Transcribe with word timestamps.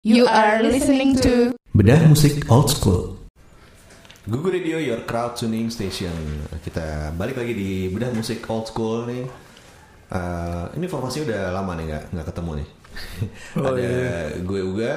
You 0.00 0.24
are 0.24 0.64
listening 0.64 1.12
to 1.20 1.52
Bedah 1.76 2.08
musik 2.08 2.48
old 2.48 2.72
school. 2.72 3.20
Google 4.24 4.56
Radio 4.56 4.80
Your 4.80 5.04
Crowd 5.04 5.36
Tuning 5.36 5.68
Station. 5.68 6.16
Kita 6.64 7.12
balik 7.20 7.36
lagi 7.36 7.52
di 7.52 7.92
bedah 7.92 8.08
musik 8.16 8.48
old 8.48 8.64
school 8.64 9.04
nih. 9.04 9.28
Eh, 10.08 10.64
ini 10.80 10.88
formasi 10.88 11.28
udah 11.28 11.52
lama 11.52 11.76
nih 11.76 11.84
nggak 11.92 12.04
nggak 12.16 12.26
ketemu 12.32 12.50
nih. 12.64 12.68
Oh, 13.60 13.76
Ada 13.76 13.80
iya. 13.84 14.40
gue 14.40 14.60
Uga. 14.64 14.92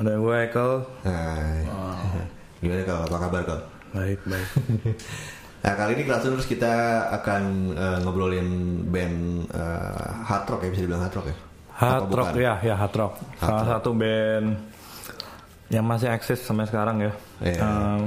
Ada 0.00 0.12
gue 0.16 0.34
Ekel. 0.48 0.72
Nah, 1.04 1.60
gimana 2.64 2.82
kalau 2.88 3.00
apa 3.12 3.16
kabar 3.20 3.40
kau? 3.44 3.60
Baik, 3.92 4.24
baik. 4.24 4.48
Nah 5.60 5.76
kali 5.76 5.92
ini 5.92 6.08
kelas 6.08 6.24
terus 6.24 6.48
kita 6.48 7.04
akan 7.20 7.76
eh, 7.76 7.98
ngobrolin 8.00 8.48
band 8.88 9.44
eh, 9.52 10.10
hard 10.24 10.48
rock 10.48 10.64
ya 10.64 10.72
bisa 10.72 10.88
dibilang 10.88 11.04
hard 11.04 11.16
rock 11.20 11.28
ya. 11.28 11.36
Hard 11.80 12.10
rock 12.10 12.28
bukan? 12.30 12.42
ya, 12.42 12.54
ya 12.62 12.74
hard 12.74 12.94
rock. 12.94 13.12
Salah 13.36 13.66
satu 13.66 13.90
band 13.90 14.46
yang 15.68 15.82
masih 15.82 16.08
eksis 16.08 16.38
sampai 16.38 16.64
sekarang 16.64 17.00
ya. 17.00 17.12
Iya. 17.40 17.56
Ehm, 17.58 18.02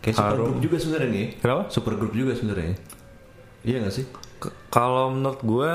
Kayak 0.00 0.16
super 0.16 0.36
group 0.40 0.58
juga 0.58 0.76
sebenarnya 0.76 1.10
nih. 1.10 1.26
Kenapa? 1.36 1.62
Super 1.68 1.92
group 1.94 2.12
juga 2.12 2.32
sebenarnya. 2.32 2.74
Iya 3.60 3.76
gak 3.80 3.94
sih? 3.94 4.04
k- 4.38 4.54
kalau 4.68 5.12
menurut 5.12 5.40
gue 5.40 5.74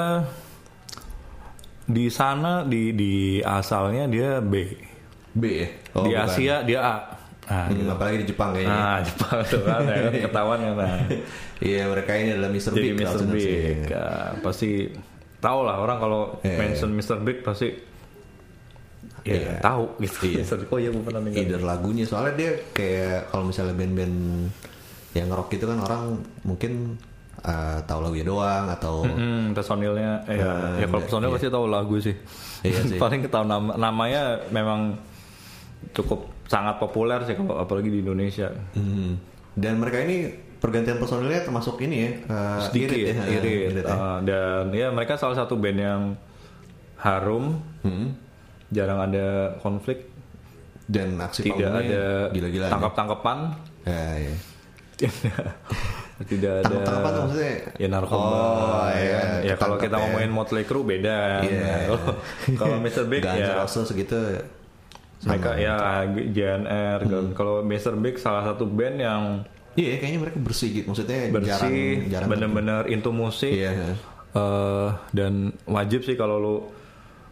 di 1.85 2.09
sana 2.09 2.65
di 2.65 2.89
di 2.91 3.13
asalnya 3.39 4.05
dia 4.05 4.41
B. 4.41 4.65
B 5.31 5.43
ya. 5.45 5.67
Oh, 5.93 6.03
di 6.03 6.11
bukan. 6.11 6.25
Asia 6.25 6.55
dia 6.61 6.79
A. 6.81 6.95
Nah, 7.45 7.70
Hmm, 7.70 7.85
apalagi 7.87 8.25
di 8.25 8.27
Jepang 8.27 8.49
kayaknya. 8.51 8.73
nah 8.73 8.97
Jepang 8.99 9.37
tuh 9.45 9.61
kan 9.61 9.85
ya, 9.85 10.09
ketahuan 10.20 10.59
kan. 10.59 10.73
Nah. 10.75 10.99
Iya 11.55 11.87
mereka 11.87 12.11
ini 12.13 12.29
adalah 12.34 12.49
Mr. 12.49 12.71
Jadi 12.73 12.89
Big. 12.89 12.99
Mr. 12.99 13.21
Big 13.29 13.77
ya, 13.87 14.07
pasti 14.41 14.91
tahu 15.38 15.59
lah 15.62 15.77
orang 15.77 15.98
kalau 15.98 16.21
Iya, 16.41 16.57
mention 16.57 16.91
Mr. 16.91 17.17
Big 17.20 17.41
pasti 17.41 17.70
ya 19.21 19.34
Iya. 19.34 19.53
tahu 19.59 19.84
gitu. 19.99 20.17
Iya. 20.27 20.38
Mr. 20.43 20.55
Big, 20.59 20.70
oh 20.70 20.80
iya 20.80 20.89
pernah 20.91 21.20
dengar. 21.20 21.38
Either 21.38 21.62
lagunya 21.62 22.03
soalnya 22.03 22.34
dia 22.35 22.52
kayak 22.71 23.30
kalau 23.30 23.43
misalnya 23.45 23.73
band-band 23.73 24.18
yang 25.13 25.27
rock 25.29 25.49
itu 25.49 25.63
kan 25.63 25.79
orang 25.79 26.04
mungkin 26.41 26.99
eh, 27.37 27.79
tahu 27.84 27.99
lagunya 28.01 28.26
doang 28.26 28.65
atau 28.70 29.05
Hmm, 29.05 29.54
personilnya, 29.54 30.26
eh, 30.26 30.35
ya, 30.35 30.46
Ah, 30.46 30.76
ya 30.76 30.85
kalau 30.85 31.01
personil 31.01 31.29
iya. 31.29 31.35
pasti 31.35 31.48
tahu 31.48 31.65
lagu 31.68 31.96
sih. 31.99 32.15
Iya 32.62 32.79
sih. 32.85 32.98
Paling 33.04 33.21
ketahui 33.21 33.46
nama, 33.46 33.71
namanya 33.76 34.21
memang 34.49 34.98
cukup 35.91 36.26
sangat 36.46 36.77
populer 36.77 37.21
sih 37.24 37.34
kalau 37.34 37.57
apalagi 37.57 37.90
di 37.90 37.99
Indonesia. 38.02 38.49
Hmm. 38.74 39.18
dan 39.55 39.79
mereka 39.79 40.04
ini 40.04 40.35
pergantian 40.66 40.98
personilnya 40.98 41.41
termasuk 41.41 41.77
ini 41.80 41.96
ya 41.96 42.10
eh, 42.26 42.60
Sedikit 42.63 42.90
irit 42.91 43.05
ya, 43.05 43.24
irit. 43.30 43.46
Eh, 43.46 43.70
irit 43.70 43.85
ya. 43.85 43.94
Ah, 43.94 44.18
dan 44.20 44.74
ya 44.74 44.90
mereka 44.90 45.13
salah 45.13 45.38
satu 45.38 45.54
band 45.55 45.77
yang 45.77 46.02
harum, 46.98 47.62
Hmm. 47.80 48.18
jarang 48.68 48.98
ada 48.99 49.54
konflik, 49.60 50.10
Dan 50.84 51.18
aksi 51.18 51.46
tidak 51.46 51.70
ada 51.76 52.30
gila-gilaan. 52.30 52.66
ya. 52.66 52.74
tangkap-tangkapan, 52.74 53.38
Ya, 53.84 54.05
ya. 54.20 54.36
tidak 56.26 56.63
ada 56.63 56.76
tuh 56.82 57.02
maksudnya? 57.27 57.54
ya 57.76 57.88
narkoba. 57.88 58.24
Oh, 58.24 58.88
ya, 58.88 58.96
iya, 58.96 59.20
kan? 59.20 59.40
ya 59.43 59.55
kalau 59.55 59.76
kita 59.76 59.91
ya. 59.91 60.02
ngomongin 60.02 60.32
Motley 60.32 60.63
Crue 60.63 60.88
beda. 60.88 61.43
Nah, 61.43 61.80
kalau- 62.60 62.80
Mr. 62.80 63.04
Big 63.05 63.21
ya 63.21 63.36
N' 63.36 63.60
Roses 63.60 63.91
gitu. 63.91 64.19
mereka 65.25 65.58
ya 65.58 66.06
GNR 66.08 67.00
kan. 67.02 67.25
kalau 67.34 67.59
Mr. 67.59 67.97
Big 67.97 68.16
salah 68.16 68.46
satu 68.46 68.63
band 68.63 68.97
yang 68.97 69.24
Iya, 69.75 70.00
kayaknya 70.00 70.19
mereka 70.23 70.38
bersih 70.40 70.69
gitu. 70.72 70.88
Maksudnya 70.88 71.19
jarang 71.19 71.35
bersih 71.35 71.84
jarang 72.07 72.29
bener-bener 72.31 72.81
into 72.88 73.12
musik 73.12 73.51
Iya. 73.51 73.95
Eh, 74.31 74.90
dan 75.12 75.34
wajib 75.63 76.03
sih 76.03 76.16
kalau 76.16 76.35
lu 76.38 76.56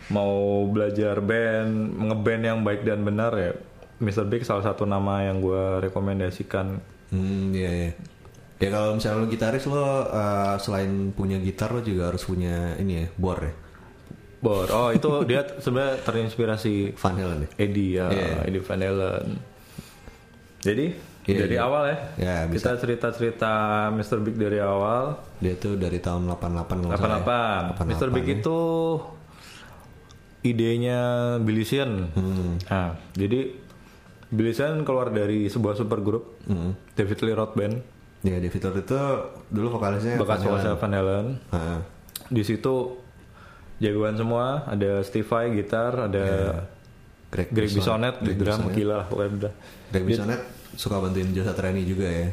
mau 0.08 0.64
belajar 0.68 1.20
band 1.20 1.72
ngeband 2.00 2.44
yang 2.44 2.60
baik 2.62 2.84
dan 2.84 3.04
benar 3.04 3.32
ya 3.34 3.52
Mr. 4.00 4.28
Big 4.28 4.44
salah 4.44 4.60
satu 4.62 4.84
nama 4.84 5.24
yang 5.24 5.40
gue 5.40 5.80
rekomendasikan 5.82 6.80
Hmm, 7.08 7.54
iya, 7.54 7.70
iya. 7.70 7.92
Ya 8.58 8.70
kalau 8.72 8.96
misalnya 8.96 9.22
lo 9.22 9.28
gitaris 9.28 9.64
lo 9.64 9.84
eh, 10.04 10.56
selain 10.58 11.12
punya 11.12 11.38
gitar 11.38 11.70
lo 11.70 11.80
juga 11.80 12.10
harus 12.10 12.24
punya 12.24 12.74
ini 12.76 13.04
ya, 13.04 13.08
bor 13.16 13.38
ya. 13.38 13.54
Bor 14.40 14.68
oh 14.68 14.90
itu 14.92 15.08
dia 15.24 15.48
sebenarnya 15.56 16.04
terinspirasi 16.04 16.96
Van 16.96 17.16
Halen 17.16 17.40
ya. 17.44 17.50
Eddie 17.60 17.92
ya 17.96 18.06
Iya. 18.10 18.36
Eddie 18.48 18.64
Van 18.64 18.82
Halen 18.82 19.26
jadi 20.60 20.86
Iya, 21.26 21.40
dari 21.40 21.56
iya. 21.56 21.64
awal 21.64 21.84
ya, 21.86 21.98
Ya, 22.18 22.36
bisa. 22.46 22.76
kita 22.76 22.84
cerita-cerita 22.84 23.52
Mr. 23.90 24.20
Big 24.20 24.36
dari 24.36 24.60
awal 24.60 25.24
Dia 25.40 25.56
tuh 25.56 25.76
dari 25.76 25.96
tahun 25.98 26.28
88 26.28 26.68
kalau 26.68 26.84
nggak 26.86 27.00
salah 27.00 27.22
ya. 27.22 27.80
88. 27.80 27.88
Mr. 27.88 28.08
Big 28.10 28.26
ya. 28.26 28.34
itu 28.36 28.58
idenya 30.42 31.00
Sheehan. 31.64 32.12
Hmm. 32.12 32.60
Nah, 32.62 32.88
jadi 33.14 33.56
Sheehan 34.52 34.84
keluar 34.84 35.08
dari 35.10 35.48
sebuah 35.48 35.74
supergroup 35.74 36.44
Hmm. 36.44 36.76
David 36.92 37.20
Lee 37.22 37.34
Roth 37.34 37.56
Band, 37.56 37.76
Ya, 38.22 38.36
David 38.38 38.60
Lord 38.62 38.78
itu 38.82 39.00
dulu 39.50 39.68
vokalisnya 39.74 40.16
bekas 40.16 40.40
vokalisnya 40.42 40.76
Van 40.78 40.94
Halen. 40.94 41.28
Heeh. 41.50 41.80
Di 42.30 42.40
situ 42.42 42.96
jagoan 43.78 44.16
semua, 44.16 44.64
ada 44.66 45.00
Steve 45.02 45.24
Vai 45.26 45.52
gitar, 45.54 46.08
ada 46.08 46.26
Greg, 47.28 47.48
Greg 47.50 47.68
Bison- 47.68 48.00
Bisonet 48.00 48.16
di 48.20 48.32
drum, 48.34 48.60
Bisonet. 48.62 48.74
gila 48.74 49.00
pokoknya 49.06 49.32
udah. 49.38 49.54
Greg 49.90 50.04
Bisonet 50.06 50.40
suka 50.76 51.00
bantuin 51.00 51.30
Joe 51.32 51.46
Satriani 51.46 51.84
juga 51.84 52.08
ya. 52.08 52.28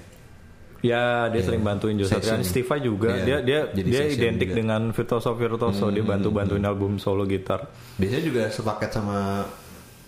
Ya, 0.80 1.28
dia 1.28 1.44
sering 1.44 1.60
bantuin. 1.60 2.00
Satriani. 2.00 2.40
Steve 2.40 2.64
Vai 2.64 2.80
juga, 2.80 3.12
Iya, 3.12 3.24
dia 3.24 3.38
dia 3.44 3.60
jadi 3.68 3.88
dia 3.92 4.02
identik 4.08 4.48
juga. 4.48 4.56
Hmm, 4.56 4.60
dengan 4.64 4.82
virtuoso 4.96 5.30
virtuoso, 5.36 5.84
dia 5.92 6.00
bantu 6.00 6.28
bantuin 6.32 6.64
album 6.64 6.96
solo 6.96 7.28
gitar. 7.28 7.68
Biasanya 8.00 8.24
juga 8.24 8.42
sepaket 8.48 8.90
sama 8.96 9.44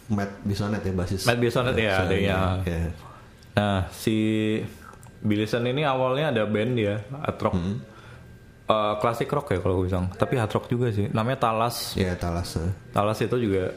Matt 0.09 0.41
Bisonet 0.43 0.81
ya 0.81 0.93
basis. 0.97 1.29
Matt 1.29 1.39
Bisonet 1.39 1.77
ya, 1.77 2.01
Bisonet, 2.01 2.09
adanya. 2.09 2.39
ya. 2.65 2.81
Nah, 3.53 3.81
si 3.93 4.17
Billy 5.21 5.45
Sheehan 5.45 5.69
ini 5.69 5.85
awalnya 5.85 6.33
ada 6.33 6.49
band 6.49 6.73
dia, 6.73 7.05
hard 7.05 7.39
rock. 7.39 7.55
Eh, 8.63 8.95
klasik 8.97 9.29
rock 9.29 9.53
ya 9.53 9.61
kalau 9.61 9.85
gue 9.85 9.93
bilang. 9.93 10.09
Tapi 10.09 10.35
hard 10.41 10.53
rock 10.57 10.67
juga 10.73 10.89
sih. 10.89 11.13
Namanya 11.13 11.37
Talas. 11.37 11.93
Ya, 12.01 12.17
Talas. 12.17 12.57
eh. 12.57 12.73
Talas 12.97 13.21
itu 13.21 13.37
juga 13.37 13.77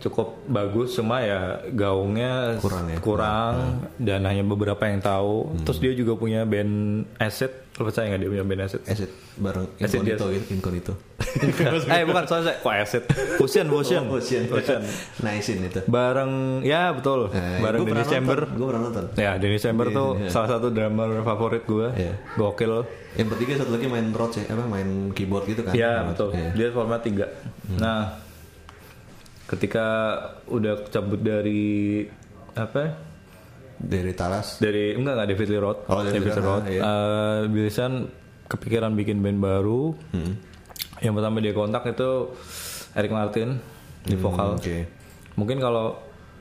cukup 0.00 0.40
bagus 0.44 0.92
cuma 0.92 1.20
ya 1.20 1.60
gaungnya 1.70 2.56
Kurang 2.56 2.88
ya? 2.88 2.98
kurang 2.98 3.54
dan 3.96 4.24
hanya 4.24 4.40
beberapa 4.40 4.80
yang 4.82 4.98
tahu. 4.98 5.52
Terus 5.62 5.78
dia 5.78 5.92
juga 5.92 6.16
punya 6.16 6.42
band 6.42 7.04
Acid. 7.16 7.52
Lo 7.76 7.84
percaya 7.84 8.08
nggak 8.08 8.20
dia 8.20 8.30
punya 8.30 8.44
band 8.44 8.60
Acid? 8.64 8.80
Acid 8.84 9.10
bareng 9.36 9.64
Incognito 9.76 10.24
Jazz. 10.26 10.36
gitu, 10.36 10.50
Incognito. 10.52 10.92
eh 11.96 12.02
bukan 12.02 12.24
soalnya 12.24 12.56
kok 12.56 12.72
Acid. 12.72 13.04
Fusion, 13.36 13.66
Fusion. 13.68 14.02
Oh, 14.04 14.16
Ocean. 14.16 14.42
Fusion. 14.44 14.80
Nicein 15.20 15.60
itu. 15.68 15.80
Bareng 15.84 16.32
ya 16.60 16.92
betul. 16.92 17.28
Eh, 17.30 17.60
Bareng 17.60 17.84
Dennis 17.84 17.92
pernah 18.00 18.08
Chamber. 18.08 18.38
Gue 18.50 18.66
pernah 18.66 18.82
nonton. 18.88 19.04
Ya, 19.14 19.36
Dennis 19.36 19.60
Chamber 19.60 19.86
Iya, 19.86 19.96
tuh 19.96 20.08
iya. 20.16 20.28
salah 20.28 20.48
satu 20.50 20.66
drummer 20.68 21.20
favorit 21.20 21.64
gue. 21.64 21.88
Iya. 21.92 22.14
Gokil. 22.34 22.72
Yang 23.10 23.26
bertiga 23.26 23.52
satu 23.58 23.70
lagi 23.74 23.86
main 23.86 24.06
Rhodes 24.10 24.38
ya, 24.38 24.44
apa 24.48 24.64
main 24.64 24.88
keyboard 25.10 25.44
gitu 25.44 25.60
kan? 25.60 25.72
Iya 25.72 26.08
betul. 26.08 26.32
Iya. 26.32 26.48
Dia 26.52 26.68
format 26.70 27.00
tiga. 27.00 27.26
Nah, 27.74 28.16
ketika 29.50 29.86
udah 30.46 30.86
cabut 30.86 31.18
dari 31.18 32.06
apa? 32.54 32.94
Dari 33.80 34.12
Talas. 34.14 34.60
Dari 34.62 34.94
enggak 34.94 35.14
enggak 35.18 35.28
David 35.34 35.48
Lee 35.50 35.62
Roth. 35.62 35.80
Oh, 35.88 36.00
David 36.04 36.22
David 36.22 36.32
Lee 36.32 36.44
Roth, 36.46 36.66
iya. 36.68 36.80
Eh, 36.80 37.38
Billy 37.48 37.70
Sheehan 37.72 37.94
kepikiran 38.46 38.92
bikin 38.94 39.18
band 39.18 39.40
baru. 39.40 39.96
Hmm. 40.12 40.34
Yang 41.00 41.14
pertama 41.16 41.36
dia 41.40 41.52
kontak 41.56 41.82
itu 41.88 42.10
Eric 42.92 43.10
Martin 43.10 43.56
di 44.04 44.14
vokal. 44.14 44.54
Hmm, 44.54 44.60
Oke. 44.60 44.78
Mungkin 45.34 45.58
kalau 45.58 45.96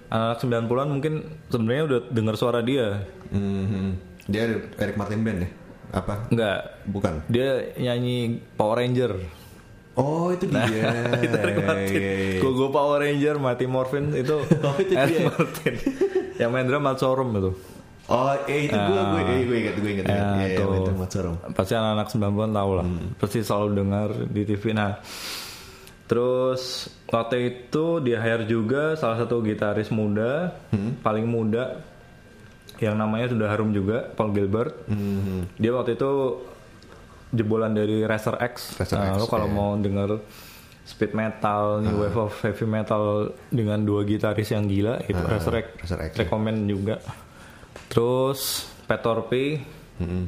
anak 0.09 0.37
90-an 0.41 0.89
mungkin 0.89 1.13
sebenarnya 1.47 1.83
udah 1.87 1.99
dengar 2.11 2.35
suara 2.35 2.59
dia. 2.59 3.07
Hmm, 3.31 3.95
Dia 4.27 4.45
Eric 4.77 4.97
Martin 4.99 5.21
Band 5.23 5.39
ya? 5.41 5.49
Apa? 5.95 6.27
Enggak. 6.29 6.59
Bukan. 6.85 7.13
Dia 7.31 7.71
nyanyi 7.79 8.43
Power 8.53 8.83
Ranger. 8.83 9.15
Oh 9.93 10.29
itu 10.29 10.45
dia. 10.45 10.63
itu 11.25 11.35
Eric 11.35 11.57
Martin. 11.59 11.95
Iya, 11.95 12.11
iya, 12.11 12.13
iya. 12.29 12.39
Gue 12.39 12.51
gue 12.53 12.69
Power 12.69 12.99
Ranger, 12.99 13.35
Mati 13.37 13.65
Morphin 13.65 14.05
itu 14.11 14.37
Oh, 14.67 14.75
itu 14.77 14.93
Eric 14.93 15.13
dia. 15.13 15.27
Martin. 15.27 15.73
yang 16.37 16.49
main 16.49 16.65
drum 16.65 16.81
Matt 16.81 16.97
Sorum 16.97 17.29
itu. 17.33 17.51
Oh, 18.05 18.33
eh 18.43 18.65
itu 18.65 18.73
gue 18.73 19.01
gue 19.03 19.21
eh, 19.23 19.41
gue 19.43 19.57
ingat 19.59 19.75
gue 19.75 19.91
ingat. 19.91 20.05
Ya, 20.07 20.25
tuh. 20.55 20.71
itu 20.79 20.91
Mat 20.93 21.09
Sorum. 21.09 21.35
Pasti 21.51 21.73
anak-anak 21.73 22.07
90-an 22.09 22.51
tahu 22.51 22.71
lah. 22.73 22.85
Hmm. 22.85 23.07
Pasti 23.15 23.39
selalu 23.39 23.69
dengar 23.75 24.09
di 24.25 24.41
TV. 24.43 24.63
Nah, 24.71 24.97
terus 26.05 26.61
waktu 27.05 27.35
itu 27.45 27.85
dia 27.99 28.17
hire 28.17 28.45
juga 28.45 28.95
salah 28.95 29.19
satu 29.19 29.41
gitaris 29.41 29.89
muda, 29.89 30.57
Hmm. 30.69 30.97
paling 30.97 31.25
muda 31.25 31.85
yang 32.79 32.95
namanya 32.95 33.29
sudah 33.29 33.45
harum 33.45 33.69
juga, 33.69 34.09
Paul 34.09 34.31
Gilbert. 34.31 34.87
Hmm. 34.87 35.45
Dia 35.53 35.69
waktu 35.69 35.93
itu 35.93 36.11
jebolan 37.29 37.71
dari 37.71 38.01
Racer 38.03 38.35
X. 38.41 38.77
Racer 38.77 38.97
Nah, 38.97 39.13
X, 39.13 39.21
lo 39.21 39.25
kalau 39.25 39.47
iya. 39.47 39.53
mau 39.53 39.69
denger 39.75 40.09
speed 40.83 41.13
metal, 41.13 41.79
new 41.79 42.01
wave 42.01 42.17
of 42.17 42.33
heavy 42.41 42.65
metal 42.65 43.29
dengan 43.47 43.77
dua 43.79 44.01
gitaris 44.01 44.49
yang 44.49 44.65
gila 44.65 44.97
itu 45.05 45.15
Ah, 45.15 45.29
Racer 45.29 45.53
X. 45.53 45.65
Racer 45.85 45.99
X, 46.01 46.11
ya. 46.13 46.19
Rekomen 46.25 46.65
juga. 46.65 46.97
Terus 47.87 48.65
Peter 48.83 49.17
P. 49.25 49.61
Hmm. 49.97 50.25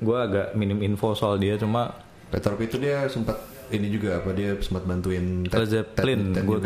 Gue 0.00 0.16
agak 0.16 0.54
minim 0.54 0.80
info 0.80 1.12
soal 1.12 1.36
dia 1.36 1.54
cuma 1.54 1.92
Peter 2.26 2.54
P 2.54 2.64
itu 2.64 2.76
dia 2.76 3.04
sempat 3.06 3.36
ini 3.68 3.86
juga 3.86 4.18
apa 4.18 4.32
dia 4.32 4.56
sempat 4.58 4.82
bantuin 4.82 5.44
Led 5.44 5.68
Zeppelin, 5.68 6.32
Ted 6.32 6.42
gue. 6.42 6.58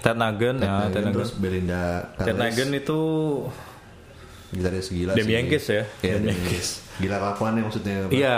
Ted 0.00 0.16
Nugent 0.16 0.58
ya 0.58 0.88
Ted 0.88 1.04
Nugent 1.04 1.14
terus 1.14 1.30
Belinda 1.36 2.08
Ted 2.16 2.34
Nugent 2.34 2.72
itu 2.72 3.00
gitaris 4.50 4.88
gila 4.88 5.12
Demi 5.12 5.30
sih. 5.30 5.36
Yankis 5.36 5.64
ya? 5.68 5.82
Iya, 6.00 6.14
Demi 6.18 6.28
Yankis. 6.32 6.68
Gila 7.00 7.16
kelakuannya 7.16 7.62
maksudnya. 7.64 7.94
Pak. 8.04 8.12
Iya, 8.12 8.36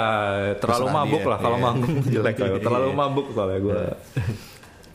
terlalu 0.56 0.86
Terserah 0.86 0.96
mabuk 0.96 1.20
dia, 1.20 1.30
lah 1.30 1.38
kalau 1.38 1.58
iya. 1.58 1.64
manggung 1.64 1.94
jelek. 2.14 2.34
Terlalu 2.58 2.88
Iya. 2.88 2.96
mabuk 2.96 3.26
soalnya 3.30 3.58
gue. 3.58 3.80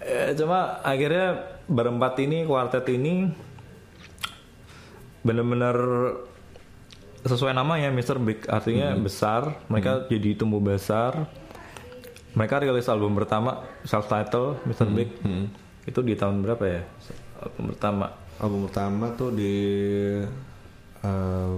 Eh, 0.01 0.29
cuma 0.33 0.59
akhirnya 0.81 1.27
berempat 1.67 2.13
ini, 2.17 2.47
kuartet 2.47 2.87
ini 2.89 3.27
bener-bener 5.19 5.75
sesuai 7.21 7.51
namanya 7.51 7.91
Mr. 7.91 8.15
Big 8.17 8.47
artinya 8.47 8.95
Hmm. 8.95 9.03
besar. 9.03 9.41
Mereka 9.67 10.07
jadi 10.07 10.29
tumbuh 10.33 10.63
besar. 10.63 11.27
Mereka 12.31 12.61
rilis 12.61 12.87
album 12.87 13.17
pertama 13.17 13.65
self 13.83 14.07
title 14.07 14.55
Mr. 14.63 14.87
Hmm. 14.87 14.95
Big 14.95 15.09
itu 15.83 15.99
di 15.99 16.13
tahun 16.15 16.39
berapa 16.39 16.63
ya? 16.63 16.81
Album 17.37 17.63
pertama 17.69 18.05
Album 18.37 18.59
pertama 18.69 19.05
tuh 19.11 19.29
di 19.33 19.53
aduh 21.01 21.57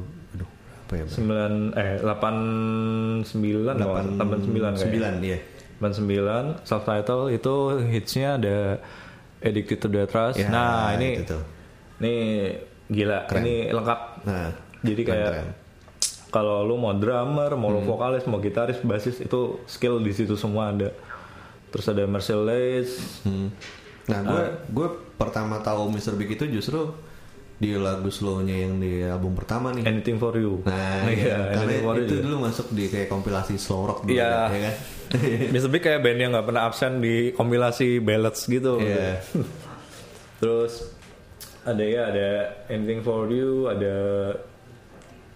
apa 0.89 0.94
ya? 0.95 1.06
Sembilan 1.06 1.53
eh 1.77 2.01
delapan 2.01 2.36
sembilan 3.21 3.75
delapan 3.77 4.06
sembilan 4.41 4.74
sembilan 4.74 5.13
iya. 5.21 5.38
99 5.77 6.65
self 6.65 6.83
title 6.83 7.30
itu 7.30 7.56
hitsnya 7.86 8.36
ada 8.36 8.57
Addicted 9.39 9.77
to 9.77 9.88
the 9.88 10.03
Trust. 10.03 10.36
Ya, 10.36 10.50
nah 10.50 10.91
ini 10.91 11.15
itu 11.15 11.30
tuh. 11.30 11.44
ini 12.00 12.15
gila, 12.86 13.24
Keren. 13.24 13.39
ini 13.39 13.56
lengkap. 13.69 14.00
Nah, 14.25 14.50
Jadi 14.81 15.01
kayak 15.06 15.30
keren. 15.30 15.47
kalau 16.27 16.63
lu 16.63 16.75
mau 16.75 16.92
drummer, 16.92 17.53
mau 17.53 17.69
Hmm. 17.69 17.75
lu 17.75 17.85
vokalis, 17.85 18.25
mau 18.25 18.38
gitaris, 18.38 18.81
basis 18.81 19.21
itu 19.21 19.39
skill 19.65 20.00
di 20.00 20.12
situ 20.12 20.33
semua 20.33 20.74
ada. 20.74 20.92
Terus 21.69 21.85
ada 21.85 22.03
Mercedes. 22.03 23.21
Hmm. 23.21 23.47
Nah, 24.09 24.19
gue 24.21 24.42
Ah. 24.42 24.50
gue 24.65 24.88
pertama 25.15 25.62
tahu 25.62 25.88
Mr. 25.88 26.18
Big 26.18 26.33
itu 26.33 26.50
justru 26.50 26.92
di 27.59 27.75
lagu 27.75 28.07
slow-nya 28.07 28.56
yang 28.56 28.79
di 28.79 29.03
album 29.03 29.35
pertama 29.35 29.69
nih. 29.69 29.83
Anything 29.83 30.15
for 30.15 30.31
you. 30.33 30.63
Nah, 30.63 31.03
iya, 31.11 31.11
iya, 31.11 31.38
karena 31.51 31.59
Anything 31.59 31.83
for 31.83 31.95
itu 32.00 32.13
you. 32.15 32.21
dulu 32.23 32.35
masuk 32.41 32.67
di 32.71 32.88
kayak 32.88 33.07
kompilasi 33.07 33.53
slow 33.56 33.83
rock 33.85 34.00
dulu 34.03 34.15
Iya. 34.15 34.31
ya 34.47 34.59
kan. 34.63 34.75
Mr. 35.53 35.67
Big 35.67 35.83
kayak 35.83 36.00
band 36.00 36.17
yang 36.17 36.31
nggak 36.31 36.47
pernah 36.47 36.63
absen 36.63 37.03
di 37.03 37.35
kompilasi 37.35 38.00
ballads 38.00 38.47
gitu. 38.47 38.79
Iya. 38.79 39.19
Terus 40.39 40.88
ada 41.61 41.83
ya 41.83 42.07
ada 42.07 42.27
Anything 42.67 43.03
for 43.03 43.27
You, 43.27 43.67
ada 43.67 43.95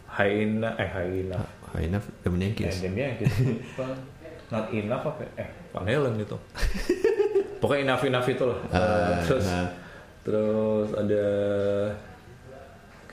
Hyena, 0.09 0.77
eh 0.77 0.87
Hyena. 0.87 1.37
High 1.73 1.89
enough, 1.89 2.05
Demi 2.21 2.37
Eh, 2.37 2.41
Yankis. 2.47 2.75
dan 2.79 2.93
dia 2.93 3.07
gitu. 3.17 3.33
Apa? 3.75 3.85
Not 4.47 4.65
enough 4.71 5.03
apa? 5.03 5.25
Eh, 5.35 5.49
Van 5.73 5.83
Halen 5.83 6.13
gitu. 6.21 6.37
Pokoknya 7.57 7.81
enough 7.91 8.03
enough 8.05 8.27
itu 8.29 8.43
lah. 8.45 8.59
Ah, 8.69 9.17
terus 9.25 9.45
ah. 9.49 9.67
terus 10.21 10.89
ada 10.93 11.23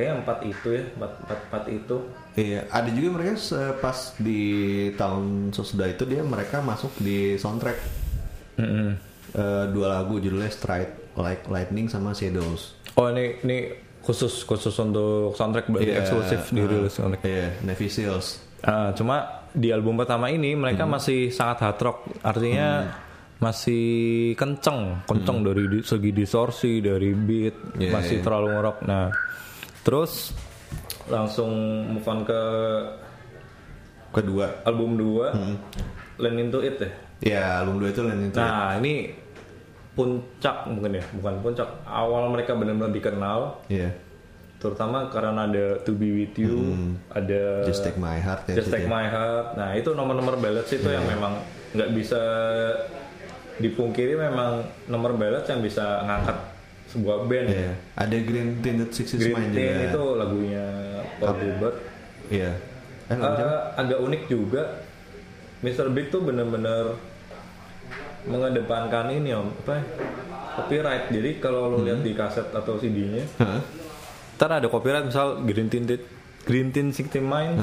kayak 0.01 0.15
empat 0.19 0.39
itu 0.43 0.69
ya, 0.73 0.85
empat 0.91 1.13
empat, 1.21 1.39
empat 1.45 1.65
itu. 1.69 1.97
Iya, 2.33 2.61
ada 2.67 2.89
juga 2.89 3.09
mereka 3.13 3.37
pas 3.77 3.99
di 4.17 4.41
tahun 4.95 5.25
sesudah 5.51 5.87
itu 5.87 6.03
dia 6.05 6.25
mereka 6.25 6.59
masuk 6.61 6.89
di 6.97 7.37
soundtrack 7.37 7.77
Mm-mm. 8.57 8.97
Eh, 9.31 9.65
dua 9.71 9.95
lagu 9.95 10.17
judulnya 10.17 10.49
Strike 10.49 11.15
Like 11.15 11.47
Lightning 11.47 11.87
sama 11.87 12.11
Shadows. 12.11 12.75
Oh 12.95 13.07
ini 13.07 13.39
ini 13.41 13.71
khusus 14.01 14.43
khusus 14.43 14.73
untuk 14.75 15.35
soundtrack 15.35 15.69
berarti 15.69 15.87
Iya, 15.87 16.01
eksklusif 16.01 16.41
dirilis 16.51 16.93
soundtrack. 16.93 17.23
Iya, 17.23 17.47
Navy 17.63 17.87
Seals. 17.87 18.41
Ah, 18.61 18.91
cuma 18.91 19.47
di 19.51 19.69
album 19.69 19.95
pertama 19.95 20.29
ini 20.29 20.53
mereka 20.55 20.83
Hmm. 20.83 20.93
masih 20.93 21.29
sangat 21.29 21.61
hard 21.61 21.79
rock, 21.81 21.99
artinya 22.21 22.91
masih 23.39 23.85
kenceng, 24.35 25.01
kenceng 25.05 25.41
dari 25.41 25.65
di- 25.67 25.83
segi 25.83 26.11
distorsi, 26.11 26.79
dari 26.79 27.11
beat, 27.13 27.57
Iya, 27.75 27.91
masih 27.91 28.17
iya. 28.19 28.23
terlalu 28.23 28.49
ngerok. 28.53 28.77
Nah, 28.85 29.07
terus 29.81 30.33
langsung 31.07 31.51
move 31.89 32.05
on 32.05 32.21
ke 32.23 32.41
Kedua. 34.11 34.47
album 34.63 34.99
2 34.99 35.31
Hmm. 35.31 35.57
Land 36.19 36.37
Into 36.39 36.61
It 36.61 36.77
ya. 36.77 36.91
Ya, 37.21 37.45
album 37.61 37.79
dua 37.79 37.89
itu 37.89 38.01
Lightning 38.01 38.29
itu. 38.29 38.37
Nah, 38.37 38.77
ini 38.77 39.13
puncak 39.93 40.65
mungkin 40.65 40.97
ya, 40.97 41.05
bukan 41.15 41.35
puncak. 41.41 41.69
Awal 41.85 42.29
mereka 42.29 42.53
benar-benar 42.53 42.89
dikenal, 42.91 43.61
Iya. 43.69 43.93
terutama 44.57 45.09
karena 45.09 45.45
ada 45.45 45.81
To 45.81 45.93
Be 45.93 46.09
With 46.11 46.37
You, 46.37 46.57
ada 47.09 47.61
Hmm. 47.61 47.69
Just 47.69 47.81
Take 47.81 47.97
My 47.97 48.17
Heart 48.17 48.49
ya. 48.49 48.55
Just 48.57 48.69
Take 48.69 48.85
ya. 48.85 48.89
My 48.89 49.05
Heart. 49.05 49.47
Nah 49.55 49.71
itu 49.73 49.93
nomor-nomor 49.93 50.37
ballads 50.37 50.69
itu 50.69 50.85
yang 50.85 51.05
memang 51.05 51.41
nggak 51.73 51.91
bisa 51.93 52.21
dipungkiri 53.57 54.17
memang 54.17 54.61
nomor 54.87 55.13
ballads 55.15 55.45
yang 55.45 55.61
bisa 55.61 56.01
ngangkat 56.03 56.37
sebuah 56.91 57.25
band. 57.25 57.47
ya. 57.49 57.55
Iya. 57.55 57.73
Ada 57.95 58.17
Green 58.27 58.49
Tinted 58.61 58.91
Sixes 58.91 59.19
Green 59.19 59.55
Tea 59.55 59.71
juga. 59.71 59.87
itu 59.89 60.03
lagunya 60.19 60.65
Paul 61.17 61.35
Gilbert. 61.39 61.77
Iya. 62.31 62.53
Eh, 63.11 63.17
siapa? 63.17 63.39
Eh, 63.41 63.81
agak 63.81 63.99
unik 64.03 64.23
juga. 64.27 64.63
Mr. 65.61 65.93
Big 65.93 66.09
tuh 66.09 66.25
bener-bener 66.25 66.97
mengedepankan 68.25 69.13
ini 69.13 69.33
om 69.33 69.49
apa 69.65 69.81
ya? 69.81 69.85
copyright. 70.51 71.05
Jadi 71.09 71.31
kalau 71.39 71.73
lo 71.73 71.79
lihat 71.81 72.03
di 72.03 72.13
kaset 72.13 72.49
atau 72.51 72.77
CD-nya, 72.77 73.25
Hah? 73.39 73.61
ntar 74.37 74.51
ada 74.57 74.69
copyright 74.69 75.09
misal 75.09 75.41
Green 75.45 75.69
Tinted 75.69 76.01
Green 76.45 76.73
Tin 76.73 76.91
Sixty 76.91 77.21
Mine 77.21 77.61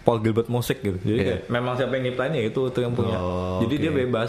Paul 0.00 0.18
Gilbert 0.20 0.48
Music 0.48 0.80
gitu 0.80 0.96
jadi 0.98 1.14
Iya. 1.14 1.24
kayak 1.26 1.40
memang 1.48 1.72
siapa 1.74 1.92
yang 1.92 2.04
nyiptain 2.06 2.32
ya 2.32 2.42
itu 2.44 2.60
itu 2.66 2.78
yang 2.78 2.92
punya 2.92 3.16
Oh, 3.16 3.60
jadi 3.60 3.74
oke. 3.74 3.82
dia 3.82 3.92
bebas 3.94 4.28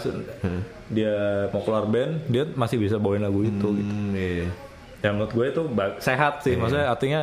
dia 0.88 1.14
mau 1.48 1.60
keluar 1.60 1.84
band 1.84 2.12
dia 2.26 2.44
masih 2.52 2.76
bisa 2.76 2.96
bawain 2.96 3.20
lagu 3.20 3.40
itu 3.40 3.50
gitu. 3.50 3.68
Hmm, 3.82 4.12
iya. 4.12 4.48
ya 5.00 5.08
menurut 5.10 5.32
gue 5.32 5.46
itu 5.48 5.62
sehat 5.98 6.40
sih 6.40 6.54
maksudnya 6.54 6.86
artinya 6.86 7.20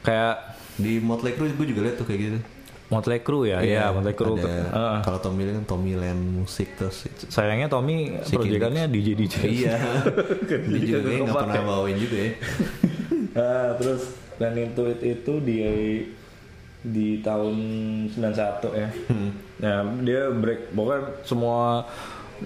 kayak 0.00 0.54
Di 0.74 1.02
Motley 1.02 1.34
Crue 1.34 1.50
gue 1.50 1.66
juga 1.66 1.80
liat 1.82 1.98
tuh 1.98 2.06
kayak 2.06 2.20
gitu. 2.22 2.38
Motley 2.88 3.20
Crue 3.20 3.44
ya 3.44 3.58
iya 3.60 3.90
Motley 3.90 4.14
Crue 4.14 4.38
Ada, 4.38 4.48
Heeh. 4.70 4.98
Kalau 5.02 5.18
Tommy 5.18 5.42
Lee 5.42 5.52
kan 5.52 5.64
Tommy 5.66 5.92
Land 5.92 6.22
musik 6.38 6.72
terus 6.72 7.04
sayangnya 7.26 7.68
Tommy 7.68 8.16
proyekannya 8.24 8.86
DJ 8.86 9.08
DJ 9.12 9.34
Iya. 9.44 9.74
Dia 10.70 10.78
juga 10.80 10.98
kayaknya 11.02 11.20
nggak 11.26 11.36
pernah 11.42 11.64
bawain 11.66 11.96
juga 11.98 12.16
ya. 12.16 12.30
Nah, 13.34 13.68
terus 13.82 14.02
dan 14.38 14.54
itu 14.54 14.82
itu 15.02 15.32
di 15.42 15.56
di 16.80 17.18
tahun 17.18 17.56
91 18.08 18.70
ya. 18.72 18.88
Nah, 19.58 19.78
dia 19.98 20.30
break 20.30 20.70
pokoknya 20.70 21.02
semua 21.22 21.82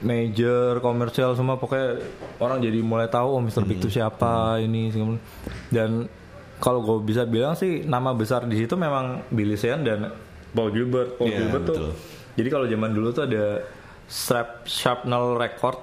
major 0.00 0.80
komersial 0.80 1.32
semua 1.32 1.54
pokoknya 1.54 2.00
orang 2.38 2.58
jadi 2.58 2.80
mulai 2.80 3.06
tahu 3.06 3.36
oh 3.36 3.40
Mr. 3.40 3.60
Big 3.62 3.76
itu 3.76 3.92
siapa 3.92 4.56
ini 4.56 4.88
segala- 4.88 5.20
dan 5.68 6.08
kalau 6.56 6.80
gue 6.80 7.04
bisa 7.04 7.22
bilang 7.22 7.52
sih 7.52 7.82
nama 7.82 8.12
besar 8.12 8.46
di 8.46 8.56
situ 8.56 8.72
memang 8.72 9.20
Billy 9.28 9.52
Sheehan 9.52 9.82
dan 9.82 10.08
Paul 10.50 10.70
Gilbert. 10.70 11.16
Paul 11.16 11.28
Iya, 11.28 11.36
Gilbert 11.38 11.64
tuh. 11.66 11.92
Jadi 12.32 12.48
kalau 12.48 12.64
zaman 12.64 12.90
dulu 12.90 13.08
tuh 13.10 13.24
ada 13.26 13.60
Strap 14.04 14.64
Sharpnel 14.64 15.36
Record 15.36 15.76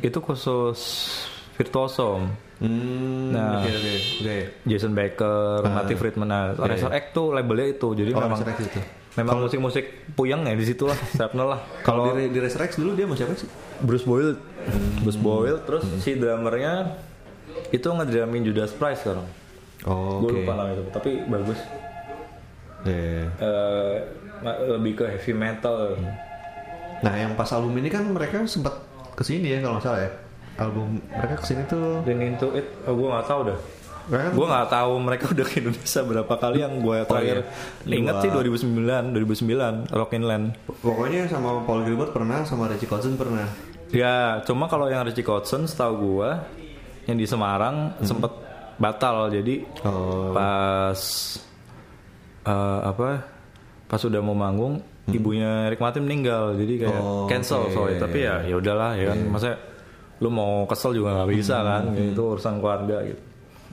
itu 0.00 0.18
khusus 0.18 0.78
virtuoso. 1.52 2.18
Hmm, 2.18 2.34
Nah. 2.62 3.58
oke 3.58 3.70
oke 3.70 3.92
oke. 4.20 4.36
Jason 4.64 4.92
Baker, 4.92 5.62
Matty 5.64 5.94
Friedman, 5.94 6.26
nah, 6.26 6.42
Iya, 6.52 6.62
Razor 6.64 6.92
X 6.92 7.04
tuh 7.10 7.26
labelnya 7.32 7.66
itu, 7.70 7.88
jadi 7.92 8.10
Oh, 8.12 8.22
memang 8.22 8.38
Razor 8.38 8.54
itu. 8.62 8.80
memang 9.12 9.34
musik-musik 9.40 9.84
puyeng 10.12 10.42
ya 10.42 10.52
di 10.52 10.62
situ 10.62 10.84
lah, 10.84 10.94
Shrapnel 11.12 11.48
lah. 11.48 11.60
Kalau 11.80 12.14
di, 12.14 12.28
di 12.28 12.38
Racer 12.38 12.62
X 12.62 12.76
dulu 12.76 12.94
dia 12.94 13.04
mau 13.04 13.12
siapa 13.12 13.34
sih? 13.34 13.50
Bruce 13.78 14.04
Boyle, 14.04 14.38
Hmm. 14.62 15.02
Bruce 15.02 15.18
Boyle, 15.18 15.58
terus 15.60 15.82
si 15.98 16.14
drummernya 16.14 16.94
itu 17.68 17.82
ngedramin 17.84 18.42
Judas 18.42 18.70
Priest 18.70 19.02
sekarang. 19.02 19.26
Oh, 19.82 20.22
Gue 20.22 20.38
lupa 20.38 20.54
namanya 20.54 20.78
itu, 20.78 20.84
tapi 20.88 21.10
bagus. 21.26 21.58
Iya. 22.82 23.26
Eh, 23.32 23.94
ma- 24.38 24.60
lebih 24.70 24.94
ke 24.94 25.04
heavy 25.08 25.32
metal. 25.32 25.98
Nah, 27.00 27.10
yang 27.12 27.34
pas 27.34 27.50
album 27.50 27.74
ini 27.74 27.88
kan 27.88 28.06
mereka 28.06 28.42
sempat 28.44 28.78
ke 29.12 29.22
sini 29.22 29.50
ya 29.50 29.58
kalau 29.58 29.76
nggak 29.76 29.84
salah 29.84 30.00
ya. 30.00 30.10
Album 30.60 31.00
mereka 31.08 31.34
ke 31.40 31.44
sini 31.48 31.62
tuh. 31.64 32.04
Dan 32.04 32.20
into 32.20 32.52
it, 32.52 32.66
oh, 32.84 32.92
gue 32.92 33.08
nggak 33.08 33.26
tahu 33.26 33.40
dah. 33.48 33.58
Mereka 34.02 34.22
kan 34.26 34.32
Gue 34.34 34.46
nggak 34.50 34.68
tahu 34.68 34.92
mereka 34.98 35.24
udah 35.34 35.44
ke 35.46 35.54
Indonesia 35.62 36.00
berapa 36.02 36.34
kali 36.34 36.58
yang 36.60 36.74
gue 36.82 36.96
terakhir 37.06 37.38
iya. 37.86 37.94
ingat 37.94 38.14
sih 38.18 38.30
2009, 38.34 39.14
2009 39.14 39.94
Rockin' 39.94 40.24
Land. 40.26 40.46
Pokoknya 40.82 41.22
sama 41.30 41.62
Paul 41.62 41.86
Gilbert 41.86 42.10
pernah, 42.10 42.42
sama 42.42 42.66
Richie 42.66 42.90
Kotzen 42.90 43.14
pernah. 43.14 43.46
Ya, 43.92 44.40
cuma 44.42 44.66
kalau 44.66 44.88
yang 44.88 45.04
Richie 45.04 45.22
Kotzen 45.22 45.68
setahu 45.68 45.94
gua 46.18 46.48
yang 47.06 47.14
di 47.14 47.26
Semarang 47.28 47.94
sempet 48.02 48.32
batal. 48.76 49.30
Jadi 49.30 49.62
Oh. 49.84 50.32
pas 50.34 50.98
eh, 52.42 52.80
apa? 52.82 53.22
Pas 53.86 54.00
sudah 54.00 54.24
mau 54.24 54.32
manggung, 54.32 54.80
ibunya 55.12 55.68
Rick 55.68 55.78
Martin 55.78 56.08
meninggal. 56.08 56.56
Jadi 56.56 56.74
kayak 56.80 57.00
Oh, 57.00 57.28
cancel 57.28 57.68
sorry. 57.70 57.94
iya, 57.96 58.00
Tapi 58.00 58.18
ya 58.24 58.34
ya 58.48 58.54
udahlah 58.56 58.90
ya 58.96 59.04
kan. 59.12 59.18
Maksudnya 59.28 59.56
lu 60.22 60.30
mau 60.30 60.62
kesel 60.70 60.94
juga 60.94 61.18
nggak 61.18 61.30
bisa 61.34 61.56
kan? 61.66 61.82
Itu 61.98 62.38
urusan 62.38 62.62
keluarga 62.62 63.02
gitu. 63.02 63.22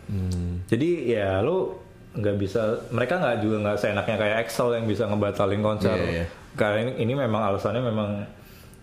Hmm. 0.10 0.65
Jadi 0.65 1.13
ya 1.13 1.46
lu 1.46 1.77
nggak 2.18 2.38
bisa 2.41 2.89
mereka 2.89 3.22
nggak 3.22 3.38
juga 3.46 3.58
nggak 3.62 3.77
seenaknya 3.77 4.18
kayak 4.18 4.38
Excel 4.50 4.74
yang 4.74 4.86
bisa 4.89 5.06
ngebatalin 5.06 5.62
konser. 5.62 5.94
Iya, 5.94 6.10
iya. 6.10 6.25
Karena 6.58 6.89
ini, 6.89 6.91
ini 7.06 7.13
memang 7.13 7.41
alasannya 7.53 7.84
memang 7.86 8.10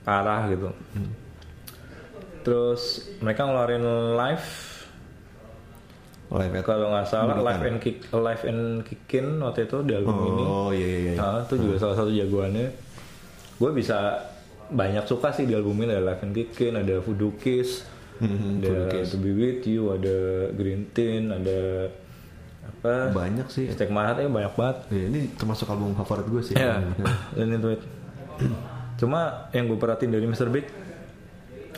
parah 0.07 0.47
gitu. 0.47 0.71
Hmm. 0.95 1.11
Terus 2.47 3.11
mereka 3.19 3.51
ngeluarin 3.51 3.83
live 4.15 4.77
Live 6.27 6.59
kalau 6.67 6.91
nggak 6.91 7.07
salah. 7.07 7.39
Live 7.39 7.63
and 7.63 7.79
Kick 7.79 7.97
Live 8.11 8.43
and 8.43 8.83
Kickin 8.83 9.39
waktu 9.39 9.71
itu 9.71 9.79
di 9.87 9.93
album 9.95 10.17
ini 10.27 10.43
Oh 10.43 10.71
iya 10.75 10.87
iya. 10.87 10.99
iya. 11.15 11.23
Nah, 11.23 11.47
itu 11.47 11.55
juga 11.55 11.75
salah 11.79 11.97
satu 12.03 12.11
jagoannya. 12.11 12.67
Gue 13.63 13.71
bisa 13.71 14.27
banyak 14.69 15.05
suka 15.05 15.31
sih 15.31 15.45
di 15.45 15.55
album 15.55 15.79
ini 15.81 15.93
ada 15.93 16.03
Live 16.03 16.23
and 16.23 16.33
Kickin, 16.33 16.75
ada 16.75 16.99
Voodoo 17.01 17.35
Kiss, 17.37 17.85
Mhm, 18.17 18.65
ada 18.65 18.69
Voodoo 18.69 18.89
Kiss. 18.91 19.07
To 19.13 19.19
Be 19.21 19.31
With 19.31 19.63
You, 19.65 19.93
ada 19.93 20.17
Green 20.53 20.89
Tin, 20.91 21.29
ada 21.29 21.91
apa? 22.65 23.13
Banyak 23.13 23.47
sih. 23.47 23.69
Stick 23.69 23.93
My 23.93 24.09
Heart 24.09 24.25
ya 24.25 24.29
banyak 24.29 24.55
banget. 24.57 24.77
Iya, 24.91 25.05
ini 25.13 25.21
termasuk 25.37 25.69
album 25.69 25.93
favorit 25.93 26.27
gue 26.27 26.43
sih. 26.43 26.55
Iya. 26.57 26.83
Dan 27.37 27.55
itu 27.55 27.77
Cuma 28.97 29.53
yang 29.53 29.69
gue 29.69 29.77
perhatiin 29.77 30.09
dari 30.09 30.25
Mr. 30.25 30.49
Big 30.49 30.65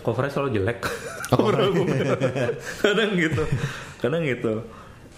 covernya 0.00 0.30
selalu 0.30 0.50
jelek. 0.62 0.78
Cover 1.30 1.54
albumnya. 1.60 2.16
kadang 2.80 3.12
gitu. 3.18 3.42
Kadang 4.00 4.22
gitu. 4.24 4.64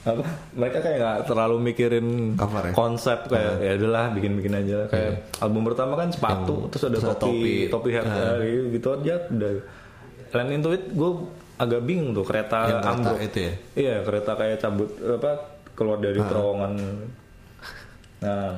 Apa? 0.01 0.25
Mereka 0.55 0.79
kayak 0.81 0.97
nggak 0.97 1.19
terlalu 1.25 1.57
mikirin 1.63 2.07
Cover 2.33 2.63
ya? 2.63 2.73
konsep 2.73 3.19
kayak 3.27 3.61
ya 3.61 3.73
udahlah 3.77 4.07
bikin-bikin 4.11 4.55
aja. 4.55 4.79
Kayak 4.87 5.29
album 5.39 5.63
pertama 5.63 5.93
kan 5.95 6.09
sepatu 6.09 6.69
terus 6.69 6.83
ada 6.83 6.97
terus 6.97 7.05
topi, 7.15 7.21
topi. 7.21 7.53
topi 7.69 7.91
hat 7.93 8.05
Ah. 8.05 8.41
gitu, 8.41 8.73
gitu 8.73 8.89
aja 8.95 9.15
udah. 9.29 9.53
Land 10.31 10.51
into 10.51 10.71
it 10.71 10.85
gue 10.89 11.11
agak 11.57 11.81
bingung 11.83 12.11
tuh 12.11 12.23
kereta 12.23 12.59
Yang 12.63 12.71
kereta 12.73 12.89
ambruk. 12.91 13.19
itu 13.21 13.39
ya? 13.39 13.53
Iya 13.77 13.95
kereta 14.01 14.31
kayak 14.35 14.57
cabut 14.59 14.89
apa 15.03 15.31
keluar 15.75 15.99
dari 15.99 16.17
Ah. 16.17 16.27
terowongan. 16.27 16.73
Nah 18.21 18.51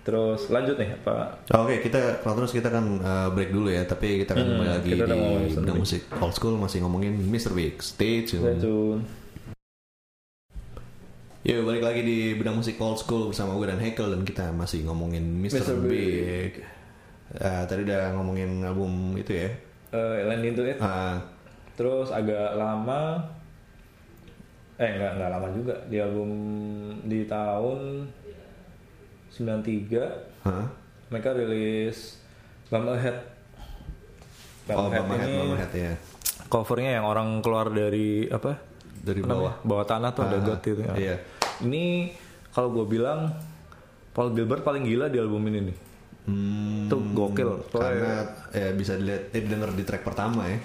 terus 0.00 0.48
lanjut 0.48 0.72
nih 0.74 0.88
apa 0.94 1.36
Oke, 1.54 1.84
kita 1.84 2.00
kalau 2.18 2.32
terus 2.34 2.48
kita 2.50 2.72
kan 2.72 2.80
uh, 2.98 3.28
break 3.28 3.52
dulu 3.52 3.68
ya, 3.68 3.84
tapi 3.84 4.24
kita 4.24 4.32
akan 4.32 4.46
kembali 4.46 4.70
lagi 4.70 4.88
Hmm, 4.88 4.92
kita 4.94 5.04
udah 5.04 5.18
di 5.60 5.68
Big. 5.68 5.76
musik 5.76 6.02
old 6.16 6.32
school 6.32 6.56
masih 6.56 6.80
ngomongin 6.80 7.12
Mr. 7.22 7.52
Big. 7.52 7.76
Stay 7.78 8.24
tune. 8.24 8.40
Stay 8.40 8.56
tune. 8.58 9.04
Yuk 11.46 11.64
balik 11.64 11.84
lagi 11.86 12.02
di 12.02 12.18
bidang 12.34 12.58
musik 12.58 12.76
old 12.78 12.98
school 12.98 13.30
bersama 13.30 13.54
gue 13.54 13.70
dan 13.70 13.78
Hekel 13.78 14.10
dan 14.10 14.22
kita 14.26 14.50
masih 14.50 14.82
ngomongin 14.84 15.22
Mr. 15.38 15.62
Mr. 15.62 15.76
Big. 15.86 16.52
Uh, 17.30 17.62
tadi 17.64 17.86
udah 17.86 18.10
ngomongin 18.12 18.64
album 18.64 19.14
itu 19.14 19.32
ya. 19.36 19.48
Eh, 19.94 20.26
Land 20.26 20.42
into 20.42 20.66
it. 20.66 20.82
Uh, 20.82 21.16
Terus 21.78 22.10
agak 22.10 22.58
lama 22.58 23.22
eh 24.78 24.90
enggak 24.94 25.14
enggak 25.14 25.30
lama 25.30 25.48
juga 25.50 25.74
di 25.86 25.98
album 25.98 26.30
di 27.02 27.22
tahun 27.24 28.06
93 29.30 30.46
huh? 30.46 30.66
mereka 31.08 31.34
rilis 31.34 32.18
Bum 32.66 32.86
Ahead. 32.88 33.14
Bum 34.66 34.74
Oh, 34.76 34.86
Ahead 34.86 35.06
Head, 35.06 35.22
ini 35.24 35.38
Bama 35.38 35.56
Head 35.56 35.72
ya. 35.72 35.92
covernya 36.46 36.98
yang 36.98 37.06
orang 37.06 37.38
keluar 37.40 37.70
dari 37.70 38.26
apa? 38.26 38.58
Dari 39.08 39.20
bawah. 39.20 39.54
Bawah 39.62 39.84
tanah 39.84 40.10
tuh 40.10 40.22
ada 40.22 40.36
Ah, 40.36 40.44
got 40.44 40.60
gitu 40.60 40.78
ya. 40.78 40.92
iya. 40.94 41.16
Ini 41.58 42.12
kalau 42.50 42.68
gue 42.70 42.86
bilang 42.86 43.32
Paul 44.10 44.32
Gilbert 44.32 44.60
paling 44.60 44.82
gila 44.82 45.06
di 45.06 45.16
album 45.16 45.42
ini 45.46 45.60
nih. 45.64 45.76
Hmm, 46.24 46.84
Itu 46.84 47.00
gokil. 47.08 47.50
Karena 47.68 48.20
ya 48.50 48.68
bisa 48.70 48.94
dilihat 48.94 49.30
eh, 49.30 49.42
denger 49.42 49.72
di 49.72 49.82
track 49.82 50.02
pertama 50.02 50.44
ya. 50.44 50.58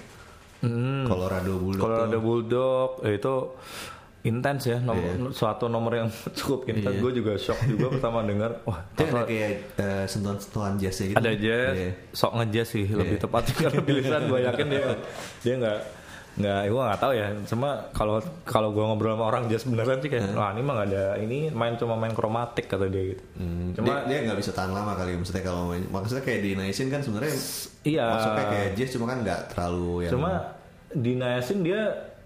Hmm. 0.60 1.04
Colorado 1.04 1.56
Bulldog. 1.56 1.80
Kalau 1.80 1.96
tuh. 1.96 2.06
ada 2.06 2.18
Bulldog 2.18 2.88
eh, 3.02 3.14
itu 3.14 3.34
intens 4.22 4.64
ya 4.64 4.78
nomor, 4.78 5.04
Iya. 5.04 5.28
suatu 5.30 5.68
nomor 5.68 5.92
yang 5.94 6.08
cukup 6.38 6.64
intens 6.66 6.96
gue 6.96 7.12
juga 7.14 7.36
shock 7.36 7.60
juga 7.66 7.92
pertama 7.92 8.24
dengar 8.24 8.56
wah 8.64 8.80
Dia 8.94 9.04
ada 9.06 9.22
kayak 9.22 9.52
eh, 9.76 10.04
sentuhan-sentuhan 10.06 10.80
jazznya 10.80 11.06
gitu. 11.06 11.16
ada 11.18 11.32
jazz 11.34 11.74
Iya. 11.76 11.90
sok 12.10 12.32
ngejazz 12.34 12.68
sih 12.70 12.86
lebih 12.86 13.16
Iya. 13.16 13.22
tepat 13.22 13.42
karena 13.58 13.80
tulisan 13.82 14.22
gue 14.24 14.40
yakin 14.42 14.66
dia 14.66 14.84
dia 15.38 15.54
nggak 15.58 15.78
nggak 16.34 16.60
gue 16.66 16.82
nggak 16.82 16.98
tahu 16.98 17.12
ya. 17.12 17.28
Cuma 17.44 17.68
kalau 17.90 18.18
kalau 18.42 18.68
gue 18.70 18.82
ngobrol 18.82 19.12
sama 19.12 19.24
orang 19.24 19.46
jazz 19.46 19.62
beneran 19.62 19.98
sih 19.98 20.08
kayak 20.08 20.32
wah 20.32 20.50
ini 20.50 20.60
mah 20.60 20.74
nggak 20.74 20.88
ada 20.88 21.04
ini 21.16 21.38
main 21.48 21.74
cuma 21.74 21.94
main 21.94 22.10
kromatik 22.10 22.66
kata 22.66 22.86
dia 22.86 23.12
gitu. 23.12 23.22
Hmm, 23.36 23.70
Cuma- 23.72 24.02
dia 24.02 24.18
nggak 24.20 24.36
bisa 24.36 24.50
tahan 24.50 24.70
lama 24.70 24.92
kali 24.92 25.14
maksudnya 25.14 25.40
kalau 25.40 25.70
main- 25.70 25.86
maksudnya 25.86 26.20
kayak 26.20 26.40
di 26.40 26.52
Nation 26.54 26.86
kan 26.88 27.00
sebenarnya 27.00 27.34
iya. 27.82 28.06
masuknya 28.10 28.44
kayak 28.48 28.68
jazz 28.74 28.90
cuma 28.90 29.06
kan 29.06 29.18
nggak 29.20 29.40
terlalu 29.50 29.90
yang 30.02 30.12
cuma 30.12 30.30
di 30.90 31.12
Nayasin 31.12 31.60
dia 31.60 31.80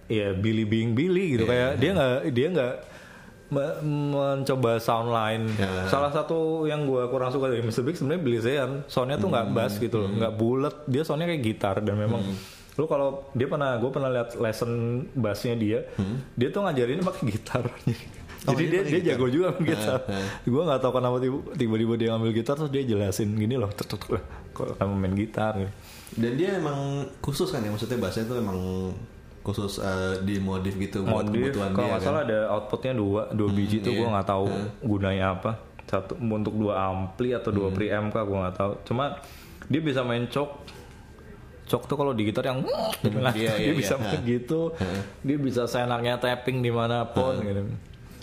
ya 0.07 0.33
Billy 0.33 0.65
being 0.65 0.93
Billy 0.93 1.37
gitu. 1.37 1.45
Iya. 1.45 1.51
kayak 1.51 1.71
dia 1.77 1.91
nggak 1.93 2.13
dia 2.31 2.49
nggak 2.51 2.75
me- 3.49 3.81
mencoba 4.11 4.77
sound 4.79 5.09
line 5.09 5.53
Ya. 5.55 5.85
salah 5.85 6.09
satu 6.09 6.65
yang 6.65 6.85
gue 6.85 7.01
kurang 7.07 7.29
suka 7.29 7.49
dari 7.49 7.61
Mr. 7.61 7.81
Big 7.81 7.97
sebenarnya 7.97 8.21
Billy 8.23 8.41
Zayn 8.41 8.85
soundnya 8.87 9.17
tuh 9.17 9.29
nggak 9.29 9.47
bass 9.51 9.77
gitu 9.77 9.97
loh 9.99 10.11
nggak 10.11 10.33
bulat. 10.35 10.75
Dia 10.85 11.01
soundnya 11.03 11.25
kayak 11.27 11.43
gitar 11.43 11.77
dan 11.79 11.93
memang 11.95 12.25
lu 12.79 12.87
kalau 12.87 13.27
dia 13.33 13.45
pernah 13.45 13.75
gue 13.75 13.91
pernah 13.91 14.07
lihat 14.09 14.39
lesson 14.39 14.71
bassnya 15.13 15.53
dia 15.53 15.83
dia 16.33 16.49
tuh 16.49 16.63
ngajarinnya 16.63 17.03
pakai 17.03 17.23
gitar 17.29 17.65
Oh, 18.47 18.55
jadi 18.55 18.65
dia 18.71 18.81
dia 18.81 19.01
gitar? 19.03 19.09
jago 19.13 19.27
juga 19.29 19.47
main 19.51 19.67
gitar 19.67 19.99
Ah, 20.01 20.15
ah. 20.15 20.27
gue 20.41 20.63
nggak 20.63 20.79
tahu 20.79 20.93
kenapa 20.95 21.17
tiba- 21.19 21.47
tiba-tiba 21.53 21.95
dia 21.99 22.09
ngambil 22.09 22.31
gitar 22.33 22.55
terus 22.55 22.71
dia 22.71 22.83
jelasin 22.87 23.35
gini 23.35 23.59
loh 23.59 23.69
tuk, 23.69 23.91
tuk. 23.91 24.23
kok 24.55 24.79
kamu 24.79 24.95
main 24.95 25.13
gitar 25.13 25.59
gitu. 25.59 25.73
dan 26.17 26.33
dia 26.33 26.51
emang 26.55 26.79
khusus 27.19 27.51
kan 27.51 27.61
ya 27.61 27.69
maksudnya 27.69 27.99
bahasanya 27.99 28.31
tuh 28.31 28.39
emang 28.39 28.59
khusus 29.43 29.73
eh, 29.79 30.23
dimodif 30.23 30.71
gitu 30.73 31.03
buat 31.03 31.27
modif 31.27 31.51
kebutuhan 31.51 31.71
kalau 31.73 31.83
dia 31.85 31.93
kan. 31.93 32.01
salah 32.01 32.21
ada 32.23 32.39
outputnya 32.49 32.93
dua 32.95 33.23
dua 33.29 33.49
biji 33.51 33.77
tuh 33.81 33.91
iya. 33.91 33.99
gue 33.99 34.09
nggak 34.09 34.29
tahu 34.29 34.47
gunanya 34.83 35.27
apa 35.33 35.51
satu 35.85 36.13
untuk 36.17 36.55
dua 36.55 36.75
ampli 36.87 37.35
atau 37.35 37.51
dua 37.51 37.69
preamp 37.69 38.13
kah 38.13 38.23
gue 38.23 38.39
nggak 38.39 38.57
tahu 38.57 38.73
cuma 38.85 39.19
dia 39.67 39.81
bisa 39.83 40.01
main 40.01 40.25
cok 40.25 40.78
cok 41.69 41.83
tuh 41.85 41.97
kalau 41.97 42.11
di 42.11 42.25
gitar 42.25 42.45
yang 42.45 42.65
Iya, 43.05 43.29
dia 43.29 43.53
iya, 43.61 43.73
bisa 43.73 43.95
iya. 43.95 44.03
main 44.03 44.21
gitu. 44.25 44.73
Dia 45.27 45.37
bisa 45.37 45.63
senarnya 45.65 46.17
tapping 46.17 46.59
di 46.59 46.69
mana 46.69 47.05
pun 47.05 47.37
gitu. 47.39 47.63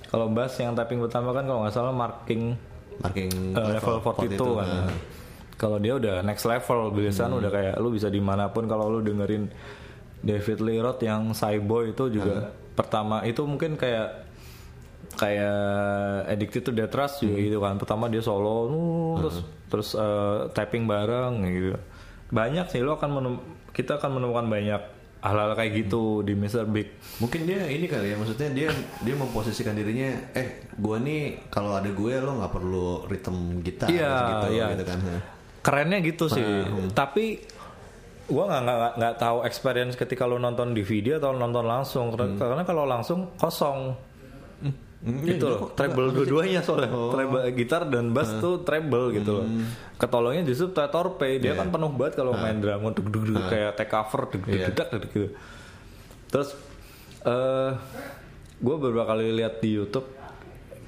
Kalau 0.05 0.27
bass 0.27 0.57
yang 0.57 0.73
tapping 0.73 0.97
pertama 0.99 1.29
kan 1.29 1.43
kalau 1.43 1.61
nggak 1.61 1.71
salah 1.71 1.93
marking 1.93 2.57
marking 2.97 3.31
eh, 3.51 3.67
level 3.71 3.99
42 3.99 4.39
kan. 4.55 4.87
kalau 5.55 5.77
dia 5.77 5.93
udah 5.93 6.19
next 6.21 6.43
level 6.43 6.89
bilisan 6.89 7.27
Hmm. 7.27 7.39
udah 7.39 7.47
kayak 7.49 7.75
lu 7.77 7.89
bisa 7.89 8.07
di 8.07 8.19
mana 8.19 8.47
pun. 8.47 8.65
Kalau 8.65 8.89
lu 8.89 8.99
dengerin 8.99 9.47
David 10.19 10.59
Lee 10.59 10.79
Roth 10.79 10.99
yang 10.99 11.31
Cyboy 11.31 11.91
itu 11.91 12.09
juga 12.09 12.49
Hmm. 12.49 12.73
pertama 12.73 13.21
itu 13.21 13.39
mungkin 13.41 13.75
kayak 13.75 14.25
kayak 15.15 15.59
Addicted 16.27 16.61
to 16.61 16.71
Death 16.71 16.91
Rush 16.91 17.15
juga 17.21 17.35
Hmm. 17.35 17.45
gitu 17.45 17.57
kan. 17.59 17.73
Pertama 17.77 18.03
dia 18.07 18.19
solo 18.19 18.51
uh, 18.51 18.67
terus 19.17 19.35
terus 19.65 19.89
eh, 19.93 20.37
tapping 20.51 20.85
bareng 20.85 21.35
gitu 21.45 21.75
banyak 22.27 22.65
sih 22.67 22.79
lo 22.79 22.95
akan 22.95 23.09
menem- 23.11 23.43
kita 23.69 23.95
akan 23.95 24.11
menemukan 24.13 24.45
banyak 24.45 24.81
hal-hal 25.19 25.51
kayak 25.53 25.71
gitu 25.79 26.21
di 26.21 26.33
Mr. 26.33 26.65
Big 26.65 26.85
mungkin 27.17 27.43
dia 27.43 27.65
ini 27.65 27.85
kali 27.85 28.13
ya 28.13 28.15
maksudnya 28.15 28.49
dia 28.51 28.69
dia 28.99 29.15
memposisikan 29.15 29.73
dirinya 29.73 30.05
eh 30.31 30.69
gua 30.71 30.97
nih 30.97 31.49
kalau 31.49 31.73
ada 31.73 31.87
gue 31.87 32.13
lo 32.15 32.31
nggak 32.35 32.51
perlu 32.51 32.87
rhythm 33.05 33.37
gitar 33.59 33.87
Iya, 33.87 34.13
gitu, 34.31 34.47
iya. 34.53 34.65
gitu 34.71 34.83
kan 34.83 34.99
kerennya 35.59 35.97
gitu 35.99 36.25
sih 36.27 36.45
Hmm. 36.45 36.89
tapi 36.91 37.41
gua 38.25 38.43
nggak 38.47 38.61
nggak 38.63 38.91
nggak 38.95 39.15
tahu 39.17 39.37
experience 39.43 39.93
ketika 39.93 40.23
lo 40.23 40.37
nonton 40.37 40.71
di 40.71 40.81
video 40.81 41.17
atau 41.17 41.31
nonton 41.31 41.61
langsung 41.63 42.13
Karena- 42.13 42.37
karena 42.37 42.63
kalau 42.63 42.83
langsung 42.83 43.33
kosong 43.35 43.97
Hmm, 45.05 45.21
gitu 45.21 45.45
loh 45.45 45.69
treble 45.71 46.09
dua-duanya 46.09 46.59
soalnya 46.59 46.89
Oh. 46.89 47.13
treble 47.13 47.45
gitar 47.53 47.85
dan 47.85 48.09
bass 48.09 48.33
tuh 48.35 48.65
treble 48.65 49.13
gitu 49.13 49.37
loh 49.37 49.45
Hmm. 49.45 49.69
ketolongnya 49.95 50.41
justru 50.43 50.67
torpe 50.73 51.37
dia 51.37 51.53
kan 51.53 51.69
penuh 51.69 51.93
banget 51.93 52.17
kalau 52.17 52.33
main 52.33 52.57
drum 52.57 52.89
dug 52.89 53.07
dug 53.07 53.23
dug 53.23 53.45
kayak 53.45 53.77
take 53.77 53.87
cover 53.87 54.25
dug 54.27 54.41
Iya. 54.43 54.73
dug 54.73 54.89
dug 54.91 55.03
gitu 55.07 55.29
terus 56.25 56.57
eh 57.21 57.71
gue 58.55 58.75
beberapa 58.75 59.05
kali 59.07 59.29
lihat 59.31 59.59
di 59.59 59.73
YouTube 59.73 60.09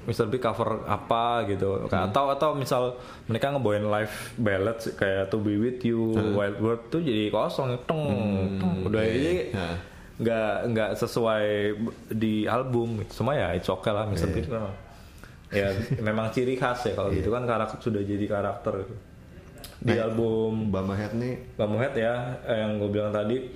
Mr. 0.02 0.24
Big 0.24 0.40
cover 0.40 0.88
apa 0.88 1.44
gitu 1.44 1.84
Kayak 1.84 2.10
atau 2.10 2.32
atau 2.32 2.50
misal 2.54 2.96
mereka 3.24 3.52
ngebawain 3.52 3.84
live 3.84 4.14
ballads 4.34 4.88
kayak 4.96 5.28
To 5.28 5.36
Be 5.36 5.54
With 5.54 5.84
You, 5.84 6.00
Wild 6.32 6.58
World 6.58 6.82
tuh 6.88 6.98
jadi 6.98 7.28
kosong 7.28 7.76
teng, 7.84 8.02
teng. 8.56 8.88
udah 8.88 9.02
iya, 9.04 9.12
ini 9.12 9.32
iya. 9.52 9.68
Nggak 10.18 10.74
nggak 10.74 10.90
sesuai 10.98 11.78
di 12.10 12.42
album 12.50 13.06
cuma 13.06 13.38
ya 13.38 13.54
it's 13.54 13.70
okay 13.70 13.94
lah 13.94 14.10
Mr. 14.10 14.28
Big 14.34 14.50
memang. 14.50 14.74
Ya 15.48 15.70
memang 16.10 16.34
ciri 16.34 16.58
khas 16.58 16.82
ya 16.90 16.92
kalau 16.98 17.14
gitu 17.14 17.30
kan 17.30 17.46
karakter 17.46 17.78
sudah 17.78 18.02
jadi 18.02 18.26
karakter 18.26 18.82
gitu. 18.82 18.94
di 19.78 19.94
Nah, 19.94 20.10
album 20.10 20.74
Bama 20.74 20.98
Head 20.98 21.14
nih. 21.14 21.54
Head 21.54 21.94
ya 21.94 22.34
yang 22.50 22.82
gue 22.82 22.90
bilang 22.90 23.14
tadi 23.14 23.46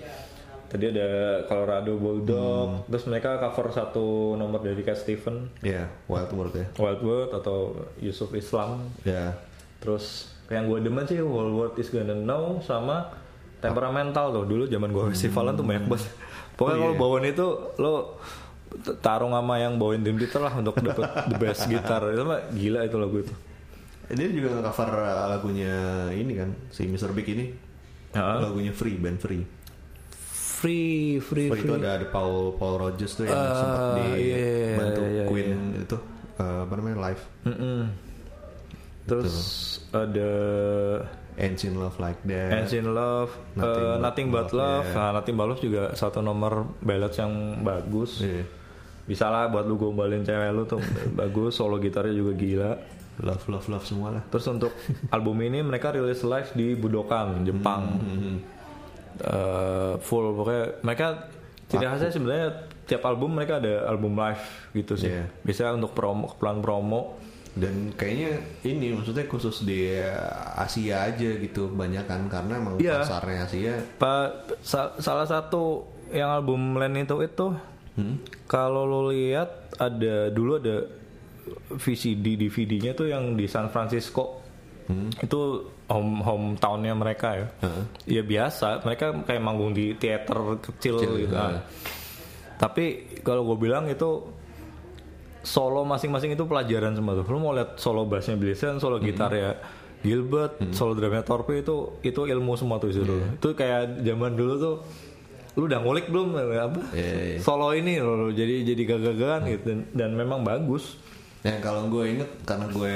tadi 0.71 0.89
ada 0.89 1.43
Colorado 1.51 1.99
Bulldog 1.99 2.89
terus 2.89 3.05
mereka 3.11 3.37
cover 3.43 3.75
satu 3.75 4.39
nomor 4.39 4.63
dari 4.63 4.81
Cat 4.87 5.03
Stephen. 5.03 5.51
Ya 5.67 5.91
Wild 6.07 6.31
World 6.31 6.55
ya. 6.55 6.67
Wild 6.79 7.03
World 7.03 7.31
atau 7.43 7.75
Yusuf 7.99 8.31
Islam. 8.39 8.87
Ya 9.03 9.35
terus 9.83 10.31
yang 10.47 10.71
gue 10.71 10.79
demen 10.79 11.11
sih 11.11 11.19
Wild 11.19 11.53
World 11.59 11.75
is 11.83 11.91
gonna 11.91 12.15
know 12.15 12.63
sama 12.63 13.11
temperamental 13.59 14.31
tuh. 14.31 14.45
Dulu 14.47 14.71
zaman 14.71 14.95
gue 14.95 15.05
festivalan 15.11 15.59
tuh 15.59 15.67
banyak 15.67 15.91
banget 15.91 16.07
pokoknya 16.63 16.79
Oh, 16.79 16.81
kalau 16.81 16.95
iya. 16.95 17.01
bawain 17.03 17.27
itu 17.27 17.47
lo 17.77 17.93
tarung 18.99 19.35
sama 19.35 19.59
yang 19.59 19.77
bawain 19.77 20.01
Dream 20.01 20.17
Theater 20.17 20.41
lah 20.41 20.55
untuk 20.55 20.79
dapet 20.79 21.03
the 21.29 21.37
best 21.37 21.67
gitar 21.67 22.07
itu 22.09 22.23
mah 22.23 22.41
gila 22.55 22.87
itu 22.87 22.97
lagu 22.97 23.17
itu 23.19 23.35
dia 24.09 24.29
juga 24.29 24.49
nge-cover 24.55 24.91
lagunya 25.29 25.75
ini 26.13 26.33
kan 26.37 26.51
si 26.71 26.85
Mr. 26.85 27.11
Big 27.11 27.27
ini 27.27 27.51
Heeh. 28.13 28.39
lagunya 28.41 28.71
Free 28.71 28.95
band 28.95 29.19
Free 29.19 29.45
Free, 30.63 31.19
Free, 31.19 31.51
Oh, 31.51 31.59
Free. 31.59 31.67
itu 31.67 31.75
ada 31.75 31.99
ada 31.99 32.07
Paul 32.07 32.55
Paul 32.55 32.79
Rogers 32.79 33.19
tuh 33.19 33.27
yang 33.27 33.35
Ah, 33.35 33.51
sempat 33.53 33.83
di 33.99 34.07
iya, 34.23 34.37
iya, 34.39 34.77
bantu 34.79 35.03
iya, 35.03 35.25
Queen 35.27 35.49
iya. 35.75 35.83
itu 35.83 35.97
eh, 36.39 36.59
apa 36.63 36.73
namanya 36.79 36.97
live 37.03 37.23
Mm-mm. 37.45 37.81
Terus 39.03 39.35
ada 39.91 40.33
Ancient 41.39 41.77
Love 41.77 41.97
Like 41.97 42.21
That. 42.29 42.51
Ancient 42.65 42.89
Love, 42.93 43.31
Nothing 43.57 43.85
eh, 43.85 43.89
But 43.89 44.01
Nothing 44.01 44.29
But 44.29 44.41
Love, 44.41 44.53
Love. 44.53 44.85
yeah. 44.85 44.97
Nah, 44.97 45.11
Nothing 45.17 45.35
But 45.37 45.47
Love 45.49 45.63
juga 45.65 45.83
satu 45.97 46.19
nomor 46.21 46.53
ballads 46.85 47.17
yang 47.17 47.33
bagus. 47.65 48.21
Iya. 48.21 48.45
Bisa 49.03 49.27
lah 49.33 49.51
buat 49.51 49.67
lu 49.67 49.81
gombalin 49.81 50.23
cewek 50.23 50.51
lu 50.53 50.63
tuh 50.69 50.81
bagus. 51.21 51.57
Solo 51.57 51.81
gitarnya 51.81 52.13
juga 52.13 52.33
gila. 52.37 52.73
Love 53.23 53.45
Love 53.49 53.67
Love 53.73 53.87
semua 53.89 54.09
lah. 54.13 54.23
Terus 54.29 54.45
untuk 54.49 54.73
album 55.15 55.37
ini 55.41 55.65
mereka 55.65 55.93
rilis 55.93 56.21
live 56.21 56.51
di 56.53 56.77
Budokan, 56.77 57.45
Jepang. 57.45 57.83
Hmm. 57.97 58.37
Eh, 59.21 59.93
full 60.01 60.33
pokoknya 60.33 60.81
mereka 60.81 61.29
tidak 61.69 61.97
khasnya 61.97 62.11
sebenarnya 62.13 62.49
tiap 62.85 63.05
album 63.09 63.37
mereka 63.37 63.57
ada 63.61 63.89
album 63.89 64.17
live 64.17 64.45
gitu 64.77 64.97
sih. 65.01 65.09
Iya. 65.09 65.25
Bisa 65.41 65.73
untuk 65.73 65.97
promo, 65.97 66.29
keperluan 66.33 66.61
promo. 66.61 67.01
Dan 67.53 67.93
kayaknya 67.93 68.33
ini 68.65 68.93
maksudnya 68.93 69.25
khusus 69.25 69.61
di 69.61 69.93
Asia 70.55 71.05
aja 71.05 71.31
gitu 71.37 71.69
banyak 71.69 72.05
kan 72.05 72.25
karena 72.27 72.57
emang 72.57 72.75
Iya. 72.77 73.05
pasarnya 73.05 73.45
Asia. 73.45 73.75
Pak 73.95 74.29
sa- 74.59 74.97
salah 74.97 75.25
satu 75.25 75.85
yang 76.09 76.31
album 76.31 76.75
Land 76.75 76.97
itu 77.03 77.17
itu 77.21 77.47
Hmm? 77.93 78.17
kalau 78.47 78.83
lo 78.83 79.13
lihat 79.13 79.49
ada 79.77 80.29
dulu 80.29 80.57
ada 80.57 80.81
VCD 81.71 82.39
DVD-nya 82.39 82.93
tuh 82.93 83.05
yang 83.07 83.35
di 83.35 83.45
San 83.45 83.69
Francisco. 83.69 84.41
Itu 85.19 85.41
home 85.87 86.21
hometownnya 86.21 86.93
mereka 86.93 87.29
ya. 87.35 87.47
Heeh. 87.61 87.85
Ya 88.11 88.23
biasa, 88.23 88.81
mereka 88.81 89.13
kayak 89.19 89.41
manggung 89.41 89.73
di 89.73 89.93
teater 89.93 90.37
kecil, 90.59 90.97
Kecil, 90.99 91.13
gitu. 91.23 91.33
Ah. 91.35 91.61
Tapi 92.55 92.85
kalau 93.21 93.45
gue 93.45 93.59
bilang 93.59 93.85
itu 93.87 94.32
solo 95.43 95.83
masing-masing 95.83 96.33
itu 96.33 96.45
pelajaran 96.45 96.95
semua 96.95 97.15
tuh. 97.15 97.27
Lu 97.27 97.39
mau 97.39 97.53
lihat 97.53 97.77
solo 97.77 98.03
bassnya 98.05 98.35
Billy 98.35 98.55
Sand, 98.55 98.79
solo 98.79 98.99
gitar 98.99 99.31
ya 99.31 99.59
Gilbert, 100.01 100.59
solo 100.71 100.95
drumnya 100.95 101.23
Torpe 101.23 101.55
itu 101.57 101.99
itu 102.01 102.21
ilmu 102.23 102.55
semua 102.55 102.79
tuh 102.79 102.89
itu. 102.89 103.03
Itu 103.03 103.53
kayak 103.53 104.03
zaman 104.03 104.35
dulu 104.35 104.55
tuh 104.57 104.77
lu 105.53 105.69
udah 105.69 105.85
ngulik 105.85 106.09
belum 106.09 106.33
apa 106.33 106.81
Iya, 106.97 107.37
iya. 107.37 107.39
solo 107.39 107.77
ini 107.77 108.01
loh 108.01 108.33
jadi 108.33 108.65
jadi 108.65 108.83
gagagan 108.89 109.45
gitu 109.45 109.63
dan, 109.69 109.79
dan 109.93 110.11
memang 110.17 110.41
bagus 110.41 110.97
Yang 111.45 111.61
kalau 111.61 111.93
gue 111.93 112.09
inget 112.09 112.31
karena 112.49 112.73
gue 112.73 112.95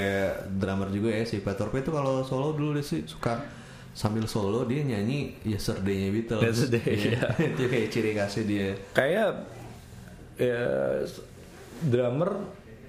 drummer 0.57 0.89
juga 0.89 1.13
ya 1.13 1.29
si 1.29 1.45
Peter 1.45 1.69
Pan 1.69 1.85
itu 1.85 1.93
kalau 1.93 2.25
solo 2.25 2.57
dulu 2.57 2.73
dia 2.73 2.81
sih 2.81 3.05
suka 3.05 3.45
sambil 3.93 4.25
solo 4.25 4.65
dia 4.65 4.81
nyanyi 4.83 5.37
Yesterday-nya 5.45 6.09
Beatles. 6.09 6.43
Yesterday, 6.49 6.85
Iya. 7.13 7.21
itu 7.53 7.63
kayak 7.69 7.89
ciri 7.93 8.11
khasnya 8.17 8.43
dia. 8.49 8.69
kayak 8.97 9.29
ya 10.41 10.61
drummer 11.85 12.31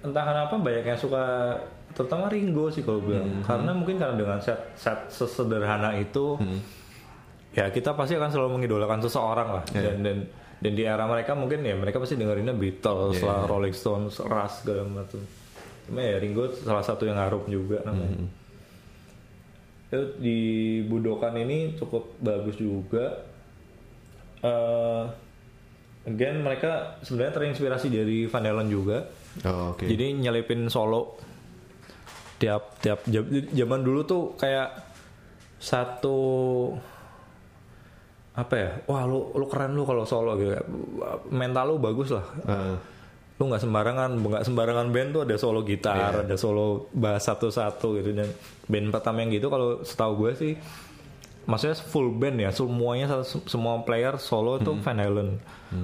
entah 0.06 0.24
kenapa 0.24 0.56
banyak 0.56 0.86
yang 0.88 1.00
suka 1.00 1.58
terutama 1.92 2.30
Ringo 2.30 2.70
sih 2.70 2.86
kalau 2.86 3.02
bilang 3.02 3.42
karena 3.42 3.74
mungkin 3.74 3.98
karena 3.98 4.16
dengan 4.16 4.38
set 4.38 4.78
set 4.78 5.10
sesederhana 5.10 5.98
itu 5.98 6.38
ya 7.58 7.74
kita 7.74 7.98
pasti 7.98 8.14
akan 8.14 8.30
selalu 8.30 8.50
mengidolakan 8.62 9.02
seseorang 9.02 9.50
lah. 9.60 9.64
Dan 9.74 10.06
dan 10.06 10.18
dan 10.58 10.74
di 10.74 10.84
era 10.86 11.06
mereka 11.10 11.34
mungkin 11.34 11.66
ya 11.66 11.74
mereka 11.74 11.98
pasti 11.98 12.18
dengerinnya 12.18 12.54
Beatles 12.54 13.22
lah 13.26 13.50
Rolling 13.50 13.74
Stones 13.74 14.22
Rush 14.22 14.62
segala 14.66 14.86
macam 14.86 15.22
cuma 15.88 16.04
ya 16.04 16.20
Ringo 16.20 16.52
salah 16.52 16.84
satu 16.84 17.08
yang 17.08 17.18
ngaruh 17.18 17.48
juga 17.50 17.82
namanya. 17.82 18.28
Itu 19.88 20.20
di 20.20 20.40
Budokan 20.86 21.34
ini 21.40 21.74
cukup 21.80 22.20
bagus 22.22 22.60
juga. 22.60 23.26
Eh 24.46 25.27
again 26.08 26.40
mereka 26.40 26.98
sebenarnya 27.04 27.34
terinspirasi 27.36 27.88
dari 27.92 28.18
Van 28.26 28.44
Halen 28.48 28.72
juga. 28.72 29.04
Oh, 29.46 29.76
oke. 29.76 29.86
Jadi 29.86 30.18
nyelipin 30.18 30.72
solo 30.72 31.20
tiap 32.40 32.80
tiap 32.80 33.04
zaman 33.52 33.82
dulu 33.84 34.02
tuh 34.08 34.24
kayak 34.40 34.72
satu 35.60 36.18
apa 38.38 38.54
ya? 38.56 38.70
Wah 38.88 39.04
lu 39.04 39.36
lu 39.36 39.46
keren 39.52 39.76
lu 39.76 39.84
kalau 39.84 40.08
solo 40.08 40.40
gitu. 40.40 40.56
Mental 41.30 41.68
lu 41.70 41.76
bagus 41.78 42.16
lah. 42.16 42.26
Eh, 42.48 42.76
Lu 43.38 43.46
nggak 43.46 43.62
sembarangan, 43.62 44.18
nggak 44.18 44.50
sembarangan 44.50 44.90
band 44.90 45.10
tuh 45.14 45.22
ada 45.22 45.38
solo 45.38 45.62
gitar, 45.62 46.26
ada 46.26 46.36
solo 46.42 46.90
bass 46.90 47.30
satu-satu 47.30 48.02
gitu 48.02 48.10
dan 48.18 48.34
band 48.66 48.90
pertama 48.90 49.22
yang 49.22 49.30
gitu 49.30 49.54
kalau 49.54 49.86
setahu 49.86 50.26
gue 50.26 50.32
sih 50.34 50.54
maksudnya 51.48 51.80
full 51.80 52.12
band 52.12 52.38
ya 52.38 52.52
semuanya 52.52 53.24
semua 53.24 53.80
player 53.82 54.16
solo 54.18 54.60
tuh 54.60 54.76
Van 54.78 54.96
Halen. 54.96 55.40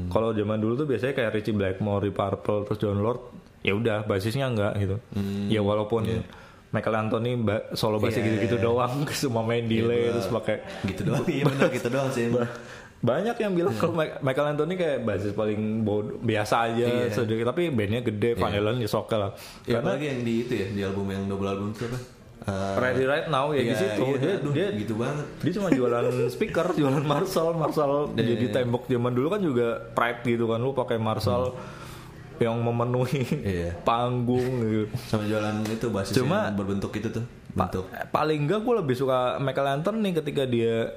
Kalau 0.08 0.32
zaman 0.32 0.58
dulu 0.58 0.76
tuh 0.76 0.86
biasanya 0.86 1.14
kayak 1.14 1.32
Richie 1.34 1.52
Blackmore, 1.52 2.04
Deep 2.04 2.14
Purple, 2.14 2.64
terus 2.64 2.78
John 2.78 3.00
Lord, 3.00 3.20
ya 3.60 3.74
udah 3.74 4.04
basisnya 4.04 4.46
enggak 4.46 4.76
gitu. 4.78 4.96
Ya 5.48 5.60
walaupun 5.60 6.04
Michael 6.70 6.96
Anthony 7.02 7.38
ba- 7.38 7.70
solo 7.72 7.96
bassnya 7.96 8.20
Iya, 8.20 8.30
gitu-gitu 8.34 8.58
iya. 8.58 8.66
doang, 8.66 8.94
semua 9.14 9.42
main 9.42 9.62
delay 9.64 10.10
terus 10.10 10.26
pakai 10.28 10.58
gitu 10.84 11.06
doang. 11.06 11.22
Iya 11.28 11.44
benar 11.46 11.70
gitu 11.70 11.88
doang 11.88 12.10
sih. 12.10 12.26
banyak 13.00 13.36
yang 13.36 13.52
bilang 13.52 13.76
kalau 13.76 13.92
Ma- 13.94 14.16
Michael 14.22 14.56
Anthony 14.56 14.74
kayak 14.74 15.04
basis 15.04 15.32
paling 15.34 15.84
bodoh 15.84 16.16
biasa 16.18 16.72
aja 16.72 16.88
Iya. 16.88 17.12
sedikit 17.12 17.46
tapi 17.46 17.68
bandnya 17.68 18.00
gede 18.00 18.32
Van 18.34 18.48
Halen 18.48 18.80
ya 18.80 18.88
oke 18.90 19.12
lah 19.12 19.36
Ya, 19.62 19.76
karena 19.76 19.92
apalagi 19.92 20.06
yang 20.08 20.20
di 20.24 20.34
itu 20.40 20.54
ya 20.56 20.68
di 20.72 20.82
album 20.82 21.12
yang 21.12 21.28
double 21.28 21.46
album 21.46 21.68
itu 21.70 21.84
apa? 21.84 22.00
Eh, 22.44 22.76
Ready 22.76 23.04
Right 23.04 23.28
Now 23.28 23.50
ya 23.50 23.62
di 23.62 23.68
iya, 23.68 23.78
situ 23.78 24.04
iya, 24.06 24.18
dia, 24.18 24.34
aduh, 24.36 24.52
dia 24.52 24.68
gitu 24.76 24.94
banget. 24.94 25.26
dia 25.40 25.52
cuma 25.54 25.70
jualan 25.70 26.06
speaker 26.34 26.68
jualan 26.74 27.00
Marshall 27.02 27.50
Marshall 27.54 28.12
Iya, 28.14 28.36
jadi 28.36 28.46
iya. 28.46 28.54
tembok 28.54 28.84
zaman 28.86 29.12
dulu 29.12 29.28
kan 29.30 29.40
juga 29.40 29.68
pride 29.90 30.22
gitu 30.26 30.46
kan 30.46 30.60
lu 30.60 30.72
pakai 30.72 30.98
Marshall 30.98 31.56
yang 32.36 32.60
memenuhi 32.60 33.24
Hmm. 33.24 33.46
Iya. 33.46 33.72
panggung 33.82 34.44
gitu 34.62 34.92
sama 35.06 35.24
jualan 35.24 35.56
itu 35.64 35.88
basis 35.88 36.14
Cuma- 36.14 36.50
yang 36.50 36.58
berbentuk 36.58 36.92
itu 36.92 37.08
tuh. 37.10 37.24
Pa- 37.50 37.70
Bentuk. 37.70 37.86
paling 38.10 38.40
enggak 38.42 38.60
gue 38.60 38.76
lebih 38.76 38.96
suka 38.98 39.18
Michael 39.38 39.80
Anthony 39.80 40.10
ketika 40.12 40.44
dia 40.44 40.90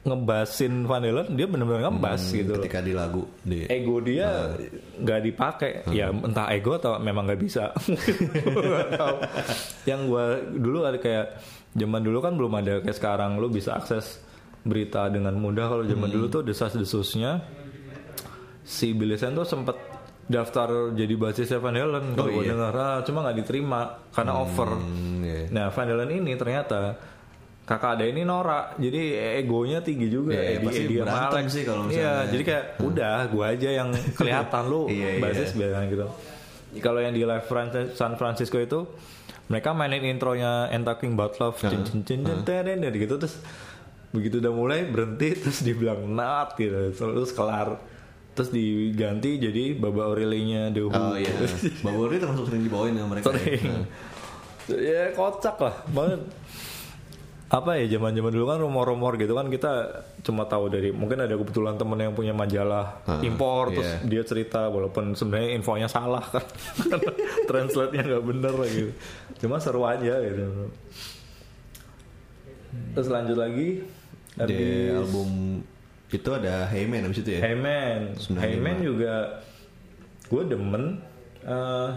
ngebasin 0.00 0.84
Van 0.84 0.98
Halen 0.98 1.28
dia 1.36 1.44
benar-benar 1.44 1.86
ngebas 1.86 2.20
Hmm, 2.24 2.34
gitu 2.34 2.50
loh. 2.50 2.56
ketika 2.64 2.80
di 2.80 2.92
lagu 2.92 3.22
di 3.40 3.64
ego 3.64 4.00
dia 4.00 4.56
nggak 4.96 5.20
dipakai. 5.22 5.70
Ya 5.92 6.08
entah 6.08 6.48
ego 6.48 6.72
atau 6.74 6.96
memang 6.96 7.28
nggak 7.28 7.36
bisa. 7.36 7.68
Yang 9.84 10.00
gua 10.08 10.24
dulu 10.40 10.78
ada 10.84 10.96
kayak 10.96 11.40
zaman 11.72 12.00
dulu 12.00 12.18
kan 12.20 12.32
belum 12.36 12.52
ada 12.56 12.72
kayak 12.80 12.96
sekarang. 12.96 13.36
Lu 13.36 13.48
bisa 13.48 13.76
akses 13.76 14.20
berita 14.60 15.08
dengan 15.08 15.32
mudah. 15.36 15.68
Kalau 15.68 15.84
zaman 15.84 16.08
dulu 16.08 16.26
tuh 16.28 16.42
desas-desusnya 16.44 17.40
si 18.62 18.92
Billy 18.92 19.16
tuh 19.16 19.44
sempet 19.44 19.76
daftar 20.30 20.94
jadi 20.94 21.12
basis 21.12 21.50
Van 21.58 21.74
Halen. 21.74 22.14
Kalau 22.14 22.24
Oh, 22.24 22.32
gua 22.32 22.40
iya. 22.40 22.48
dengar 22.54 22.72
ah, 22.72 22.98
cuma 23.02 23.20
nggak 23.20 23.36
diterima 23.36 23.80
karena 24.14 24.32
over. 24.38 24.78
Hmm, 24.78 25.20
iya. 25.20 25.44
nah 25.50 25.68
Van 25.68 25.84
Halen 25.84 26.08
ini 26.14 26.32
ternyata 26.36 26.96
kakak 27.70 27.90
ada 27.92 28.04
ini 28.04 28.22
norak 28.22 28.74
jadi 28.76 29.00
egonya 29.38 29.78
tinggi 29.78 30.10
juga 30.10 30.34
Iya, 30.34 30.42
Eddie- 30.52 30.66
pasti 30.66 30.82
Eddie 30.82 30.98
sama 30.98 31.06
berantem 31.06 31.38
Alex. 31.38 31.48
sih 31.48 31.62
kalau 31.62 31.82
iya 31.82 31.86
misalnya. 31.86 32.26
jadi 32.26 32.42
kayak 32.42 32.64
udah 32.82 33.16
gua 33.30 33.44
aja 33.48 33.68
yang 33.72 33.88
kelihatan 34.18 34.62
lu 34.66 34.82
Iya, 34.84 35.08
iya. 35.08 35.20
basis 35.20 35.50
biasanya 35.52 35.86
gitu 35.88 36.06
kalau 36.78 36.98
yang 36.98 37.10
di 37.10 37.22
live 37.22 37.46
San 37.92 38.12
Francisco 38.14 38.56
itu 38.56 38.90
mereka 39.46 39.70
mainin 39.70 40.02
intronya 40.04 40.66
And 40.68 40.82
Talking 40.82 41.14
About 41.14 41.38
Love 41.38 41.58
cin 41.60 41.82
cin 41.82 42.02
cin 42.02 42.20
cin 42.22 42.42
dan 42.42 42.90
gitu 42.92 43.14
terus 43.16 43.38
begitu 44.10 44.38
udah 44.38 44.50
mulai 44.50 44.82
berhenti 44.84 45.34
terus 45.40 45.62
dibilang 45.62 46.02
not 46.04 46.54
gitu 46.54 46.90
terus 46.90 47.30
kelar 47.30 47.78
terus 48.30 48.50
diganti 48.50 49.38
jadi 49.38 49.74
Baba 49.74 50.06
Aurelinya 50.06 50.70
The 50.70 50.82
Who 50.82 50.90
Oh 50.90 51.14
iya. 51.14 51.30
Babori 51.80 52.16
termasuk 52.16 52.46
sering 52.46 52.62
dibawain 52.62 52.94
sama 52.94 53.08
mereka. 53.12 53.30
ya. 53.30 53.34
sering 53.36 53.62
ya 54.90 55.02
kocak 55.12 55.56
lah 55.56 55.74
banget 55.88 56.20
apa 57.50 57.82
ya 57.82 57.98
zaman 57.98 58.14
zaman 58.14 58.30
dulu 58.30 58.46
kan 58.46 58.62
rumor-rumor 58.62 59.18
gitu 59.18 59.34
kan 59.34 59.50
kita 59.50 59.72
cuma 60.22 60.46
tahu 60.46 60.70
dari 60.70 60.94
mungkin 60.94 61.18
ada 61.18 61.34
kebetulan 61.34 61.74
temen 61.74 61.98
yang 61.98 62.14
punya 62.14 62.30
majalah 62.30 63.02
Ah, 63.02 63.18
impor 63.20 63.74
terus 63.74 63.90
iya. 63.90 63.98
dia 64.06 64.22
cerita 64.22 64.70
walaupun 64.70 65.18
sebenarnya 65.18 65.58
infonya 65.58 65.90
salah 65.90 66.22
kan 66.30 66.46
translate 67.50 67.90
nya 67.90 68.06
nggak 68.06 68.22
bener 68.22 68.54
gitu 68.70 68.92
cuma 69.42 69.58
seru 69.58 69.82
aja 69.82 70.14
gitu 70.22 70.70
terus 72.94 73.08
lanjut 73.10 73.34
lagi 73.34 73.82
Di 74.40 74.94
album 74.94 75.60
itu 76.06 76.30
ada 76.30 76.70
Hey 76.70 76.86
Man 76.86 77.06
abis 77.06 77.22
itu 77.22 77.34
ya. 77.34 77.40
Heyman, 77.44 78.14
95. 78.14 78.40
Heyman 78.40 78.76
juga 78.80 79.14
gue 80.26 80.42
demen 80.46 80.84
eh, 81.42 81.90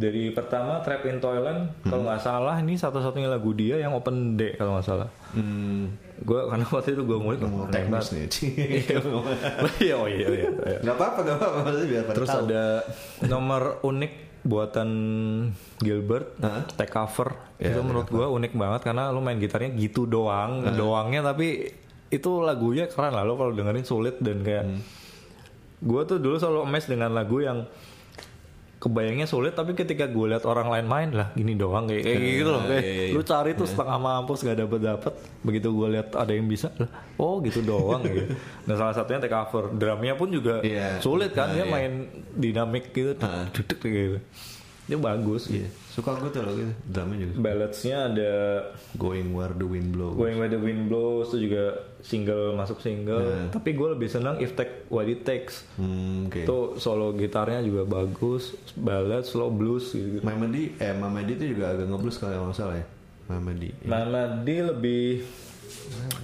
dari 0.00 0.32
pertama 0.32 0.80
Trap 0.80 1.04
in 1.04 1.20
Toyland 1.20 1.60
kalau 1.84 2.08
nggak 2.08 2.22
salah 2.24 2.56
ini 2.56 2.74
satu-satunya 2.74 3.28
lagu 3.28 3.52
dia 3.52 3.76
yang 3.76 3.92
open 3.92 4.40
day 4.40 4.56
kalau 4.56 4.80
nggak 4.80 4.86
salah. 4.88 5.08
Hmm. 5.36 5.92
Gue 6.24 6.40
karena 6.48 6.64
waktu 6.64 6.96
itu 6.96 7.02
gue 7.04 7.18
ngulik 7.20 7.40
Ngomong 7.44 7.68
oh, 7.68 7.72
teknis 7.72 8.08
nih. 8.10 8.26
Iya 9.84 9.94
oh 10.00 10.08
iya 10.08 10.26
iya. 10.26 10.48
iya. 10.48 10.78
Gak 10.80 10.96
apa-apa, 10.96 11.18
gak 11.22 11.36
apa-apa. 11.36 11.68
Biar 11.84 12.04
Terus 12.16 12.30
tahu. 12.32 12.40
ada 12.48 12.64
nomor 13.28 13.62
unik 13.84 14.12
buatan 14.40 14.88
Gilbert, 15.78 16.32
Hah? 16.40 16.64
take 16.72 16.88
cover. 16.88 17.36
Ya, 17.60 17.76
itu 17.76 17.80
menurut 17.84 18.08
gue 18.08 18.24
unik 18.24 18.56
banget 18.56 18.80
karena 18.88 19.12
lu 19.12 19.20
main 19.20 19.36
gitarnya 19.36 19.68
gitu 19.76 20.08
doang, 20.08 20.64
doangnya 20.72 21.20
tapi 21.20 21.68
itu 22.08 22.30
lagunya 22.42 22.88
keren 22.90 23.14
lah 23.14 23.22
lo 23.22 23.38
kalau 23.38 23.52
dengerin 23.54 23.86
sulit 23.86 24.16
dan 24.18 24.42
kayak 24.42 24.64
Hmm. 24.66 24.80
gue 25.80 26.02
tuh 26.04 26.18
dulu 26.18 26.36
selalu 26.36 26.66
emes 26.66 26.84
dengan 26.84 27.14
lagu 27.14 27.38
yang 27.40 27.64
kebayangnya 28.80 29.28
sulit 29.28 29.52
tapi 29.52 29.76
ketika 29.76 30.08
gue 30.08 30.32
lihat 30.32 30.48
orang 30.48 30.72
lain 30.72 30.86
main 30.88 31.10
lah 31.12 31.28
gini 31.36 31.52
doang 31.52 31.84
kayak, 31.84 32.00
kayak 32.00 32.20
gitu 32.40 32.48
loh 32.48 32.62
kayak 32.64 32.80
iya, 32.80 32.92
iya. 33.06 33.12
lu 33.12 33.20
cari 33.20 33.52
tuh 33.52 33.68
setengah 33.68 33.98
mampus 34.00 34.40
gak 34.40 34.56
dapet 34.56 34.80
dapet 34.80 35.12
begitu 35.44 35.68
gue 35.68 35.88
lihat 36.00 36.08
ada 36.16 36.32
yang 36.32 36.48
bisa 36.48 36.72
lah 36.80 36.88
oh 37.20 37.44
gitu 37.44 37.60
doang 37.60 38.00
gitu 38.00 38.32
nah 38.64 38.80
salah 38.80 38.96
satunya 38.96 39.20
take 39.20 39.36
cover 39.36 39.68
drumnya 39.76 40.16
pun 40.16 40.32
juga 40.32 40.64
Iya. 40.64 40.96
sulit 40.98 41.36
kan 41.36 41.52
Nah, 41.52 41.60
dia 41.60 41.64
iya. 41.68 41.70
main 41.70 41.92
dinamik 42.32 42.96
gitu 42.96 43.20
Ah. 43.20 43.44
duduk 43.52 43.84
gitu 43.84 44.16
dia 44.90 44.98
bagus 44.98 45.46
Iya. 45.46 45.70
Suka 45.88 46.14
gue 46.16 46.26
tuh 46.28 46.42
lagu 46.42 46.58
itu. 46.60 46.74
Drumnya 46.84 47.16
juga. 47.20 47.32
balladsnya 47.40 47.96
ada 48.06 48.32
Going 48.92 49.30
where 49.30 49.50
the 49.52 49.62
wind 49.62 49.90
blows. 49.90 50.14
Going 50.14 50.36
Where 50.36 50.46
the 50.46 50.58
Wind 50.58 50.86
Blows 50.86 51.30
itu 51.30 51.46
juga 51.46 51.64
single 52.00 52.52
masuk 52.52 52.78
single 52.78 53.22
Nah. 53.22 53.48
tapi 53.50 53.70
gue 53.70 53.88
lebih 53.88 54.06
senang 54.06 54.36
If 54.36 54.52
Take 54.52 54.86
What 54.86 55.06
It 55.06 55.22
Takes 55.22 55.62
Hmm, 55.76 56.26
oke. 56.26 56.42
itu 56.42 56.56
solo 56.76 57.12
gitarnya 57.12 57.60
juga 57.60 57.86
bagus 57.86 58.50
ballad 58.74 59.22
slow 59.22 59.48
blues 59.48 59.90
gitu 59.90 60.18
Mamadi, 60.20 60.74
eh 60.76 60.90
Mamadi 60.92 61.32
itu 61.34 61.46
juga 61.48 61.70
agak 61.70 61.86
ngeblues 61.86 62.16
kalau 62.16 62.44
nggak 62.44 62.56
salah 62.56 62.74
ya. 62.74 62.86
Mamadi. 63.28 63.68
Mana 63.84 64.20
dia 64.40 64.66
lebih 64.66 65.22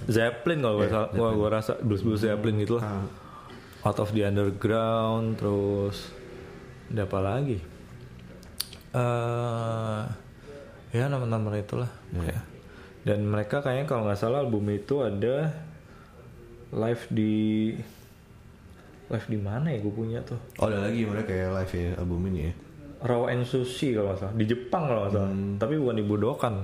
Zeppelin 0.05 0.59
kalau 0.59 0.75
gue 0.77 0.89
salah 0.89 1.09
gua, 1.09 1.29
gua 1.33 1.49
rasa 1.53 1.75
blues 1.77 2.01
blues 2.01 2.19
Zeppelin 2.19 2.59
gitu 2.59 2.77
lah 2.77 2.83
Ah, 2.83 3.05
Out 3.85 3.99
of 4.01 4.11
the 4.11 4.21
Underground 4.21 5.37
terus 5.37 6.11
ada 6.87 7.03
apa 7.03 7.19
lagi 7.19 7.59
eh 8.93 10.01
ya 10.93 11.05
nama-nama 11.11 11.51
itulah. 11.55 11.89
Ya. 12.15 12.39
dan 13.03 13.23
mereka 13.23 13.63
kayaknya 13.63 13.87
kalau 13.87 14.03
nggak 14.03 14.19
salah 14.19 14.43
album 14.43 14.67
itu 14.67 14.99
ada 14.99 15.55
live 16.75 17.03
di 17.07 17.35
live 19.07 19.27
di 19.31 19.39
mana 19.39 19.71
ya 19.71 19.79
gue 19.79 19.93
punya 19.95 20.19
tuh? 20.27 20.35
Oh 20.59 20.67
ada 20.67 20.91
lagi 20.91 21.07
mereka 21.07 21.31
kayak 21.31 21.51
live 21.63 21.71
ya 21.71 21.89
album 21.99 22.21
ini 22.27 22.39
ya. 22.51 22.53
Raw 22.97 23.31
and 23.31 23.47
Sushi 23.47 23.95
kalau 23.95 24.11
nggak 24.11 24.19
salah. 24.19 24.33
Di 24.35 24.45
Jepang 24.45 24.83
kalau 24.91 24.99
nggak 25.07 25.13
salah. 25.15 25.31
Tapi 25.55 25.73
bukan 25.79 25.95
di 25.95 26.05
Budokan. 26.05 26.55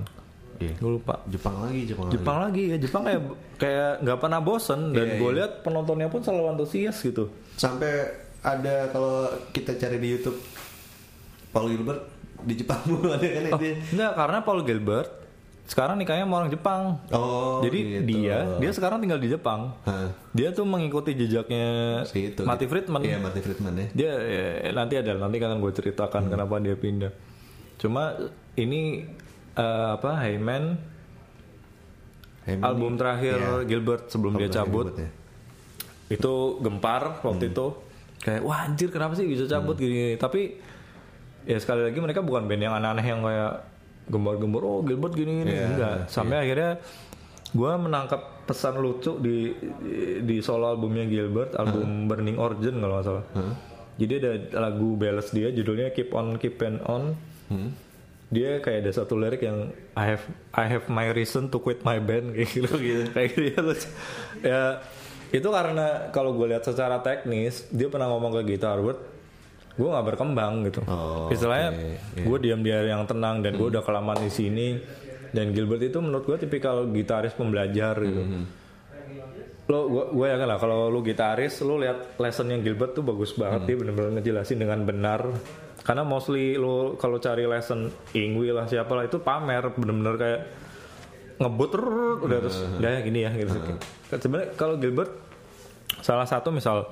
Iya. 0.54 0.74
gue 0.78 0.92
lupa. 1.00 1.18
Jepang 1.26 1.66
lagi, 1.66 1.80
Jepang, 1.82 2.06
Jepang 2.12 2.38
lagi 2.46 2.62
ya. 2.70 2.76
Jepang 2.78 3.02
kayak 3.02 3.22
kayak 3.58 3.92
nggak 4.06 4.18
pernah 4.22 4.40
bosen. 4.44 4.80
Dan 4.94 5.06
Iya, 5.08 5.18
gue 5.18 5.30
iya. 5.32 5.36
lihat 5.40 5.52
penontonnya 5.64 6.08
pun 6.12 6.20
selalu 6.22 6.54
antusias 6.54 6.96
gitu. 7.00 7.26
Lagi. 7.26 7.58
Sampai 7.58 7.92
ada 8.44 8.92
kalau 8.92 9.32
kita 9.50 9.74
cari 9.74 9.96
di 9.98 10.08
YouTube 10.14 10.38
Paul 11.50 11.72
Gilbert 11.72 12.02
di 12.44 12.54
Jepang 12.54 12.80
mulu 12.88 13.08
ada 13.10 13.24
kan 13.24 13.42
oh, 13.48 13.58
dia. 13.58 13.74
enggak 13.88 14.12
karena 14.14 14.38
Paul 14.40 14.60
Gilbert 14.62 15.10
sekarang 15.64 15.96
nikahnya 15.96 16.22
sama 16.22 16.36
orang 16.38 16.52
Jepang 16.52 16.82
Oh, 17.08 17.58
jadi 17.60 17.78
gitu. 17.96 18.04
dia 18.06 18.36
dia 18.58 18.70
sekarang 18.70 19.00
tinggal 19.00 19.16
di 19.16 19.28
Jepang 19.28 19.72
Hah, 19.82 20.12
dia 20.30 20.48
tuh 20.50 20.62
mengikuti 20.62 21.12
jejaknya 21.14 21.64
si 22.04 22.28
itu. 22.30 22.44
Marty 22.44 22.64
Friedman 22.64 23.00
Iya, 23.00 23.16
Marty 23.16 23.40
Friedman 23.40 23.72
ya. 23.74 23.86
dia 23.90 24.12
ya, 24.12 24.44
nanti 24.70 24.94
ada 24.94 25.16
nanti 25.16 25.36
kan 25.38 25.56
gue 25.56 25.72
ceritakan 25.72 26.28
kenapa 26.28 26.58
dia 26.58 26.74
pindah 26.74 27.12
cuma 27.74 28.12
ini 28.54 29.08
eh, 29.54 29.88
apa 29.90 30.20
Heyman 30.20 30.92
Hey, 32.44 32.60
album 32.60 32.94
terakhir 32.94 33.40
Iya. 33.40 33.64
Gilbert 33.64 34.04
sebelum 34.06 34.36
dia 34.36 34.46
Album 34.46 34.56
cabut 34.58 34.86
Gilbert 34.86 35.00
ya. 35.00 35.10
itu 36.12 36.32
gempar 36.60 37.02
waktu 37.24 37.48
itu 37.48 37.66
kayak 38.20 38.44
wah 38.44 38.58
anjir 38.62 38.88
kenapa 38.88 39.16
sih 39.16 39.24
bisa 39.24 39.48
cabut 39.48 39.74
gini 39.74 40.16
tapi 40.16 40.60
ya 41.44 41.58
sekali 41.60 41.88
lagi 41.88 41.98
mereka 42.00 42.20
bukan 42.24 42.48
band 42.48 42.62
yang 42.64 42.74
aneh-aneh 42.76 43.06
yang 43.06 43.20
kayak 43.20 43.52
gembar-gembar 44.08 44.62
oh 44.64 44.80
Gilbert 44.84 45.14
gini 45.16 45.44
gini. 45.44 45.52
Iya, 45.56 45.66
enggak. 45.72 45.96
sampai 46.12 46.36
akhirnya 46.44 46.70
gue 47.54 47.72
menangkap 47.78 48.20
pesan 48.44 48.82
lucu 48.82 49.16
di 49.22 49.54
di 50.20 50.36
solo 50.44 50.68
albumnya 50.68 51.06
Gilbert 51.08 51.56
album 51.56 52.10
Burning 52.10 52.36
Origin 52.36 52.82
kalau 52.82 53.00
nggak 53.00 53.06
salah. 53.06 53.24
Jadi 53.94 54.12
ada 54.18 54.32
lagu 54.68 54.98
ballads 54.98 55.30
dia 55.30 55.54
judulnya 55.54 55.94
Keep 55.94 56.10
On 56.12 56.36
Keepin' 56.36 56.82
On. 56.84 57.14
Hmm. 57.44 57.70
dia 58.34 58.58
kayak 58.58 58.88
ada 58.88 58.90
satu 58.90 59.14
lirik 59.14 59.46
yang 59.46 59.70
I 59.94 60.16
have 60.16 60.24
I 60.50 60.66
have 60.66 60.90
my 60.90 61.06
reason 61.14 61.52
to 61.54 61.62
quit 61.62 61.86
my 61.86 62.02
band. 62.02 62.34
Kayak 62.34 62.50
gitu 62.56 62.72
gitu. 62.82 63.02
Kayak 63.14 63.28
gitu 63.30 63.44
ya, 63.46 63.60
lucu. 63.62 63.88
ya 64.42 64.62
itu 65.30 65.48
karena 65.50 66.10
kalau 66.10 66.34
gue 66.34 66.50
lihat 66.50 66.66
secara 66.66 66.98
teknis 66.98 67.62
dia 67.70 67.86
pernah 67.86 68.10
ngomong 68.10 68.42
ke 68.42 68.54
Guitar 68.54 68.82
World 68.82 69.13
gue 69.74 69.88
nggak 69.88 70.06
berkembang 70.06 70.62
gitu 70.64 70.80
Oh, 70.84 71.26
istilahnya 71.28 71.68
oke, 71.68 71.80
iya. 71.80 71.98
Hmm. 71.98 72.24
gue 72.24 72.36
diam 72.40 72.60
dia 72.60 72.78
yang 72.84 73.02
tenang 73.04 73.40
dan 73.40 73.52
gue 73.52 73.66
udah 73.66 73.80
kelamaan 73.80 74.18
di 74.18 74.30
sini 74.30 74.78
dan 75.30 75.50
Gilbert 75.50 75.82
itu 75.82 75.98
menurut 75.98 76.22
gue 76.24 76.38
tipikal 76.38 76.86
gitaris 76.88 77.32
pembelajar 77.32 77.98
gitu 77.98 78.22
Hmm. 78.22 78.46
lo 79.64 79.78
gue 79.86 80.04
gue 80.12 80.26
yakin 80.28 80.44
lah 80.46 80.58
kalau 80.58 80.86
lu 80.86 81.00
gitaris 81.00 81.58
lu 81.60 81.76
lihat 81.76 82.14
lessonnya 82.16 82.58
Gilbert 82.58 82.92
tuh 82.92 83.02
bagus 83.02 83.32
banget 83.32 83.60
Hmm. 83.60 83.66
dia 83.66 83.76
bener-bener 83.76 84.10
ngejelasin 84.14 84.58
dengan 84.58 84.80
benar 84.80 85.20
karena 85.80 86.02
mostly 86.02 86.54
lu 86.54 86.74
kalau 86.94 87.16
cari 87.16 87.44
lesson 87.44 87.88
Ingwi 88.12 88.48
lah 88.48 88.64
siapa 88.64 88.88
lah 88.90 89.04
itu 89.04 89.18
pamer 89.18 89.64
bener-bener 89.70 90.14
kayak 90.14 90.40
ngebut 91.34 91.70
rrrr, 91.74 92.22
udah 92.22 92.38
terus 92.40 92.56
Hmm. 92.58 92.78
udah 92.78 92.90
ya 92.90 93.00
gini 93.00 93.20
ya 93.20 93.30
gitu 93.32 93.56
sebenarnya 94.12 94.48
kalau 94.54 94.74
Gilbert 94.76 95.10
salah 95.98 96.24
satu 96.24 96.48
misal 96.48 96.86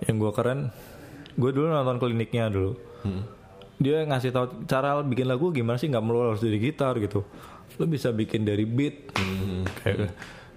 yang 0.00 0.14
gue 0.16 0.30
keren 0.30 0.70
gue 1.38 1.50
dulu 1.50 1.66
nonton 1.66 1.96
kliniknya 1.96 2.50
dulu 2.50 2.74
Hmm. 2.98 3.22
dia 3.76 4.02
ngasih 4.02 4.30
tahu 4.30 4.46
cara 4.66 4.98
bikin 5.00 5.24
lagu 5.24 5.48
gimana 5.48 5.78
sih 5.78 5.86
nggak 5.86 6.02
melulu 6.02 6.34
harus 6.34 6.42
dari 6.42 6.58
gitar 6.58 6.98
gitu 6.98 7.22
lo 7.72 7.84
bisa 7.86 8.10
bikin 8.10 8.42
dari 8.42 8.66
beat 8.66 9.14
Hmm. 9.14 9.62
kayak 9.78 10.10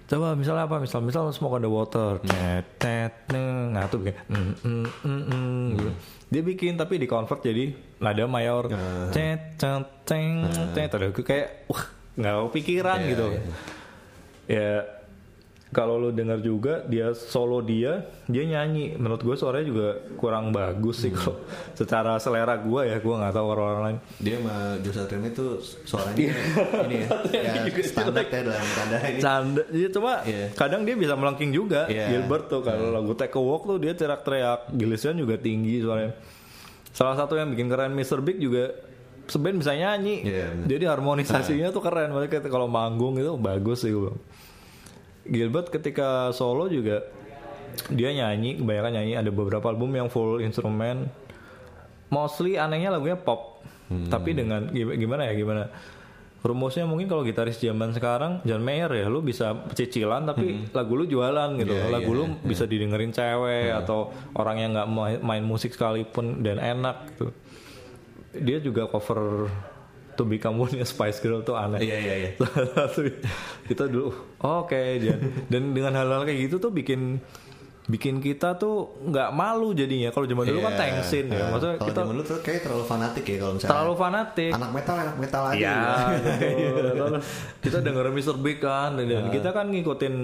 coba 0.04 0.34
misalnya 0.34 0.66
apa 0.66 0.76
misal 0.76 1.00
misal 1.00 1.30
smoke 1.30 1.54
on 1.54 1.62
the 1.62 1.70
water 1.70 2.18
Hmm. 2.18 2.26
tet 2.26 2.66
tet 2.76 3.14
neng 3.30 3.72
nah 3.72 3.86
tuh 3.86 4.02
bikin 4.02 4.18
mm, 4.26 4.52
mm, 4.60 4.86
mm, 5.00 5.22
mm, 5.24 5.66
gitu. 5.72 5.90
dia 6.28 6.42
bikin 6.44 6.74
tapi 6.74 6.98
di 6.98 7.06
convert 7.06 7.40
jadi 7.40 7.70
nada 7.96 8.26
mayor 8.26 8.66
Ah. 8.68 9.08
cet 9.08 9.54
cet 9.56 9.86
ceng 10.02 10.50
cet 10.72 10.90
ada 10.90 11.08
kayak 11.08 11.64
wah 11.64 11.84
nggak 12.12 12.34
kepikiran 12.44 12.98
Iya, 12.98 13.08
gitu 13.08 13.26
iya. 13.30 13.40
ya 14.50 14.68
kalau 15.72 15.96
lu 15.96 16.12
dengar 16.12 16.36
juga 16.38 16.84
dia 16.84 17.10
solo 17.10 17.58
dia 17.58 18.04
dia 18.24 18.44
nyanyi 18.44 18.92
menurut 18.94 19.18
gue 19.18 19.32
suaranya 19.34 19.66
juga 19.66 19.88
kurang 20.14 20.48
bagus 20.48 21.00
Hmm. 21.00 21.02
sih 21.02 21.10
kalau 21.10 21.40
secara 21.72 22.12
selera 22.16 22.54
gue 22.54 22.80
ya 22.86 22.96
gue 22.96 23.14
nggak 23.14 23.32
tahu 23.32 23.46
orang 23.48 23.66
orang 23.66 23.82
lain 23.82 23.98
Dia 24.18 24.36
sama 24.36 24.54
Joshua 24.78 25.04
Tremaine 25.06 25.32
itu 25.32 25.46
suaranya 25.82 26.16
ini 26.84 26.96
ya, 27.00 27.08
ya 27.72 27.82
standar 27.82 28.20
ya 28.22 28.40
dalam 28.44 28.68
tanda 28.70 28.96
ini. 29.02 29.18
canda 29.18 29.62
ya 29.66 29.88
cuma 29.88 30.12
Iya. 30.22 30.46
kadang 30.52 30.82
dia 30.82 30.94
bisa 30.94 31.14
melengking 31.14 31.50
juga 31.50 31.88
Iya. 31.88 32.06
Gilbert 32.12 32.46
tuh 32.46 32.60
kalau 32.60 32.92
lagu 32.92 33.12
Take 33.12 33.32
a 33.32 33.40
Walk 33.40 33.64
tuh 33.64 33.76
dia 33.76 33.92
teriak-teriak 33.92 34.70
Gillian 34.70 35.16
juga 35.16 35.34
tinggi 35.36 35.80
suaranya 35.80 36.12
salah 36.88 37.16
satu 37.16 37.34
yang 37.34 37.48
bikin 37.48 37.66
keren 37.66 37.92
Mr. 37.92 38.20
Big 38.20 38.36
juga 38.36 38.76
seben 39.24 39.56
bisa 39.56 39.72
nyanyi 39.72 40.20
Iya, 40.20 40.52
bener. 40.52 40.66
jadi 40.68 40.84
harmonisasinya 40.92 41.70
tuh 41.70 41.80
keren 41.80 42.12
mereka 42.12 42.44
kalau 42.44 42.68
manggung 42.68 43.16
itu 43.16 43.32
bagus 43.34 43.80
sih 43.80 43.88
gue. 43.88 44.12
Gilbert 45.22 45.70
ketika 45.70 46.30
solo 46.30 46.66
juga 46.66 47.06
dia 47.88 48.10
nyanyi 48.12 48.60
kebanyakan 48.60 48.92
nyanyi. 49.00 49.14
Ada 49.16 49.30
beberapa 49.30 49.64
album 49.68 49.92
yang 49.94 50.08
full 50.12 50.42
instrumen. 50.42 51.08
Mostly 52.12 52.60
anehnya 52.60 52.92
lagunya 52.92 53.16
pop. 53.16 53.52
Hmm. 53.92 54.08
tapi 54.08 54.32
dengan 54.32 54.72
gim- 54.72 54.96
gimana 54.96 55.28
ya 55.28 55.36
gimana? 55.36 55.68
Rumusnya 56.42 56.88
mungkin 56.88 57.06
kalau 57.06 57.22
gitaris 57.22 57.60
zaman 57.60 57.92
sekarang 57.94 58.40
John 58.42 58.64
Mayer 58.64 58.88
ya 58.90 59.06
lu 59.06 59.22
bisa 59.22 59.68
cicilan 59.76 60.26
tapi 60.26 60.66
lagu 60.72 60.96
lu 60.96 61.04
jualan 61.04 61.54
gitu. 61.60 61.70
Hmm. 61.70 61.86
Iya, 61.86 61.92
lagu 61.92 62.10
iya, 62.10 62.18
lu 62.18 62.24
bisa 62.42 62.64
didengerin 62.64 63.12
cewek 63.12 63.70
atau 63.70 64.10
orang 64.34 64.56
yang 64.58 64.70
nggak 64.74 64.88
main 65.22 65.44
musik 65.44 65.76
sekalipun 65.76 66.40
dan 66.40 66.56
enak 66.58 67.04
gitu. 67.14 67.26
Dia 68.32 68.58
juga 68.58 68.88
cover 68.88 69.52
To 70.12 70.24
Become 70.24 70.56
One 70.58 70.80
Spice 70.82 71.18
Girl 71.18 71.40
tuh 71.40 71.54
aneh 71.54 71.78
Iya 71.78 71.96
iya 71.96 72.14
iya. 72.18 72.30
Kita 73.64 73.86
dulu 73.86 74.12
oh, 74.38 74.56
oke 74.62 74.76
dan 74.98 75.18
dan 75.46 75.62
dengan 75.70 75.92
hal-hal 75.94 76.22
kayak 76.22 76.46
gitu 76.46 76.56
tuh 76.58 76.70
bikin 76.70 77.20
bikin 77.84 78.18
kita 78.18 78.54
tuh 78.54 78.94
nggak 79.02 79.30
malu 79.32 79.72
jadinya 79.72 80.08
kalau 80.08 80.22
zaman 80.22 80.46
dulu 80.46 80.62
kan 80.62 80.70
Iya. 80.70 80.78
thanksin 80.78 81.26
ya 81.26 81.34
Nah, 81.36 81.46
maksudnya 81.50 81.74
kalau 81.74 81.88
kita 81.88 81.98
zaman 81.98 82.14
dulu 82.14 82.22
tuh 82.24 82.38
kayak 82.40 82.60
terlalu 82.62 82.84
fanatik 82.86 83.24
ya 83.24 83.36
kalau 83.36 83.52
misalnya 83.52 83.70
terlalu 83.74 83.94
fanatik 83.96 84.50
anak 84.52 84.70
metal 84.72 84.96
anak 84.96 85.16
metal 85.18 85.42
aja. 85.44 85.58
Iya, 85.58 85.82
gitu. 86.14 87.04
kita 87.66 87.78
denger 87.80 88.04
Mr. 88.08 88.36
Big 88.38 88.58
kan 88.58 88.90
dan 88.94 89.06
Nah. 89.08 89.30
kita 89.30 89.50
kan 89.50 89.66
ngikutin 89.66 90.14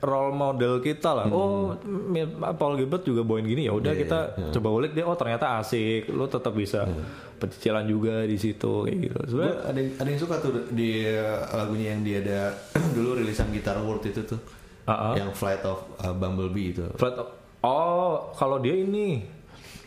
role 0.00 0.32
model 0.32 0.78
kita 0.78 1.10
lah. 1.12 1.26
Oh, 1.26 1.76
Mi- 1.84 2.24
Paul 2.54 2.76
Gilbert 2.76 3.02
juga 3.02 3.20
bawain 3.20 3.44
gini 3.44 3.64
ya. 3.64 3.72
Udah 3.72 3.90
Hmm. 3.90 3.98
Iya, 3.98 4.04
kita 4.06 4.18
coba 4.50 4.68
ulik 4.72 4.92
dia. 4.92 5.04
Oh 5.04 5.14
ternyata 5.14 5.58
asik. 5.58 6.08
Lo 6.08 6.24
tetap 6.24 6.52
bisa 6.52 6.88
pecicilan 7.36 7.84
juga 7.84 8.22
di 8.22 8.36
situ 8.36 8.84
kayak 8.84 8.98
gitu. 8.98 9.18
Gue 9.18 9.28
Sebenarnya 9.30 9.56
ada 9.62 9.80
ada 9.96 10.08
yang 10.08 10.20
suka 10.20 10.34
tuh 10.38 10.50
di 10.68 10.90
uh, 11.06 11.40
lagunya 11.54 11.88
yang 11.90 12.02
dia 12.02 12.16
ada 12.20 12.40
dulu 12.96 13.16
rilisan 13.16 13.48
Guitar 13.48 13.76
World 13.78 14.02
itu 14.02 14.24
tuh. 14.24 14.40
Ah. 14.84 15.12
Yang 15.14 15.32
Flight 15.34 15.62
of 15.62 15.78
uh, 15.98 16.10
Bumblebee 16.10 16.66
itu. 16.70 16.84
Flat 16.94 17.16
of- 17.16 17.32
Oh, 17.60 18.32
kalau 18.34 18.56
dia 18.56 18.72
ini 18.72 19.20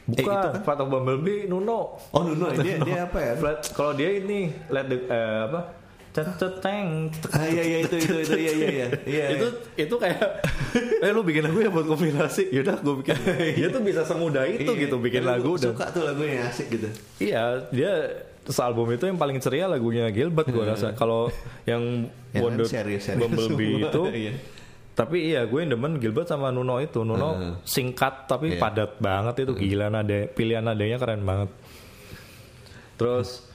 bukan 0.05 0.13
itu 0.15 0.29
kan? 0.29 0.61
Flat 0.61 0.77
of 0.77 0.87
Bumblebee 0.87 1.45
Nuno. 1.45 1.97
Oh 2.09 2.21
Nuno 2.21 2.53
dia 2.53 2.77
dia 2.87 3.05
apa 3.05 3.17
ya? 3.17 3.33
Flat 3.35 3.65
kalau 3.71 3.91
dia 3.91 4.13
ini 4.13 4.53
let 4.67 4.85
the 4.85 4.97
eh, 5.03 5.39
apa? 5.47 5.61
Ceteng 6.13 7.09
Ah 7.29 7.41
iya 7.43 7.63
iya 7.65 7.77
itu 7.81 7.95
itu 7.97 8.15
itu 8.21 8.33
iya 8.37 8.51
iya 8.53 8.67
iya. 8.69 8.87
Iya. 9.01 9.25
itu 9.33 9.47
itu 9.75 9.95
kayak 9.97 10.21
eh 11.01 11.09
lu 11.09 11.21
bikin 11.21 11.41
lagu 11.41 11.57
ya 11.57 11.67
buat 11.67 11.83
kompilasi 11.83 12.53
yaudah 12.53 12.77
gue 12.77 12.95
bikin 13.01 13.17
dia 13.57 13.67
tuh 13.67 13.81
bisa 13.81 14.05
semudah 14.05 14.45
itu 14.45 14.69
Iya. 14.69 14.81
gitu 14.85 14.95
bikin 14.97 15.25
lagu 15.25 15.57
dan 15.57 15.73
suka 15.73 15.89
tuh 15.89 16.05
lagunya 16.05 16.45
asik 16.45 16.69
gitu. 16.69 16.85
iya 17.17 17.65
dia 17.67 17.91
album 18.45 18.91
itu 18.91 19.03
yang 19.03 19.15
paling 19.15 19.39
ceria 19.39 19.65
lagunya 19.65 20.05
Gilbert 20.09 20.45
gue 20.45 20.61
rasa 20.61 20.93
kalau 20.93 21.33
yang 21.63 22.05
Wonder 22.35 22.63
kan 22.63 22.85
serius-serius 22.85 23.17
Bumblebee 23.17 23.81
itu 23.87 24.01
Iya. 24.05 24.33
tapi 24.93 25.17
iya 25.25 25.41
gue 25.43 25.59
yang 25.59 25.73
demen 25.73 25.97
Gilbert 25.97 26.27
sama 26.27 26.53
Nuno 26.53 26.77
itu 26.77 27.01
Nuno 27.01 27.29
Heeh. 27.33 27.53
singkat 27.65 28.27
tapi 28.27 28.53
Iya. 28.53 28.61
padat 28.61 28.91
banget 28.99 29.47
itu 29.47 29.53
gila 29.55 29.89
nada 29.89 30.29
pilihan 30.29 30.61
nadanya 30.61 31.01
keren 31.01 31.25
banget 31.25 31.49
terus 32.93 33.49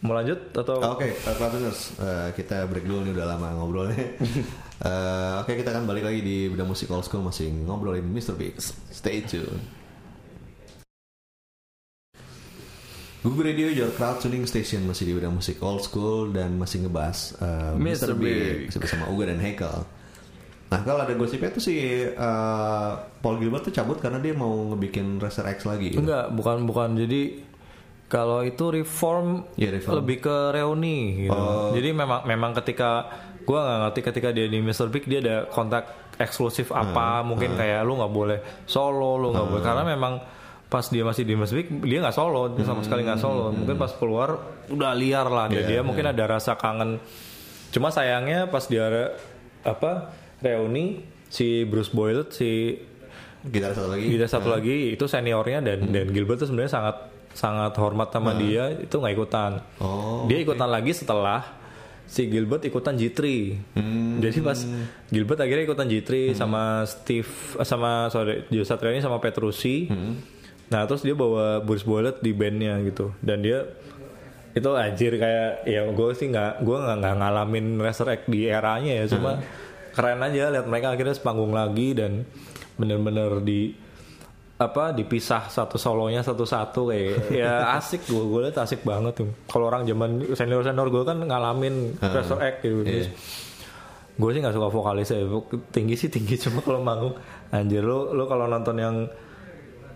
mau 0.00 0.16
lanjut 0.16 0.40
atau 0.56 0.80
Oke, 0.96 1.12
uh, 1.12 1.36
Platiners, 1.36 1.80
uh, 2.00 2.28
kita 2.32 2.64
break 2.64 2.88
dulu 2.88 3.04
nih 3.04 3.12
udah 3.12 3.26
lama 3.36 3.48
ngobrolnya. 3.60 4.16
Uh, 4.80 5.38
Oke, 5.44 5.60
kita 5.60 5.76
akan 5.76 5.84
balik 5.84 6.08
lagi 6.08 6.24
di 6.24 6.48
bidang 6.48 6.68
musik 6.68 6.88
old 6.88 7.04
school 7.04 7.20
masih 7.20 7.52
ngobrolin 7.68 8.08
Mr. 8.08 8.32
Biggs. 8.32 8.72
Stay 8.88 9.20
tune. 9.20 9.60
Google 13.20 13.52
Radio 13.52 13.68
Your 13.68 13.92
Crowd 13.92 14.24
Tuning 14.24 14.48
Station 14.48 14.88
masih 14.88 15.04
di 15.04 15.12
bidang 15.12 15.36
musik 15.36 15.60
old 15.60 15.84
school 15.84 16.32
dan 16.32 16.56
masih 16.56 16.88
ngebahas 16.88 17.36
uh, 17.36 17.76
Mr. 17.76 18.16
Mr. 18.16 18.16
Biggs 18.16 18.74
bersama 18.80 19.12
Uga 19.12 19.28
dan 19.28 19.36
Hekel. 19.44 19.84
Nah 20.70 20.80
kalau 20.86 21.04
ada 21.04 21.12
gosipnya 21.12 21.52
tuh 21.52 21.60
si 21.60 21.76
uh, 22.06 22.92
Paul 23.20 23.36
Gilbert 23.36 23.68
tuh 23.68 23.74
cabut 23.74 24.00
karena 24.00 24.22
dia 24.22 24.32
mau 24.32 24.72
ngebikin 24.72 25.20
Racer 25.20 25.44
X 25.52 25.68
lagi. 25.68 25.92
gitu. 25.92 26.00
enggak 26.00 26.32
bukan 26.32 26.64
bukan 26.64 26.96
jadi 26.96 27.49
kalau 28.10 28.42
itu 28.42 28.74
reform, 28.74 29.46
Iya, 29.54 29.70
reform. 29.72 29.94
lebih 29.96 30.16
ke 30.18 30.36
reuni 30.50 30.98
gitu. 31.24 31.32
Oh. 31.32 31.70
Jadi 31.70 31.88
memang 31.90 32.20
memang 32.24 32.50
ketika 32.52 33.06
gua 33.40 33.62
nggak 33.62 33.78
ngerti 33.80 34.00
ketika 34.04 34.28
dia 34.30 34.46
di 34.46 34.58
Mr. 34.58 34.90
Big 34.90 35.06
dia 35.06 35.18
ada 35.18 35.36
kontak 35.46 35.86
eksklusif 36.16 36.68
apa 36.70 37.22
mungkin 37.22 37.54
kayak 37.54 37.80
lu 37.80 37.96
nggak 37.96 38.12
boleh 38.12 38.38
solo 38.64 39.16
lu 39.16 39.30
nggak 39.30 39.46
boleh 39.46 39.62
karena 39.62 39.84
memang 39.86 40.14
pas 40.66 40.84
dia 40.84 41.00
masih 41.00 41.22
di 41.22 41.32
Mr. 41.32 41.54
Big 41.56 41.68
dia 41.80 41.98
nggak 41.98 42.12
solo 42.12 42.50
dia 42.50 42.62
sama 42.62 42.82
sekali 42.82 43.02
nggak 43.02 43.16
solo 43.16 43.48
mungkin 43.50 43.74
pas 43.74 43.90
keluar 43.92 44.36
udah 44.68 44.92
liar 44.92 45.26
lah 45.26 45.46
dia 45.46 45.64
Iya, 45.64 45.66
dia 45.66 45.80
mungkin 45.80 46.04
ada 46.04 46.24
rasa 46.28 46.54
kangen 46.54 47.00
cuma 47.70 47.88
sayangnya 47.88 48.46
pas 48.46 48.66
dia 48.66 48.84
re- 48.84 49.12
apa 49.62 50.10
reuni 50.38 51.00
si 51.26 51.62
Bruce 51.62 51.88
Boyle 51.88 52.26
si 52.28 52.74
Gitar 53.40 53.72
satu 53.72 53.88
lagi. 53.88 54.04
Gitar 54.04 54.28
satu 54.28 54.48
lagi 54.50 54.76
itu 54.92 55.04
seniornya 55.06 55.64
dan 55.64 55.88
dan 55.88 56.06
Gilbert 56.06 56.36
tuh 56.36 56.52
sebenarnya 56.52 56.70
sangat 56.70 56.96
sangat 57.34 57.72
hormat 57.78 58.10
sama 58.10 58.34
dia 58.34 58.74
itu 58.74 58.94
nggak 58.94 59.14
ikutan. 59.14 59.62
Oh, 59.78 60.26
dia 60.26 60.42
ikutan 60.42 60.68
lagi 60.68 60.92
setelah 60.92 61.60
si 62.10 62.26
Gilbert 62.26 62.66
ikutan 62.66 62.98
G3. 62.98 63.20
Jadi 64.18 64.38
pas 64.42 64.58
Gilbert 65.08 65.38
akhirnya 65.38 65.64
ikutan 65.70 65.86
G3 65.86 66.34
sama 66.34 66.82
Steve 66.82 67.30
eh, 67.56 67.66
sama 67.66 68.10
sorry 68.10 68.50
Joe 68.50 68.66
Satriani 68.66 68.98
sama 68.98 69.22
Petrucci. 69.22 69.86
Nah 70.74 70.82
terus 70.90 71.06
dia 71.06 71.14
bawa 71.14 71.62
Bruce 71.62 71.86
Boyle 71.86 72.18
di 72.18 72.34
bandnya 72.34 72.82
gitu. 72.82 73.14
Dan 73.22 73.46
dia 73.46 73.62
itu 74.50 74.66
anjir 74.74 75.14
kayak 75.14 75.62
ya 75.62 75.86
gue 75.86 76.08
sih 76.18 76.26
nggak 76.34 76.66
gue 76.66 76.76
nggak 76.82 77.14
ngalamin 77.22 77.78
X 77.86 78.02
di 78.26 78.50
eranya 78.50 78.92
ya. 79.00 79.04
Cuma 79.06 79.38
keren 79.94 80.18
aja 80.18 80.50
lihat 80.50 80.66
mereka 80.66 80.90
akhirnya 80.90 81.14
sepanggung 81.14 81.54
lagi 81.54 81.94
dan 81.94 82.26
bener-bener 82.74 83.38
di 83.46 83.89
apa 84.60 84.92
dipisah 84.92 85.48
satu 85.48 85.80
solonya 85.80 86.20
satu-satu 86.20 86.92
kayak 86.92 87.32
ya 87.32 87.72
asik 87.80 88.04
gue 88.04 88.20
gue 88.20 88.40
liat 88.44 88.60
asik 88.60 88.84
banget 88.84 89.24
tuh. 89.24 89.32
Kalau 89.48 89.72
orang 89.72 89.88
zaman 89.88 90.20
senior 90.36 90.60
senior 90.60 90.92
gue 90.92 91.00
kan 91.00 91.16
ngalamin 91.16 91.96
Racer 91.96 92.36
X 92.36 92.54
gitu 92.60 92.84
Iya. 92.84 93.08
gue 94.20 94.30
sih 94.36 94.40
nggak 94.44 94.52
suka 94.52 94.68
vokalisnya 94.68 95.24
tinggi 95.72 95.96
sih 95.96 96.12
tinggi 96.12 96.36
cuma 96.36 96.60
kalau 96.60 96.84
manggung 96.84 97.16
anjir 97.48 97.80
lo 97.80 98.12
lo 98.12 98.28
kalau 98.28 98.44
nonton 98.44 98.76
yang 98.76 98.96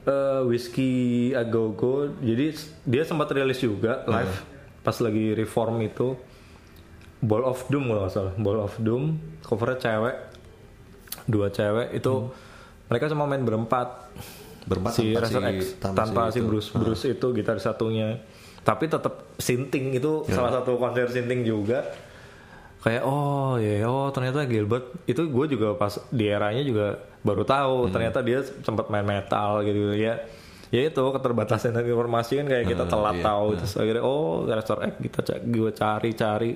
eh, 0.02 0.40
Whiskey 0.48 1.36
A 1.36 1.44
Go 1.44 1.76
Go 1.76 2.08
jadi 2.24 2.56
dia 2.88 3.04
sempat 3.04 3.28
rilis 3.36 3.60
juga 3.60 4.00
live 4.08 4.32
pas 4.80 4.96
lagi 4.96 5.36
reform 5.36 5.76
itu. 5.80 6.16
Ball 7.20 7.44
of 7.44 7.68
Doom 7.68 7.88
kalau 7.88 8.00
nggak 8.04 8.12
salah. 8.12 8.34
Ball 8.36 8.60
of 8.60 8.76
Doom 8.80 9.16
covernya 9.44 9.76
cewek 9.76 10.16
dua 11.24 11.48
cewek 11.48 11.92
itu 11.92 12.28
mereka 12.84 13.08
cuma 13.08 13.24
main 13.24 13.40
berempat 13.40 14.12
Berempat 14.64 14.92
si 14.96 15.12
tanpa 15.12 15.28
si- 15.28 15.36
X 15.36 15.60
tanpa 15.76 15.96
tanpa, 16.04 16.22
si 16.28 16.32
si, 16.32 16.38
itu. 16.40 16.46
Bruce 16.48 16.68
Bruce 16.72 17.04
itu 17.08 17.26
gitar 17.36 17.56
satunya. 17.60 18.20
Tapi 18.64 18.88
tetap 18.88 19.36
sinting 19.36 19.92
itu 19.92 20.24
salah 20.32 20.60
satu 20.60 20.80
konser 20.80 21.08
sinting 21.12 21.44
juga. 21.44 21.84
Kayak 22.80 23.04
oh 23.04 23.56
ya 23.56 23.84
oh 23.88 24.08
ternyata 24.12 24.44
Gilbert 24.44 24.92
itu 25.08 25.24
gue 25.24 25.46
juga 25.56 25.72
pas 25.76 25.92
di 26.08 26.28
eranya 26.28 26.64
juga 26.64 26.96
baru 27.20 27.44
tahu. 27.44 27.92
Ternyata 27.92 28.24
dia 28.24 28.40
sempat 28.64 28.88
main 28.88 29.04
metal 29.04 29.60
gitu 29.64 29.92
ya. 29.96 30.20
Ya 30.72 30.80
itu 30.90 31.04
keterbatasan 31.04 31.76
informasi 31.76 32.40
kan 32.40 32.46
kayak 32.50 32.66
kita 32.66 32.84
telat 32.88 33.20
iya, 33.20 33.24
tahu. 33.24 33.46
terus 33.54 33.72
akhirnya 33.78 34.02
oh 34.02 34.42
Racer 34.48 34.78
X 34.80 34.92
kita 35.00 35.20
gue 35.44 35.70
cari 35.70 36.10
cari 36.16 36.52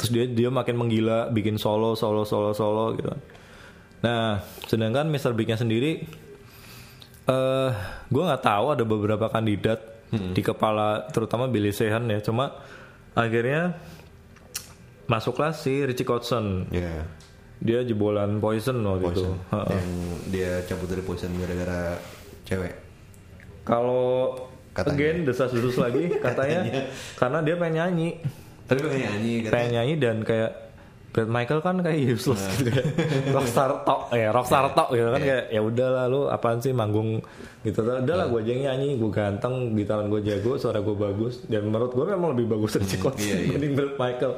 terus 0.00 0.10
dia 0.16 0.24
dia 0.24 0.48
makin 0.48 0.80
menggila 0.80 1.28
bikin 1.28 1.60
solo 1.60 1.92
solo 1.92 2.24
solo 2.24 2.56
solo 2.56 2.96
gitu. 2.96 3.12
Nah 4.00 4.40
sedangkan 4.64 5.12
Mr. 5.12 5.36
Big-nya 5.36 5.60
sendiri 5.60 6.08
eh 7.22 7.70
gue 8.06 8.22
nggak 8.22 8.42
tahu 8.42 8.66
ada 8.70 8.82
beberapa 8.82 9.26
kandidat 9.26 9.80
di 10.10 10.40
kepala 10.40 11.06
terutama 11.08 11.46
Billy 11.46 11.70
Sheehan 11.70 12.02
ya 12.04 12.18
cuma 12.18 12.50
akhirnya 13.12 13.78
masuklah 15.06 15.50
si 15.50 15.82
Richie 15.82 16.02
Kotzen 16.02 16.66
Iya. 16.68 17.06
dia 17.58 17.80
jebolan 17.82 18.38
Poison 18.38 18.74
waktu 18.80 19.06
itu 19.06 19.22
Poison. 19.22 19.36
Heeh. 19.50 19.70
Yang 19.70 19.90
dia 20.26 20.50
cabut 20.64 20.88
dari 20.88 21.02
Poison 21.02 21.30
gara-gara 21.32 21.98
cewek. 22.42 22.74
kalau 23.60 24.34
Katanya. 24.70 24.90
again 24.92 25.16
desas-desus 25.22 25.76
lagi 25.76 26.08
katanya 26.24 26.86
karena 27.14 27.38
dia 27.42 27.54
pengen 27.54 27.74
nyanyi 27.76 28.08
Tapi 28.64 28.78
pengen 28.80 29.02
nyanyi 29.04 29.32
pengen 29.46 29.70
nyanyi 29.76 29.94
dan 29.96 30.16
kayak 30.22 30.50
Brad 31.10 31.26
Michael 31.26 31.58
kan 31.58 31.76
kayak 31.80 32.14
useless 32.14 32.38
Nah. 32.40 32.54
gitu 32.56 32.70
kayak 32.70 32.86
rockstar 33.34 33.70
tok 33.82 34.00
ya 34.12 34.28
rockstar 34.30 34.66
tok 34.70 34.88
gitu 34.90 35.08
kan 35.08 35.20
kayak 35.20 35.44
ya 35.48 35.60
udahlah 35.60 36.04
lu 36.06 36.20
apaan 36.26 36.58
sih 36.58 36.70
manggung 36.70 37.18
gitu 37.60 37.82
udahlah 37.82 38.26
gue 38.26 38.40
aja 38.40 38.54
nyanyi 38.70 38.94
gue 38.94 39.10
ganteng 39.10 39.74
gitaran 39.74 40.06
gue 40.06 40.22
jago 40.22 40.54
suara 40.54 40.78
gue 40.78 40.94
bagus 40.94 41.42
dan 41.44 41.66
menurut 41.66 41.90
gue 41.90 42.06
memang 42.06 42.32
lebih 42.32 42.46
bagus 42.48 42.78
dari 42.78 42.86
Chico 42.86 43.10
iya. 43.16 43.42
dibanding 43.42 43.72
Brad 43.74 43.94
Michael 43.96 44.32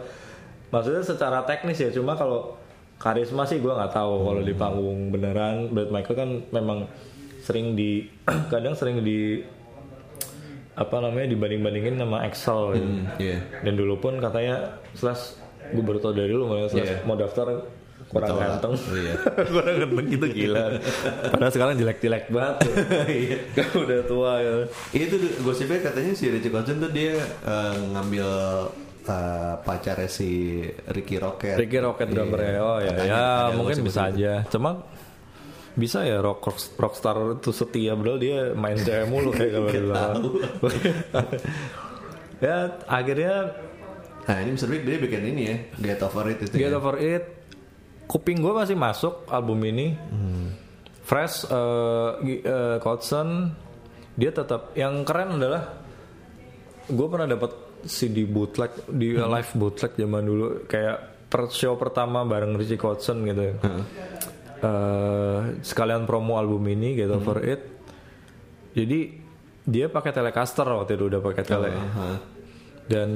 maksudnya 0.69 1.03
secara 1.05 1.45
teknis 1.45 1.77
ya 1.77 1.93
cuma 1.93 2.17
kalau 2.17 2.57
karisma 2.97 3.45
sih 3.45 3.61
gue 3.61 3.69
nggak 3.69 3.93
tahu 3.93 4.15
kalau 4.25 4.41
di 4.41 4.55
panggung 4.55 5.13
beneran 5.13 5.69
Brad 5.69 5.93
Michael 5.93 6.17
kan 6.17 6.31
memang 6.51 6.89
sering 7.43 7.75
di 7.75 8.09
kadang 8.53 8.73
sering 8.73 9.03
di 9.03 9.43
apa 10.73 10.97
namanya 10.99 11.29
dibanding-bandingin 11.29 12.01
sama 12.01 12.25
Excel 12.25 12.61
gitu. 12.73 12.89
Hmm, 12.89 13.05
Iya. 13.21 13.39
Dan 13.61 13.77
dulu 13.77 14.01
pun 14.01 14.17
katanya 14.17 14.73
slash 14.97 15.37
gue 15.71 15.83
baru 15.83 15.99
tau 15.99 16.11
dari 16.11 16.31
lu 16.31 16.45
malah 16.45 16.67
Iya. 16.69 17.05
mau 17.05 17.15
daftar 17.15 17.47
kurang 18.05 18.35
ganteng. 18.35 18.75
Iya. 18.93 19.15
kurang 19.55 19.77
ganteng 19.79 20.07
gitu 20.11 20.27
gila. 20.29 20.65
Padahal 21.31 21.53
sekarang 21.53 21.75
jelek-jelek 21.79 22.25
banget. 22.29 22.57
Iya. 23.23 23.37
Kan 23.55 23.69
udah 23.79 24.01
tua 24.05 24.33
ya. 24.39 24.53
Itu 24.91 25.17
gosipnya 25.41 25.79
katanya 25.81 26.13
si 26.13 26.29
Richie 26.29 26.49
Kotzen 26.49 26.77
tuh 26.77 26.91
dia 26.91 27.17
eh, 27.23 27.75
ngambil 27.95 28.29
eh, 29.03 29.55
pacarnya 29.61 30.07
si 30.07 30.61
Ricky 30.89 31.17
Rocket. 31.17 31.57
Ricky 31.57 31.79
Rocket 31.79 32.09
drummer 32.09 32.41
ya. 32.41 32.53
Oh 32.61 32.79
ya, 32.79 32.91
Katanya 32.91 33.17
ya 33.49 33.57
mungkin 33.57 33.77
bisa 33.81 34.01
begitu. 34.07 34.19
aja. 34.19 34.33
Cuma 34.49 34.71
bisa 35.73 36.05
ya 36.05 36.21
rock, 36.21 36.45
rock 36.45 36.61
rockstar 36.77 37.17
itu 37.33 37.49
setia 37.49 37.97
padahal 37.97 38.21
dia 38.21 38.53
main 38.53 38.77
cewek 38.77 39.09
mulu 39.09 39.33
kayak 39.33 39.57
kalau 39.73 40.21
ya 42.43 42.57
akhirnya 42.85 43.57
Nah 44.23 44.37
ini 44.39 44.51
Mr. 44.53 44.69
Big 44.69 44.83
dia 44.83 44.97
bikin 44.97 45.23
ini 45.27 45.43
ya 45.45 45.57
Get 45.79 46.01
Over 46.01 46.25
It 46.31 46.39
itu 46.43 46.55
Get 46.55 46.69
ya. 46.69 46.77
Over 46.77 46.97
It 46.97 47.25
kuping 48.05 48.39
gue 48.39 48.53
masih 48.53 48.75
masuk 48.75 49.25
album 49.27 49.59
ini 49.63 49.97
fresh 51.03 51.45
eh 51.45 52.11
Gi- 52.21 52.43
eh, 52.43 52.77
Kotzen 52.79 53.51
dia 54.13 54.31
tetap 54.31 54.75
yang 54.75 55.03
keren 55.03 55.37
adalah 55.37 55.73
gue 56.85 57.07
pernah 57.09 57.27
dapat 57.27 57.51
CD 57.83 58.23
bootleg 58.25 58.71
di 58.87 59.17
live 59.17 59.51
bootleg 59.53 59.93
zaman 59.93 60.23
dulu 60.23 60.47
kayak 60.65 60.99
per 61.27 61.49
show 61.49 61.75
pertama 61.75 62.23
bareng 62.23 62.53
Richie 62.53 62.77
Kotzen 62.77 63.25
gitu 63.25 63.43
ya. 63.43 63.55
Eh, 64.63 65.39
sekalian 65.59 66.05
promo 66.05 66.37
album 66.37 66.63
ini 66.69 66.95
Get 66.95 67.11
Over 67.11 67.39
It 67.43 67.61
jadi 68.73 68.99
dia 69.63 69.87
pakai 69.87 70.11
Telecaster 70.11 70.63
waktu 70.65 70.95
itu 70.95 71.05
udah 71.09 71.21
pakai 71.21 71.43
tele 71.43 71.71
Heeh. 71.71 72.17
dan 72.87 73.09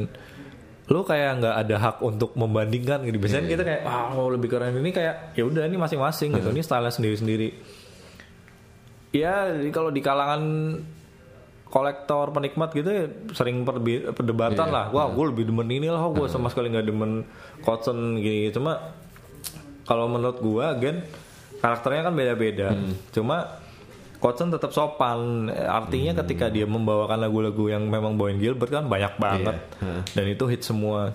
lu 0.86 1.02
kayak 1.02 1.42
nggak 1.42 1.56
ada 1.60 1.76
hak 1.76 1.96
untuk 1.98 2.34
membandingkan 2.34 3.02
gitu. 3.02 3.18
Biasanya 3.18 3.48
kita 3.48 3.62
kayak 3.62 3.82
wah 3.82 4.14
mau 4.14 4.30
lebih 4.30 4.46
keren 4.46 4.70
ini 4.72 4.90
kayak 4.90 5.34
ya 5.34 5.42
udah 5.42 5.66
ini 5.66 5.74
masing-masing 5.74 6.30
gitu. 6.32 6.48
Ini 6.48 6.62
stylenya 6.62 6.94
sendiri-sendiri. 6.94 7.48
Ya 9.10 9.50
kalau 9.70 9.90
di 9.90 9.98
kalangan 9.98 10.42
kolektor 11.66 12.30
penikmat 12.30 12.70
gitu 12.70 12.86
ya 12.86 13.04
sering 13.34 13.66
perdebatan 14.14 14.54
Iya. 14.62 14.74
lah. 14.74 14.86
Wah 14.94 15.10
gue 15.10 15.24
lebih 15.26 15.50
demen 15.50 15.66
ini 15.66 15.90
lah 15.90 16.06
gue 16.06 16.30
sama 16.30 16.46
sekali 16.46 16.70
nggak 16.70 16.86
demen 16.86 17.26
Cotton 17.60 18.22
gini. 18.22 18.54
Cuma 18.54 18.78
kalau 19.82 20.06
menurut 20.06 20.38
gue 20.38 20.66
gen 20.78 20.96
karakternya 21.58 22.06
kan 22.06 22.14
beda-beda. 22.14 22.68
Hmm. 22.70 22.94
cuma 23.10 23.58
Cotton 24.16 24.48
tetap 24.48 24.70
sopan. 24.70 25.46
Artinya 25.50 26.12
Hmm. 26.12 26.20
ketika 26.24 26.46
dia 26.48 26.64
membawakan 26.64 27.20
lagu-lagu 27.20 27.66
yang 27.66 27.84
memang 27.84 28.14
bawain 28.14 28.36
Gilbert 28.36 28.70
kan 28.70 28.84
banyak 28.84 29.14
banget. 29.16 29.56
Heeh. 29.78 30.00
dan 30.12 30.24
itu 30.26 30.44
hit 30.46 30.62
semua. 30.62 31.12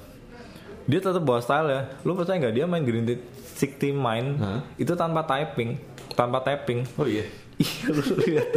Dia 0.83 0.97
tetap 0.97 1.21
bawa 1.21 1.39
style 1.39 1.67
ya. 1.67 1.81
Lu 2.01 2.13
percaya 2.13 2.37
nggak 2.37 2.53
dia 2.53 2.65
main 2.65 2.81
Green 2.81 3.05
60 3.05 3.93
Mine 3.93 4.29
Hah? 4.37 4.59
itu 4.75 4.93
tanpa 4.93 5.21
typing. 5.21 5.77
Tanpa 6.11 6.41
tapping. 6.41 6.83
Oh 6.95 7.05
iya. 7.05 7.25
Iya 7.61 7.93
lu 7.93 8.01
lihat. 8.25 8.49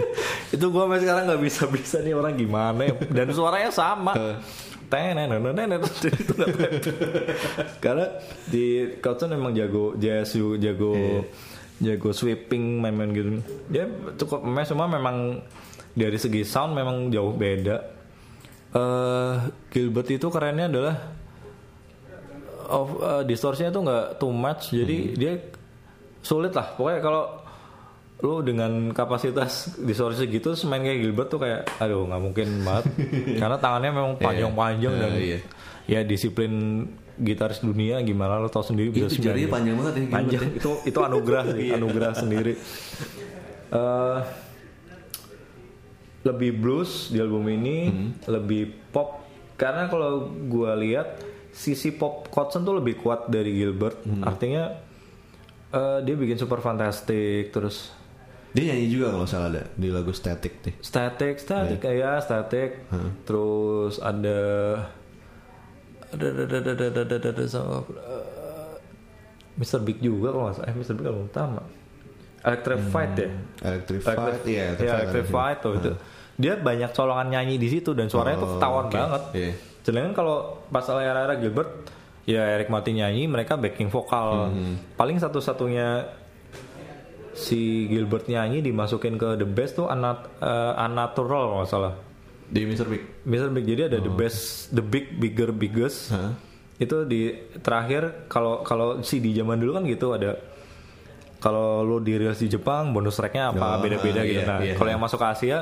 Itu 0.48 0.72
gua 0.72 0.88
sampai 0.88 1.04
sekarang 1.04 1.22
nggak 1.28 1.42
bisa 1.44 1.62
bisa 1.68 1.96
nih 2.00 2.16
orang 2.16 2.34
gimana 2.34 2.88
ya. 2.88 2.96
Dan 3.12 3.28
suaranya 3.30 3.68
sama. 3.68 4.16
Itu 6.00 6.32
nggak 6.32 6.48
tahu. 6.48 6.70
karena 7.84 8.06
di 8.46 8.64
Cotton 8.98 9.36
memang 9.36 9.52
jago 9.52 9.92
jazz 9.94 10.32
jago 10.56 11.20
jago 11.82 12.14
sweeping 12.14 12.78
main-main 12.78 13.10
gitu. 13.10 13.28
Dia 13.66 13.90
cukup 14.14 14.46
mes 14.46 14.68
cuma 14.68 14.86
memang 14.86 15.42
dari 15.94 16.18
segi 16.18 16.42
sound 16.46 16.74
memang 16.74 17.10
jauh 17.10 17.34
beda. 17.34 17.76
Eh 18.74 19.34
Gilbert 19.70 20.10
itu 20.10 20.26
kerennya 20.30 20.66
adalah 20.66 20.96
of 22.64 22.88
uh, 22.98 23.22
distorsinya 23.22 23.70
tuh 23.70 23.82
nggak 23.84 24.06
too 24.18 24.32
much 24.32 24.72
jadi 24.72 24.96
dia 25.14 25.32
sulit 26.22 26.54
lah. 26.54 26.74
Pokoknya 26.74 27.00
kalau 27.02 27.24
lu 28.24 28.40
dengan 28.40 28.94
kapasitas 28.94 29.76
distorsi 29.76 30.24
gitu 30.30 30.54
terus 30.54 30.64
main 30.64 30.80
kayak 30.80 30.96
Gilbert 31.02 31.28
tuh 31.28 31.40
kayak 31.42 31.66
aduh 31.76 32.06
nggak 32.08 32.22
mungkin 32.22 32.48
banget. 32.64 32.84
Karena 33.42 33.56
tangannya 33.58 33.90
memang 33.92 34.14
panjang-panjang 34.16 34.94
dan 34.96 35.10
Eh, 35.14 35.20
iya. 35.20 35.38
ya 35.84 36.00
disiplin 36.06 36.86
gitaris 37.14 37.60
dunia 37.60 38.00
gimana 38.00 38.36
lo 38.36 38.48
tau 38.48 38.60
sendiri 38.60 38.90
bisa 38.90 39.06
Itu 39.06 39.22
jarinya 39.22 39.50
panjang 39.52 39.74
banget 39.78 39.94
ya. 39.94 40.04
Panjang. 40.10 40.42
ya. 40.42 40.50
itu 40.58 40.70
itu 40.84 40.98
anugerah 40.98 41.44
sih 41.52 41.66
anugerah 41.76 42.12
sendiri. 42.12 42.52
Eh, 43.70 44.18
lebih 46.24 46.50
blues 46.56 47.08
di 47.08 47.18
album 47.18 47.44
ini 47.46 47.92
lebih 48.24 48.72
pop. 48.90 49.22
Karena 49.54 49.86
kalau 49.86 50.26
gua 50.48 50.74
lihat 50.74 51.22
sisi 51.50 51.94
pop 51.94 52.26
Cotton 52.26 52.62
tuh 52.62 52.74
lebih 52.74 52.98
kuat 52.98 53.28
dari 53.28 53.54
Gilbert. 53.54 54.02
Artinya 54.20 54.74
eh, 55.70 55.98
dia 56.02 56.14
bikin 56.14 56.34
super 56.34 56.58
fantastic 56.58 57.50
terus 57.50 57.94
Dia 58.50 58.70
nyanyi 58.70 58.86
juga 58.86 59.10
kalau 59.10 59.26
salah 59.26 59.50
ada 59.50 59.66
di 59.74 59.90
lagu 59.90 60.14
Static 60.14 60.62
deh. 60.62 60.74
static 60.78 61.38
static 61.38 61.82
ya 61.82 62.18
static. 62.18 62.86
Terus 63.22 63.98
ada 63.98 64.38
ada 66.14 67.44
sama 67.44 67.82
eh, 67.84 68.74
Mr. 69.54 69.80
Big 69.80 69.98
juga 69.98 70.30
kalau 70.30 70.44
nggak 70.46 70.56
salah 70.56 70.68
eh 70.68 70.74
Mr. 70.74 70.94
Big 70.94 71.06
album 71.06 71.26
utama 71.26 71.62
Electrified 72.44 73.12
ya 73.16 73.30
Electrified, 73.62 74.18
iya. 74.44 74.64
ya 74.76 74.92
Electrified 75.00 75.58
tuh 75.60 75.72
itu 75.76 75.92
dia 76.34 76.58
banyak 76.58 76.90
colongan 76.90 77.30
nyanyi 77.30 77.56
di 77.56 77.68
situ 77.68 77.94
dan 77.94 78.10
suaranya 78.10 78.38
tuh 78.38 78.48
Oh, 78.48 78.52
ketahuan 78.58 78.84
oke. 78.84 78.94
banget 78.94 79.22
Iya. 79.32 79.52
sedangkan 79.80 80.12
kalau 80.12 80.36
pas 80.66 80.84
era-era 80.90 81.34
Gilbert 81.36 81.70
ya 82.24 82.42
Eric 82.52 82.68
Martin 82.68 82.98
nyanyi 82.98 83.24
mereka 83.24 83.54
backing 83.54 83.88
vokal 83.88 84.50
Hmm. 84.50 84.76
paling 84.94 85.16
satu-satunya 85.16 86.08
si 87.34 87.86
Gilbert 87.86 88.26
nyanyi 88.26 88.62
dimasukin 88.62 89.14
ke 89.14 89.34
the 89.34 89.44
best 89.44 89.74
tuh 89.74 89.86
Unat, 89.86 90.26
eh, 90.38 90.72
unnatural 90.80 91.42
kalau 91.44 91.56
nggak 91.60 91.70
salah 91.70 91.94
Di 92.46 92.62
Mr. 92.62 92.86
Big. 92.86 93.02
Mr. 93.22 93.48
Big 93.50 93.64
jadi 93.64 93.82
Oh. 93.82 93.88
ada 93.88 93.98
the 94.00 94.12
best 94.12 94.40
the 94.70 94.80
big 94.80 95.14
bigger 95.14 95.50
biggest 95.50 96.10
Hah? 96.10 96.36
itu 96.74 97.02
di 97.02 97.30
terakhir 97.58 98.26
kalau 98.26 98.60
kalau 98.60 98.98
CD 99.00 99.30
zaman 99.32 99.56
dulu 99.56 99.74
kan 99.74 99.84
gitu 99.84 100.10
ada 100.10 100.34
kalau 101.36 101.80
lo 101.80 101.98
di 101.98 102.14
reels 102.14 102.36
di 102.36 102.48
Jepang 102.48 102.90
bonus 102.90 103.14
tracknya 103.14 103.50
apa 103.50 103.66
Oh, 103.70 103.78
beda-beda 103.78 104.18
ah, 104.18 104.24
gitu 104.24 104.40
iya, 104.40 104.44
nah 104.44 104.58
iya. 104.58 104.74
kalau 104.74 104.88
yang 104.88 104.98
masuk 104.98 105.16
ke 105.16 105.26
Asia 105.28 105.58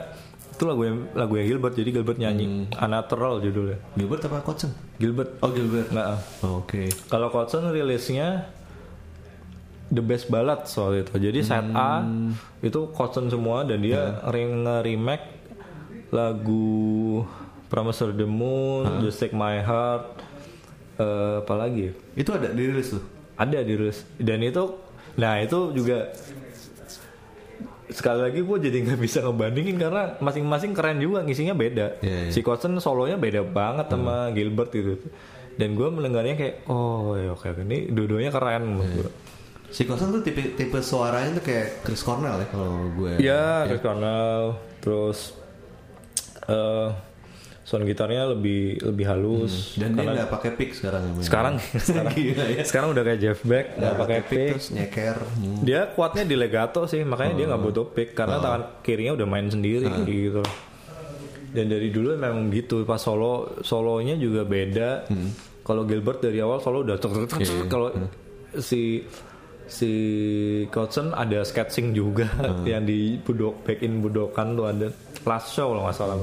itu 0.49 0.62
lagu 0.62 0.83
yang 0.83 1.11
lagu 1.12 1.35
yang 1.35 1.47
Gilbert 1.49 1.75
jadi 1.75 1.90
Gilbert 1.92 2.16
nyanyi 2.16 2.47
Hmm. 2.47 2.64
unnatural 2.79 3.40
judulnya 3.40 3.79
Gilbert 3.92 4.23
apa 4.23 4.40
Kotzen? 4.40 4.71
Gilbert 4.97 5.37
Oh 5.38 5.51
Gilbert. 5.51 5.88
nggak 5.88 6.07
Oh, 6.40 6.61
Oke. 6.61 6.87
kalau 7.07 7.29
Cotton 7.29 7.68
rilisnya 7.68 8.47
The 9.88 10.01
Best 10.01 10.27
Ballad 10.27 10.64
soal 10.64 11.05
itu. 11.05 11.12
Jadi 11.12 11.45
side 11.45 11.68
A 11.71 12.01
Hmm. 12.01 12.33
itu 12.59 12.88
Cotton 12.90 13.29
semua 13.29 13.61
dan 13.61 13.77
dia 13.79 14.23
re- 14.25 14.49
remake 14.83 15.41
lagu 16.12 17.25
Promise 17.72 18.05
of 18.05 18.20
the 18.20 18.29
Moon, 18.29 19.01
Just 19.01 19.16
Take 19.16 19.33
My 19.33 19.64
Heart, 19.64 20.05
eh, 21.01 21.35
apa 21.40 21.55
lagi? 21.57 21.88
ya? 21.88 21.92
Itu 22.20 22.37
ada 22.37 22.53
dirilis 22.53 22.92
tuh. 22.92 23.03
Ada 23.40 23.64
dirilis 23.64 24.05
dan 24.20 24.44
itu, 24.44 24.77
nah 25.16 25.40
itu 25.40 25.72
juga 25.72 26.12
sekali 27.88 28.20
lagi 28.29 28.40
gue 28.40 28.59
jadi 28.61 28.77
nggak 28.88 29.01
bisa 29.01 29.25
ngebandingin 29.25 29.77
karena 29.81 30.16
masing-masing 30.20 30.77
keren 30.77 31.01
juga 31.01 31.25
ngisinya 31.25 31.57
beda. 31.57 32.01
Iya, 32.05 32.29
iya. 32.29 32.33
Si 32.33 32.44
Cotton 32.44 32.77
solonya 32.81 33.16
beda 33.16 33.40
banget 33.44 33.88
sama 33.88 34.29
Gilbert 34.37 34.68
gitu. 34.72 35.01
Dan 35.57 35.77
gue 35.77 35.88
mendengarnya 35.88 36.37
kayak 36.37 36.55
oh 36.72 37.12
ya 37.16 37.37
oke 37.37 37.44
oke 37.44 37.61
ini 37.64 37.92
dua-duanya 37.92 38.33
keren 38.33 38.62
menurut 38.68 38.92
gue. 39.09 39.12
Si 39.72 39.88
Kotzen 39.88 40.12
tuh 40.12 40.20
tipe 40.20 40.53
tipe 40.53 40.77
suaranya 40.85 41.40
tuh 41.40 41.44
kayak 41.48 41.81
Chris 41.81 42.05
Cornell 42.05 42.37
ya 42.37 42.46
kalau 42.53 42.92
gue. 42.92 43.12
Iya, 43.16 43.64
Chris 43.64 43.81
Cornell, 43.81 44.61
terus 44.85 45.18
eh 46.44 46.88
sound 47.62 47.87
gitarnya 47.87 48.26
lebih 48.28 48.83
lebih 48.83 49.07
halus. 49.07 49.78
Dan 49.78 49.94
dia 49.94 50.11
nggak 50.12 50.31
pakai 50.31 50.50
pick 50.52 50.74
sekarang 50.74 51.02
ya. 51.09 51.22
Sekarang 51.22 51.55
sekarang, 51.88 52.12
Gila 52.12 52.44
ya. 52.50 52.62
sekarang 52.62 52.88
udah 52.90 53.02
kayak 53.02 53.20
Jeff 53.20 53.40
Beck 53.42 53.66
nggak 53.76 53.94
pakai 53.96 54.18
pick. 54.22 54.50
terus 54.52 54.68
nyeker. 54.70 55.16
Hmm. 55.22 55.59
Dia 55.62 55.81
kuatnya 55.88 56.24
di 56.24 56.35
legato 56.35 56.85
sih, 56.85 57.00
makanya 57.02 57.33
dia 57.33 57.46
nggak 57.48 57.62
butuh 57.62 57.87
pick 57.88 58.12
karena 58.12 58.37
tangan 58.38 58.62
kirinya 58.81 59.14
udah 59.14 59.26
main 59.26 59.46
sendiri 59.46 59.87
gitu. 60.05 60.42
Dan 61.52 61.68
dari 61.68 61.92
dulu 61.92 62.16
memang 62.16 62.48
gitu, 62.48 62.83
pas 62.83 62.96
solo 62.96 63.61
solonya 63.61 64.16
juga 64.16 64.42
beda. 64.42 65.05
Kalau 65.62 65.87
Gilbert 65.87 66.18
dari 66.18 66.42
awal 66.42 66.59
solo 66.59 66.83
udah 66.83 66.98
tek- 66.98 67.31
tek. 67.31 67.70
kalau 67.70 67.94
si 68.59 69.07
si 69.72 69.92
Cotton 70.68 71.11
ada 71.11 71.40
sketching 71.40 71.90
juga 71.90 72.28
yang 72.68 72.85
di 72.85 73.16
budok 73.16 73.64
back 73.64 73.80
in 73.80 73.98
budokan 73.98 74.52
tuh 74.52 74.68
ada 74.68 74.92
last 75.24 75.48
show 75.50 75.72
kalau 75.72 75.88
nggak 75.88 75.96
salah. 75.96 76.16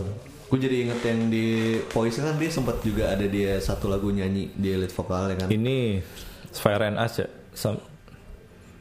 Gue 0.45 0.57
jadi 0.57 0.85
inget 0.85 1.01
yang 1.03 1.29
di 1.29 1.45
Poison 1.85 2.25
kan 2.25 2.37
dia 2.37 2.49
sempat 2.49 2.81
juga 2.81 3.09
ada 3.09 3.25
dia 3.25 3.57
satu 3.57 3.85
lagu 3.85 4.09
nyanyi 4.09 4.49
di 4.51 4.73
lead 4.73 4.89
vokal 4.89 5.29
ya 5.29 5.35
kan. 5.35 5.47
Ini 5.47 6.01
Fire 6.51 6.83
and 6.83 6.97
Ice 6.99 7.17
ya. 7.17 7.27
Sam- 7.51 7.85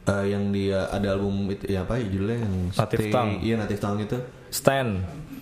Eh, 0.09 0.33
yang 0.33 0.49
dia 0.49 0.89
ada 0.89 1.13
album 1.13 1.53
itu 1.53 1.69
ya 1.69 1.85
apa 1.85 2.01
ya 2.01 2.09
judulnya 2.09 2.41
yang 2.41 2.55
Native 2.73 2.97
Stay- 2.99 3.13
Tongue. 3.13 3.37
Iya 3.45 3.55
Native 3.61 3.77
Tongue 3.79 4.03
itu. 4.03 4.19
Stan. 4.49 4.89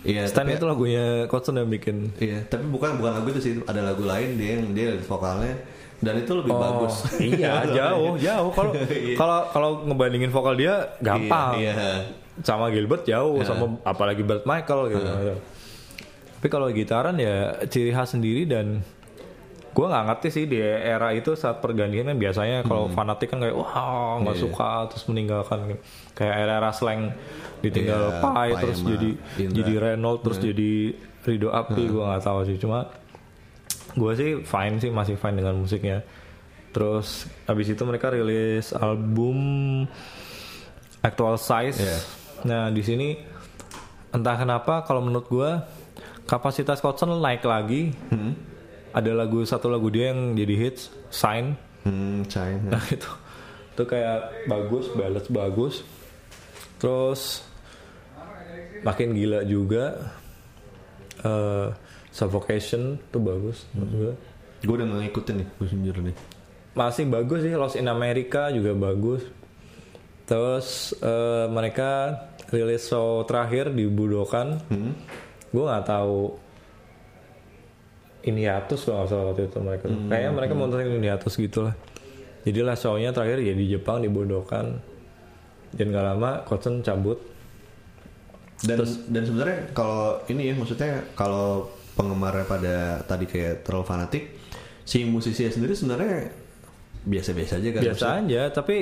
Iya, 0.03 0.27
Stan 0.27 0.43
tapi- 0.43 0.59
itu 0.59 0.65
lagunya 0.67 1.05
Cotton 1.31 1.55
yang 1.55 1.71
bikin. 1.71 2.11
Iya, 2.19 2.43
tapi 2.43 2.67
bukan 2.67 2.99
bukan 2.99 3.11
lagu 3.15 3.31
itu 3.31 3.39
sih, 3.39 3.53
ada 3.63 3.79
lagu 3.81 4.03
lain 4.03 4.35
dia 4.35 4.59
yang 4.59 4.75
dia 4.75 4.91
lead 4.91 5.07
vokalnya 5.07 5.55
dan 5.97 6.13
itu 6.15 6.31
lebih 6.31 6.53
bagus. 6.53 6.95
iya, 7.17 7.65
jauh, 7.77 8.13
jauh. 8.15 8.49
Kalau 8.51 8.71
Iya. 8.87 9.15
kalau 9.15 9.39
kalau 9.49 9.69
ngebandingin 9.83 10.29
vokal 10.29 10.53
dia 10.53 10.93
gampang. 10.99 11.57
Iya, 11.57 11.73
iya. 11.73 11.93
Sama 12.39 12.69
Gilbert 12.69 13.01
jauh, 13.03 13.41
sama 13.41 13.81
apalagi 13.83 14.21
Bert 14.21 14.43
Michael 14.43 14.81
gitu. 14.91 15.05
Tapi 16.37 16.47
kalau 16.47 16.69
gitaran 16.69 17.17
ya 17.17 17.35
ciri 17.63 17.89
khas 17.89 18.13
sendiri 18.13 18.45
dan 18.45 18.85
gue 19.67 19.85
nggak 19.85 20.05
ngerti 20.05 20.27
sih 20.31 20.45
di 20.45 20.57
era 20.57 21.09
itu 21.11 21.33
saat 21.33 21.57
pergantian 21.59 22.05
kan 22.07 22.17
biasanya 22.17 22.61
kalau 22.61 22.89
fanatik 22.89 23.29
kan 23.29 23.37
kayak 23.37 23.53
wah 23.53 24.17
nggak 24.19 24.33
Iya. 24.33 24.43
suka 24.43 24.69
terus 24.87 25.05
meninggalkan 25.05 25.77
kayak 26.13 26.35
era-era 26.35 26.69
slang 26.71 27.13
ditinggal 27.59 28.01
Iya, 28.07 28.17
Pai 28.19 28.33
Pai 28.51 28.57
terus 28.59 28.81
jadi 28.81 29.09
Indra. 29.13 29.37
Iya. 29.37 29.49
jadi 29.53 29.73
Renault 29.79 30.19
terus 30.21 30.37
jadi 30.39 30.71
Rido 31.21 31.49
Api 31.51 31.83
gue 31.83 32.03
nggak 32.03 32.23
tahu 32.23 32.39
sih 32.45 32.57
cuma 32.57 32.89
gue 33.97 34.11
sih 34.13 34.31
fine 34.41 34.77
sih 34.77 34.89
masih 34.89 35.15
fine 35.15 35.35
dengan 35.35 35.57
musiknya 35.57 36.05
terus 36.69 37.25
habis 37.43 37.65
itu 37.67 37.81
mereka 37.81 38.07
rilis 38.07 38.69
album 38.71 39.37
Actual 40.99 41.35
Size 41.35 41.79
Iya. 41.79 41.97
nah 42.43 42.63
di 42.67 42.79
sini 42.79 43.17
entah 44.09 44.35
kenapa 44.35 44.81
kalau 44.81 45.01
menurut 45.01 45.25
gue 45.25 45.49
kapasitas 46.23 46.77
Cotton 46.77 47.17
naik 47.17 47.41
lagi 47.41 47.89
Hmm. 48.07 48.37
ada 48.91 49.11
lagu 49.11 49.41
satu 49.41 49.67
lagu 49.67 49.89
dia 49.89 50.11
yang 50.11 50.33
jadi 50.33 50.55
hits 50.55 50.93
Sign 51.09 51.57
Hmm, 51.81 52.21
China. 52.25 52.71
nah 52.71 52.83
itu 52.91 53.09
itu 53.71 53.83
kayak 53.83 54.45
bagus 54.45 54.85
balance 54.91 55.27
bagus 55.27 55.75
terus 56.77 57.41
makin 58.79 59.09
gila 59.11 59.41
juga 59.41 60.13
eh 61.19 61.67
Suffocation 62.17 62.97
tuh 63.13 63.21
bagus 63.21 63.69
menurut 63.77 63.93
gue 63.93 64.13
gue 64.65 64.73
udah 64.73 64.87
nggak 64.89 65.01
ngikutin 65.05 65.35
nih, 65.37 65.47
gue 65.53 65.67
sendiri 65.69 65.99
nih. 66.09 66.15
masih 66.73 67.05
bagus 67.05 67.45
sih 67.45 67.53
Lost 67.53 67.77
in 67.77 67.85
America 67.85 68.49
juga 68.49 68.73
bagus. 68.73 69.21
Terus 70.25 70.97
eh, 70.97 71.45
mereka 71.45 72.17
rilis 72.49 72.89
show 72.89 73.21
terakhir 73.29 73.69
di 73.69 73.85
Budokan. 73.85 74.57
Hmm. 74.65 74.97
gue 75.47 75.63
nggak 75.63 75.85
tahu 75.87 76.35
ini 78.27 78.43
hiatus 78.43 78.83
kalau 78.83 79.05
nggak 79.05 79.09
salah 79.09 79.25
waktu 79.31 79.43
itu 79.47 79.57
mereka 79.63 79.85
tuh. 79.87 79.99
kayaknya 80.11 80.31
mereka 80.35 80.53
mau 80.57 80.67
ini 80.67 81.07
hiatus 81.07 81.33
gitu 81.37 81.59
lah. 81.63 81.75
Jadilah 82.43 82.75
show-nya 82.75 83.09
terakhir 83.15 83.39
ya 83.43 83.53
di 83.55 83.65
Jepang 83.71 84.03
dibodohkan 84.03 84.79
dan 85.75 85.85
gak 85.91 86.05
lama 86.05 86.31
Kotzen 86.47 86.79
cabut. 86.79 87.19
Dan 88.63 88.83
dan 89.11 89.23
sebenarnya 89.23 89.57
kalau 89.75 90.17
ini 90.31 90.49
ya 90.49 90.53
maksudnya 90.57 91.03
kalau 91.13 91.69
penggemarnya 91.97 92.45
pada 92.45 92.75
tadi 93.03 93.25
kayak 93.25 93.65
terlalu 93.65 93.85
fanatik, 93.85 94.23
si 94.83 95.03
musisinya 95.03 95.49
sendiri 95.49 95.73
sebenarnya 95.73 96.29
biasa-biasa 97.03 97.53
aja 97.57 97.69
kan. 97.71 97.81
biasa 97.81 98.05
aja 98.19 98.41
tapi 98.51 98.77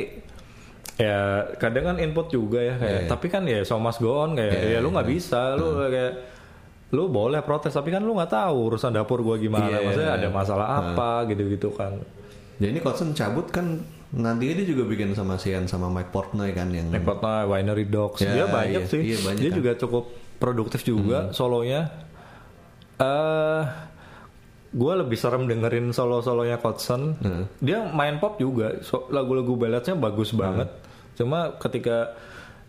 ya 0.96 1.18
kadang 1.56 1.86
kan 1.86 1.98
input 2.00 2.28
juga 2.28 2.60
ya 2.60 2.76
kayak 2.76 3.02
Iya. 3.02 3.10
tapi 3.10 3.28
kan 3.28 3.44
ya 3.44 3.62
so 3.62 3.78
must 3.78 4.00
go 4.00 4.20
on 4.20 4.34
kayak 4.34 4.54
Iya, 4.56 4.70
ya 4.72 4.80
lu 4.80 4.90
nggak 4.90 5.06
iya. 5.06 5.14
bisa 5.14 5.42
lu 5.54 5.66
kayak 5.78 6.14
lu 6.88 7.04
boleh 7.06 7.42
protes 7.42 7.70
tapi 7.70 7.90
kan 7.90 8.00
lu 8.00 8.14
nggak 8.14 8.32
tahu 8.32 8.56
urusan 8.70 8.92
dapur 8.92 9.20
gua 9.20 9.36
gimana 9.36 9.68
Iya. 9.70 9.84
maksudnya 9.84 10.12
ada 10.16 10.28
masalah 10.30 10.68
apa 10.82 11.10
gitu-gitu 11.28 11.70
kan 11.72 12.00
Jadi 12.56 12.72
ini 12.72 12.80
Kotzen 12.80 13.12
cabut 13.12 13.52
kan 13.52 13.84
nantinya 14.10 14.56
dia 14.56 14.66
juga 14.66 14.84
bikin 14.86 15.12
sama 15.12 15.36
Sian 15.36 15.68
sama 15.68 15.92
Mike 15.92 16.08
Portnoy 16.10 16.50
kan 16.50 16.72
yang 16.72 16.88
Nekotna 16.88 17.44
Winery 17.44 17.84
Dogs 17.86 18.24
Ya, 18.24 18.32
dia 18.32 18.46
banyak 18.48 18.82
iya. 18.82 18.88
sih 18.88 19.02
Iya, 19.04 19.18
banyak 19.22 19.42
dia 19.42 19.52
kan. 19.52 19.58
juga 19.60 19.72
cukup 19.76 20.04
produktif 20.36 20.82
juga 20.82 21.30
solonya 21.30 22.05
eh 22.98 23.62
gue 24.72 24.94
lebih 24.98 25.16
serem 25.16 25.46
dengerin 25.46 25.90
solo-solonya 25.90 26.58
Kotzen 26.58 27.16
Hmm. 27.16 27.44
dia 27.58 27.84
main 27.86 28.18
pop 28.18 28.36
juga 28.36 28.76
so- 28.82 29.08
lagu-lagu 29.08 29.56
balladnya 29.56 29.96
bagus 29.96 30.32
banget 30.32 30.68
cuma 31.16 31.56
ketika 31.58 32.12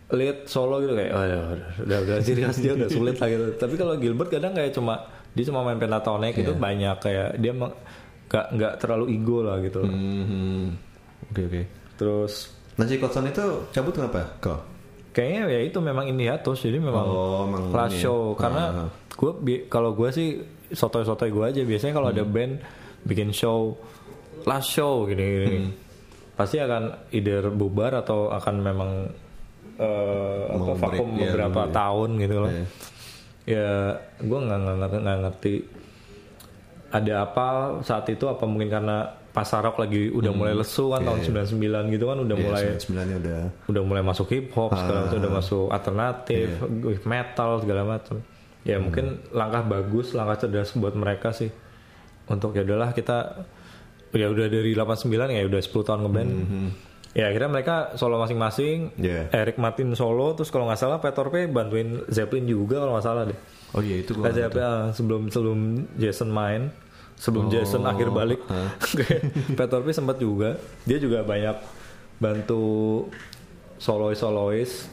lead 0.07 0.47
solo 0.47 0.79
gitu 0.79 0.95
kayak 0.95 1.11
oh 1.11 1.19
ya 1.21 1.37
udah 1.45 1.69
udah, 1.83 1.97
udah 2.01 2.15
ciri 2.23 2.41
khas 2.41 2.57
dia 2.57 2.71
udah 2.73 2.87
sulit 2.87 3.19
lah 3.19 3.27
gitu 3.27 3.43
tapi 3.55 3.75
kalau 3.75 3.99
Gilbert 3.99 4.31
kadang 4.31 4.55
kayak 4.55 4.71
cuma 4.71 5.03
dia 5.35 5.43
cuma 5.43 5.61
main 5.61 5.75
pentatonic 5.75 6.31
itu 6.33 6.55
banyak 6.55 6.95
kayak 6.97 7.35
dia 7.35 7.51
nggak 7.51 8.45
nggak 8.55 8.73
terlalu 8.77 9.05
ego 9.13 9.39
lah 9.39 9.59
gitu 9.59 9.79
loh. 9.79 9.87
Hmm, 9.87 10.75
Oke 11.27 11.41
oke. 11.43 11.61
terus 11.95 12.55
Nah 12.75 12.85
si 12.85 12.95
itu 12.95 13.45
cabut 13.69 13.91
kenapa? 13.91 14.21
Kok? 14.39 14.59
kayaknya 15.11 15.49
ya 15.49 15.59
itu 15.61 15.79
memang 15.81 16.05
ini 16.05 16.23
hiatus 16.23 16.61
jadi 16.61 16.77
memang 16.77 17.03
Oh, 17.03 17.49
ini 17.49 17.73
ya. 17.73 17.99
show 17.99 18.37
karena 18.37 18.63
Ah. 18.85 18.89
Gue 19.17 19.31
kalau 19.67 19.91
gue 19.91 20.09
sih 20.09 20.29
sotoy-sotoy 20.69 21.29
gue 21.29 21.45
aja 21.47 21.61
biasanya 21.63 21.93
kalau 21.93 22.07
Hmm. 22.07 22.15
ada 22.15 22.23
band 22.23 22.53
bikin 23.03 23.29
show 23.31 23.73
last 24.43 24.69
show 24.69 25.03
gini, 25.03 25.23
gini 25.41 25.57
Hmm. 25.59 25.71
pasti 26.33 26.57
akan 26.57 26.83
either 27.09 27.49
bubar 27.49 27.97
atau 27.97 28.29
akan 28.29 28.55
memang 28.59 28.91
eh, 29.75 30.41
apa 30.47 30.57
Mau 30.59 30.73
break, 30.73 30.81
vakum 30.97 31.09
ya, 31.15 31.29
beberapa 31.29 31.61
ya. 31.63 31.71
tahun 31.71 32.09
gitu 32.17 32.35
loh 32.37 32.49
Iya. 32.49 32.65
ya 33.47 33.67
gue 34.19 34.39
nggak 34.39 34.59
ngerti, 34.59 34.97
nggak 34.99 35.17
ngerti 35.19 35.53
ada 36.89 37.13
apa 37.21 37.47
saat 37.81 38.07
itu 38.07 38.25
apa 38.25 38.43
mungkin 38.43 38.71
karena 38.71 38.97
pasar 39.29 39.61
rock 39.61 39.77
lagi 39.77 40.09
udah 40.09 40.31
mulai 40.31 40.53
lesu 40.53 40.89
kan 40.89 41.03
tahun 41.03 41.19
99 41.21 41.61
gitu 41.91 42.05
kan 42.05 42.17
udah 42.17 42.33
Hmm. 42.33 42.45
Iya, 42.47 42.73
mulai 42.89 43.05
udah 43.13 43.39
udah 43.67 43.81
mulai 43.83 44.01
masuk 44.01 44.27
hip 44.29 44.49
hop 44.51 44.73
segala 44.73 44.99
macam 45.03 45.17
udah 45.19 45.33
masuk 45.35 45.65
alternatif 45.69 46.47
with 46.79 47.03
metal 47.03 47.49
segala 47.59 47.81
macam 47.87 48.17
ya 48.67 48.77
mungkin 48.83 49.23
langkah 49.31 49.63
bagus 49.63 50.11
langkah 50.11 50.43
cerdas 50.43 50.75
buat 50.75 50.91
mereka 50.91 51.31
sih. 51.31 51.47
Untuk 52.27 52.51
ya 52.51 52.67
udahlah 52.67 52.91
kita 52.91 53.47
ya 54.11 54.27
udah 54.27 54.51
dari 54.51 54.75
89 54.75 55.07
ya 55.31 55.43
udah 55.47 55.61
10 55.63 55.87
tahun 55.87 55.99
ngeband. 56.03 56.31
Ya 57.15 57.31
akhirnya 57.31 57.49
mereka 57.49 57.75
solo 57.95 58.19
masing-masing. 58.19 58.99
Iya. 58.99 59.31
Eric 59.31 59.55
Martin 59.57 59.95
solo 59.95 60.35
terus 60.35 60.51
kalau 60.51 60.67
nggak 60.67 60.77
salah 60.77 60.99
Peter 60.99 61.23
P 61.31 61.47
bantuin 61.47 62.03
Zeppelin 62.11 62.45
juga 62.45 62.83
kalau 62.83 62.99
nggak 62.99 63.07
salah 63.07 63.23
deh. 63.23 63.39
Oh 63.71 63.79
iya 63.79 64.03
itu 64.03 64.11
Led 64.19 64.35
gue 64.35 64.43
Zeppelin 64.43 64.67
ah, 64.67 64.83
sebelum 64.91 65.21
sebelum 65.31 65.59
Jason 65.95 66.29
main 66.29 66.67
sebelum 67.17 67.47
Jason 67.49 67.87
akhir 67.87 68.11
balik. 68.11 68.43
Peter 69.57 69.79
P 69.79 69.87
sempat 69.95 70.19
juga. 70.19 70.59
Dia 70.83 70.99
juga 70.99 71.23
banyak 71.23 71.55
bantu 72.19 73.07
solois 73.79 74.19
solois 74.19 74.89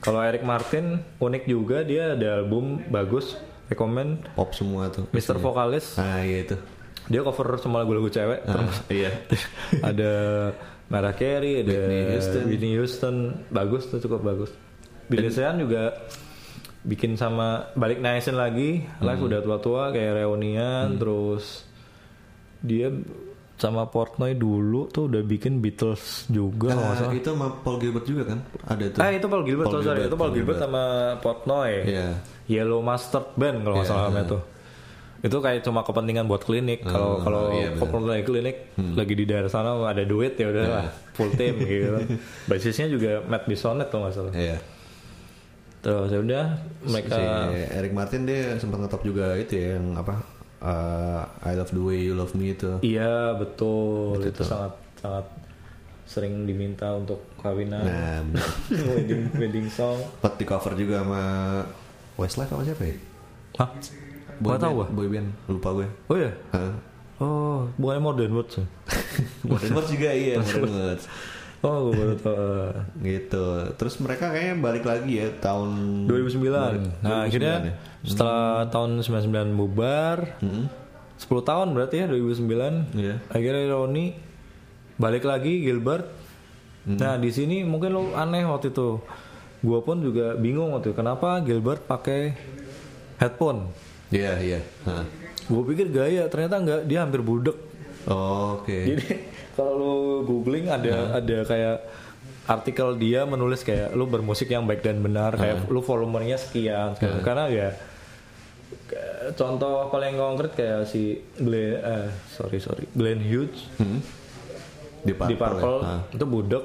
kalau 0.00 0.20
Eric 0.20 0.42
Martin 0.42 0.98
unik 1.16 1.44
juga 1.44 1.80
dia 1.80 2.12
ada 2.12 2.38
album 2.38 2.80
bagus 2.86 3.36
rekomend 3.66 4.24
pop 4.32 4.50
semua 4.50 4.88
tuh. 4.88 5.06
Mr. 5.10 5.36
Vokalis 5.36 5.94
Ah 5.94 6.20
iya 6.20 6.42
itu. 6.42 6.56
dia 7.06 7.20
cover 7.20 7.54
semua 7.56 7.82
lagu-lagu 7.82 8.06
cewek 8.06 8.42
termasuk 8.42 8.84
Iya. 8.88 9.10
ada 9.84 10.12
Mariah 10.86 11.14
Carey, 11.14 11.54
ada 11.60 11.70
Whitney 11.70 12.02
Houston. 12.08 12.42
Whitney 12.44 12.72
Houston, 12.74 13.16
bagus 13.48 13.86
tuh 13.86 13.98
cukup 13.98 14.20
bagus. 14.20 14.50
Billy 15.06 15.30
Sean 15.30 15.58
juga 15.58 15.94
bikin 16.80 17.14
sama 17.14 17.70
balik 17.74 17.98
naikin 17.98 18.34
lagi, 18.34 18.86
Hmm. 18.88 19.04
live 19.04 19.22
udah 19.22 19.40
tua-tua 19.40 19.82
kayak 19.90 20.18
reunian, 20.18 20.96
terus 20.96 21.62
dia 22.58 22.90
sama 23.60 23.84
Portnoy 23.84 24.32
dulu 24.32 24.88
tuh 24.88 25.06
udah 25.06 25.20
bikin 25.20 25.60
Beatles 25.60 26.24
juga 26.26 26.72
kalau 26.72 26.80
nggak 26.82 26.90
Ah, 26.90 27.00
salah. 27.04 27.12
itu 27.14 27.28
sama 27.28 27.46
Paul 27.60 27.76
Gilbert 27.76 28.04
juga 28.04 28.22
kan? 28.26 28.38
Ada 28.64 28.84
tuh. 28.88 28.98
Ah 28.98 29.10
itu 29.10 29.26
Paul 29.28 29.44
Gilbert, 29.44 29.66
Paul 29.68 29.74
oh, 29.74 29.78
sorry, 29.78 29.86
Gilbert, 29.94 30.08
itu 30.08 30.16
Paul 30.16 30.32
Gilbert 30.32 30.56
Gilbert. 30.56 30.72
sama 30.72 30.82
Portnoy. 31.20 31.72
Iya. 31.84 32.06
Yellow 32.48 32.80
Mustard 32.80 33.36
Band 33.36 33.56
kalau 33.60 33.74
nggak 33.76 33.84
Iya. 33.84 33.92
salah 33.92 34.04
namanya 34.08 34.26
tuh. 34.26 34.42
Itu 35.20 35.36
kayak 35.36 35.60
cuma 35.60 35.84
kepentingan 35.84 36.24
buat 36.24 36.40
klinik. 36.40 36.80
Kalau 36.82 37.08
Oh, 37.14 37.16
kalau 37.20 37.42
iya, 37.52 37.68
lagi 38.08 38.24
klinik 38.24 38.56
lagi 38.96 39.12
di 39.12 39.24
daerah 39.24 39.46
sana 39.46 39.76
ada 39.84 40.00
duit 40.02 40.32
ya 40.34 40.48
udah 40.48 40.64
lah 40.64 40.84
full 41.12 41.28
team 41.30 41.60
gitu. 41.60 42.00
Basisnya 42.48 42.88
juga 42.88 43.20
Matt 43.22 43.44
Bisonet 43.44 43.86
kalau 43.86 44.08
nggak 44.08 44.16
salah. 44.16 44.32
Iya. 44.32 44.56
Terus 45.80 46.08
ya 46.08 46.18
udah 46.18 46.44
mereka 46.82 47.16
Si 47.16 47.22
Eric 47.72 47.92
Martin 47.92 48.24
dia 48.24 48.56
sempat 48.56 48.80
ngetop 48.80 49.00
juga 49.00 49.36
itu 49.36 49.52
ya 49.54 49.76
yang 49.76 49.92
apa? 49.94 50.39
Uh, 50.60 51.22
I 51.40 51.52
love 51.52 51.68
the 51.68 51.80
way 51.80 52.00
you 52.00 52.12
love 52.12 52.32
me 52.32 52.52
itu. 52.52 52.78
iya 52.80 53.32
betul 53.32 54.20
itu, 54.20 54.40
sangat 54.40 54.72
sangat 54.96 55.26
sering 56.04 56.42
diminta 56.42 56.90
untuk 56.92 57.22
kawinan 57.36 57.80
Nah, 57.80 58.20
wedding 58.90 59.30
wedding 59.32 59.68
song. 59.68 59.96
Sempat 60.16 60.34
di 60.36 60.44
cover 60.44 60.72
juga 60.74 61.00
sama 61.00 61.22
Westlife 62.16 62.50
apa 62.50 62.62
siapa 62.64 62.82
ya? 62.82 62.96
Hah? 63.56 63.70
Gak 63.70 64.38
Boy 64.38 64.56
tahu 64.56 64.72
band- 64.74 64.76
gua. 64.76 64.86
Boy 64.90 65.08
band, 65.08 65.28
lupa 65.46 65.68
gue. 65.72 65.88
Oh 66.06 66.16
ya? 66.16 66.30
Hah? 66.50 66.72
Oh, 67.20 67.68
bukannya 67.76 68.00
Modern 68.02 68.32
Words 68.32 68.54
ya? 68.54 68.64
Modern 69.48 69.72
Words 69.72 69.90
juga 69.90 70.10
iya, 70.10 70.34
Modern 70.40 70.64
Words. 70.66 71.04
Oh, 71.60 71.88
gue 71.88 71.92
baru 71.92 72.14
tahu. 72.16 72.72
Gitu. 73.04 73.46
Terus 73.76 73.94
mereka 74.00 74.32
kayaknya 74.32 74.56
balik 74.64 74.84
lagi 74.88 75.20
ya 75.20 75.28
tahun 75.44 75.68
2009. 76.08 77.04
Nah, 77.04 77.28
2009 77.28 77.28
akhirnya 77.28 77.54
ya? 77.60 77.74
setelah 78.00 78.64
tahun 78.72 78.90
99 79.04 79.60
bubar, 79.60 80.40
10 80.40 81.20
tahun 81.20 81.68
berarti 81.76 81.96
ya 82.00 82.06
2009. 82.08 82.96
Iya. 82.96 83.14
Akhirnya 83.28 83.64
Roni 83.76 84.16
balik 84.96 85.28
lagi 85.28 85.60
Gilbert. 85.60 86.08
Nah, 86.88 87.20
di 87.20 87.28
sini 87.28 87.60
mungkin 87.60 87.92
lo 87.92 88.02
aneh 88.16 88.48
waktu 88.48 88.72
itu. 88.72 88.96
Gua 89.60 89.84
pun 89.84 90.00
juga 90.00 90.40
bingung 90.40 90.72
waktu 90.72 90.92
itu 90.92 90.96
kenapa 90.96 91.44
Gilbert 91.44 91.84
pakai 91.84 92.32
headphone. 93.20 93.68
Iya, 94.08 94.32
iya. 94.40 94.60
Hah. 94.88 95.04
Gue 95.44 95.62
pikir 95.74 95.92
gaya, 95.92 96.24
ternyata 96.32 96.56
enggak, 96.56 96.80
dia 96.88 97.04
hampir 97.04 97.20
budek. 97.20 97.58
Oh, 98.08 98.64
Oke. 98.64 98.96
Jadi 98.96 99.06
kalau 99.52 99.72
lu 99.74 99.94
googling 100.22 100.66
ada 100.66 101.16
ada 101.16 101.38
kayak 101.42 101.76
artikel 102.46 102.94
dia 102.94 103.22
menulis 103.22 103.60
kayak 103.60 103.92
lu 103.92 104.04
bermusik 104.04 104.48
yang 104.48 104.64
baik 104.64 104.80
dan 104.80 104.98
benar 104.98 105.34
kayak 105.34 105.66
lu 105.66 105.80
volumenya 105.80 106.34
sekian, 106.34 106.94
sekian. 106.94 107.20
karena 107.20 107.44
ya 107.46 107.68
contoh 109.32 109.86
paling 109.88 110.14
konkret 110.14 110.52
kayak 110.52 110.82
si 110.84 111.02
Glenn 111.34 111.78
eh 111.78 112.08
sorry 112.28 112.58
sorry 112.58 112.84
Glenn 112.90 113.20
Hughes 113.20 113.70
Hmm. 113.76 114.02
Di 115.00 115.12
Purple. 115.12 115.28
di 115.28 115.34
Purple 115.34 115.76
ya? 115.76 115.86
Hah. 115.86 116.00
itu 116.10 116.24
budek 116.26 116.64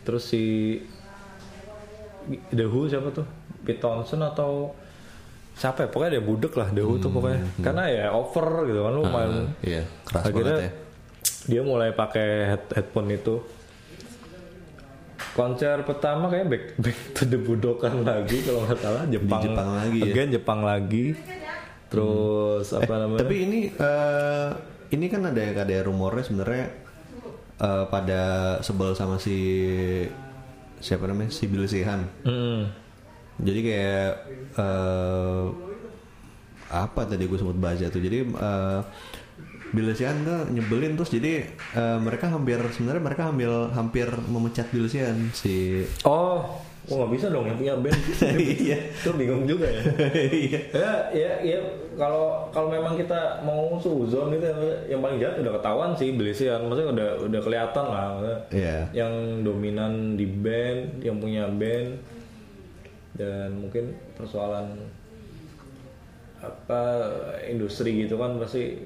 terus 0.00 0.24
si 0.24 0.42
The 2.48 2.64
Who 2.64 2.86
siapa 2.86 3.10
tuh 3.10 3.26
Pete 3.60 3.76
Townsend 3.76 4.22
atau 4.22 4.72
siapa 5.52 5.84
ya 5.84 5.88
pokoknya 5.88 6.10
dia 6.14 6.24
budek 6.24 6.52
lah 6.54 6.68
The 6.70 6.80
Who 6.80 6.96
tuh 6.96 7.10
pokoknya 7.10 7.40
karena 7.60 7.84
ya 7.86 8.06
over 8.10 8.46
gitu 8.64 8.80
kan 8.80 8.92
lu 8.94 9.02
main 9.04 9.30
Ah, 9.42 9.46
iya, 9.60 9.82
keras 10.02 10.22
akhirnya 10.24 10.40
banget 10.46 10.62
ya. 10.62 10.72
Dia 11.48 11.62
mulai 11.64 11.94
pakai 11.94 12.56
head, 12.56 12.64
headphone 12.76 13.14
itu 13.14 13.40
konser 15.32 15.86
pertama 15.86 16.26
kayak 16.28 16.46
back, 16.50 16.64
back 16.84 16.98
to 17.16 17.22
the 17.24 17.38
budokan 17.38 18.02
lagi 18.02 18.42
kalau 18.44 18.66
nggak 18.66 18.80
salah 18.82 19.02
Jepang 19.06 19.42
Jepang 19.44 19.70
lagi 19.78 19.98
ya? 20.00 20.06
again 20.10 20.28
Jepang 20.34 20.60
lagi 20.66 21.06
terus 21.90 22.70
apa 22.70 22.94
namanya 23.02 23.26
Tapi 23.26 23.36
ini 23.42 23.60
eh, 23.74 24.48
ini 24.94 25.06
kan 25.10 25.26
ada 25.26 25.42
ada 25.42 25.76
rumornya 25.86 26.22
sebenarnya 26.22 26.66
eh, 27.58 27.84
pada 27.90 28.22
sebel 28.62 28.94
sama 28.94 29.18
si 29.18 29.38
siapa 30.80 31.04
namanya 31.04 31.28
si 31.28 31.44
Bill 31.44 31.68
Sihan. 31.68 32.08
Mm. 32.24 32.62
Jadi 33.40 33.60
kayak 33.64 34.10
eh, 34.56 35.44
apa 36.70 37.00
tadi 37.04 37.26
gue 37.26 37.38
sempat 37.38 37.58
baca 37.58 37.86
tuh. 37.90 38.00
Jadi 38.00 38.18
eh, 38.22 38.80
Bill 39.70 39.90
Sihan 39.92 40.22
tuh 40.22 40.50
nyebelin 40.50 40.94
terus 40.94 41.10
jadi 41.10 41.46
eh, 41.72 41.98
mereka 41.98 42.26
hampir 42.26 42.58
sebenarnya 42.70 43.02
mereka 43.02 43.22
hampir 43.26 43.50
hampir 43.70 44.08
memecat 44.26 44.66
Bill 44.68 44.86
Sihan 44.86 45.30
si 45.30 45.86
oh 46.02 46.58
oh 46.88 46.94
nggak 46.96 47.12
bisa 47.12 47.26
dong 47.28 47.44
yang 47.44 47.54
punya 47.54 47.74
band 47.76 48.00
Iya. 48.40 48.78
itu 48.90 49.10
bingung 49.14 49.44
juga 49.44 49.68
ya 49.68 49.82
Iya. 50.16 50.60
ya 50.72 50.92
ya 51.12 51.32
ya 51.44 51.58
kalau 51.94 52.48
kalau 52.50 52.66
memang 52.66 52.96
kita 52.96 53.44
mau 53.44 53.76
suzon 53.78 54.32
itu 54.34 54.48
yang 54.88 54.98
paling 54.98 55.20
jahat 55.20 55.38
udah 55.38 55.60
ketahuan 55.60 55.90
sih 55.94 56.16
Belisian 56.16 56.66
maksudnya 56.66 56.90
udah 56.90 57.08
udah 57.30 57.40
kelihatan 57.40 57.84
lah 57.86 58.04
maksudnya 58.16 58.38
Iya. 58.50 58.76
yang 58.96 59.12
dominan 59.40 60.16
di 60.16 60.26
band 60.26 61.04
yang 61.04 61.20
punya 61.20 61.46
band 61.46 62.00
dan 63.14 63.52
mungkin 63.54 63.94
persoalan 64.16 64.80
apa 66.40 66.82
industri 67.44 68.02
gitu 68.02 68.16
kan 68.16 68.40
pasti 68.40 68.80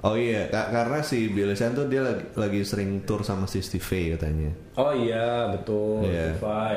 Oh 0.00 0.14
iya, 0.14 0.48
ka- 0.48 0.70
karena 0.70 1.00
si 1.00 1.28
Billy 1.28 1.52
Sean 1.52 1.72
tuh 1.72 1.84
dia 1.84 2.00
lagi, 2.00 2.24
lagi 2.32 2.60
sering 2.62 3.04
tour 3.04 3.20
sama 3.20 3.44
si 3.44 3.60
Steve 3.60 3.82
Vai 3.82 4.14
katanya. 4.14 4.48
oh 4.74 4.90
iya 4.90 5.48
betul 5.50 6.02
Iya. 6.02 6.32
Spotify. 6.32 6.74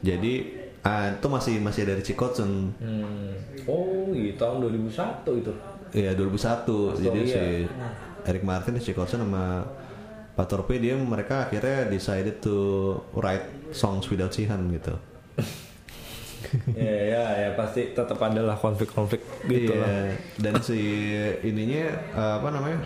Jadi 0.00 0.32
ah, 0.80 1.12
itu 1.12 1.26
masih 1.28 1.54
masih 1.58 1.82
dari 1.84 2.00
Chikotsun. 2.00 2.50
hmm. 2.74 3.28
oh 3.64 4.08
iya 4.10 4.32
tahun 4.34 4.56
2001 4.66 4.88
itu 5.36 5.52
Iya 5.92 6.16
2001. 6.16 6.96
Jadi 6.98 7.20
iya. 7.22 7.28
si 7.28 7.42
Eric 8.24 8.42
Martin, 8.42 8.76
Chikotsun 8.76 9.20
sama 9.20 9.68
Pak 10.32 10.46
Torpe 10.46 10.80
dia 10.80 10.96
mereka 10.96 11.44
akhirnya 11.44 11.84
decided 11.86 12.40
to 12.40 12.56
write 13.12 13.44
songs 13.70 14.08
without 14.08 14.32
Sihan 14.32 14.72
gitu. 14.72 14.96
ya 16.72 16.94
ya 17.08 17.24
ya 17.38 17.50
pasti 17.52 17.90
tetap 17.90 18.18
ada 18.18 18.40
lah 18.40 18.54
konflik-konflik 18.54 19.20
gitu 19.44 19.72
lah 19.72 19.88
Iya. 19.88 20.16
Dan 20.36 20.54
si 20.58 20.78
ininya 21.42 21.84
eh, 22.10 22.34
apa 22.36 22.48
namanya? 22.48 22.78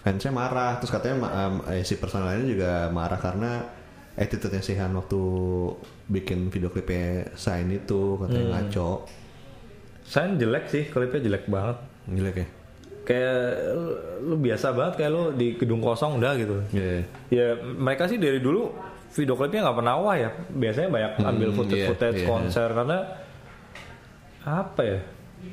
Fansnya 0.00 0.32
marah, 0.32 0.80
terus 0.80 0.88
katanya 0.90 1.16
em, 1.28 1.54
eh, 1.70 1.82
si 1.82 1.94
personalnya 1.94 2.40
juga 2.40 2.72
marah 2.88 3.16
karena 3.16 3.68
attitude-nya 4.14 4.60
Sihan 4.60 4.92
waktu 4.92 5.20
bikin 6.06 6.48
video 6.48 6.68
klipnya 6.68 7.28
Sign 7.34 7.68
itu 7.70 8.16
katanya 8.16 8.40
Hmm. 8.42 8.52
ngaco. 8.56 8.90
Sign 10.02 10.36
jelek 10.36 10.64
sih 10.66 10.84
klipnya 10.86 11.20
jelek 11.22 11.44
banget 11.46 11.76
Jelek 12.06 12.36
ya? 12.36 12.48
kayak 13.00 13.38
lu, 13.72 13.90
lu 14.22 14.34
biasa 14.38 14.70
banget 14.70 14.94
kayak 14.96 15.10
lu 15.10 15.22
di 15.34 15.54
gedung 15.54 15.80
kosong 15.80 16.16
udah 16.16 16.30
gitu 16.36 16.62
Iya. 16.70 17.02
ya 17.28 17.46
mereka 17.58 18.06
sih 18.06 18.16
dari 18.16 18.38
dulu 18.38 18.70
video 19.10 19.34
klipnya 19.34 19.60
nggak 19.62 19.76
pernah 19.76 19.94
wah 19.96 20.14
ya. 20.14 20.30
Biasanya 20.48 20.88
banyak 20.88 21.12
ambil 21.20 21.48
Hmm, 21.48 21.56
footage 21.56 21.76
iya, 21.76 21.88
footage 21.88 22.18
iya. 22.18 22.26
konser 22.26 22.68
karena 22.70 22.98
apa 24.40 24.80
ya? 24.80 24.98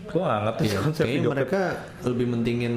Gua 0.06 0.22
nggak 0.22 0.42
ngerti 0.44 0.64
Iya, 0.66 0.78
konsep 0.82 1.06
video 1.06 1.22
klip. 1.24 1.34
mereka 1.34 1.62
lebih 2.04 2.28
mentingin 2.28 2.74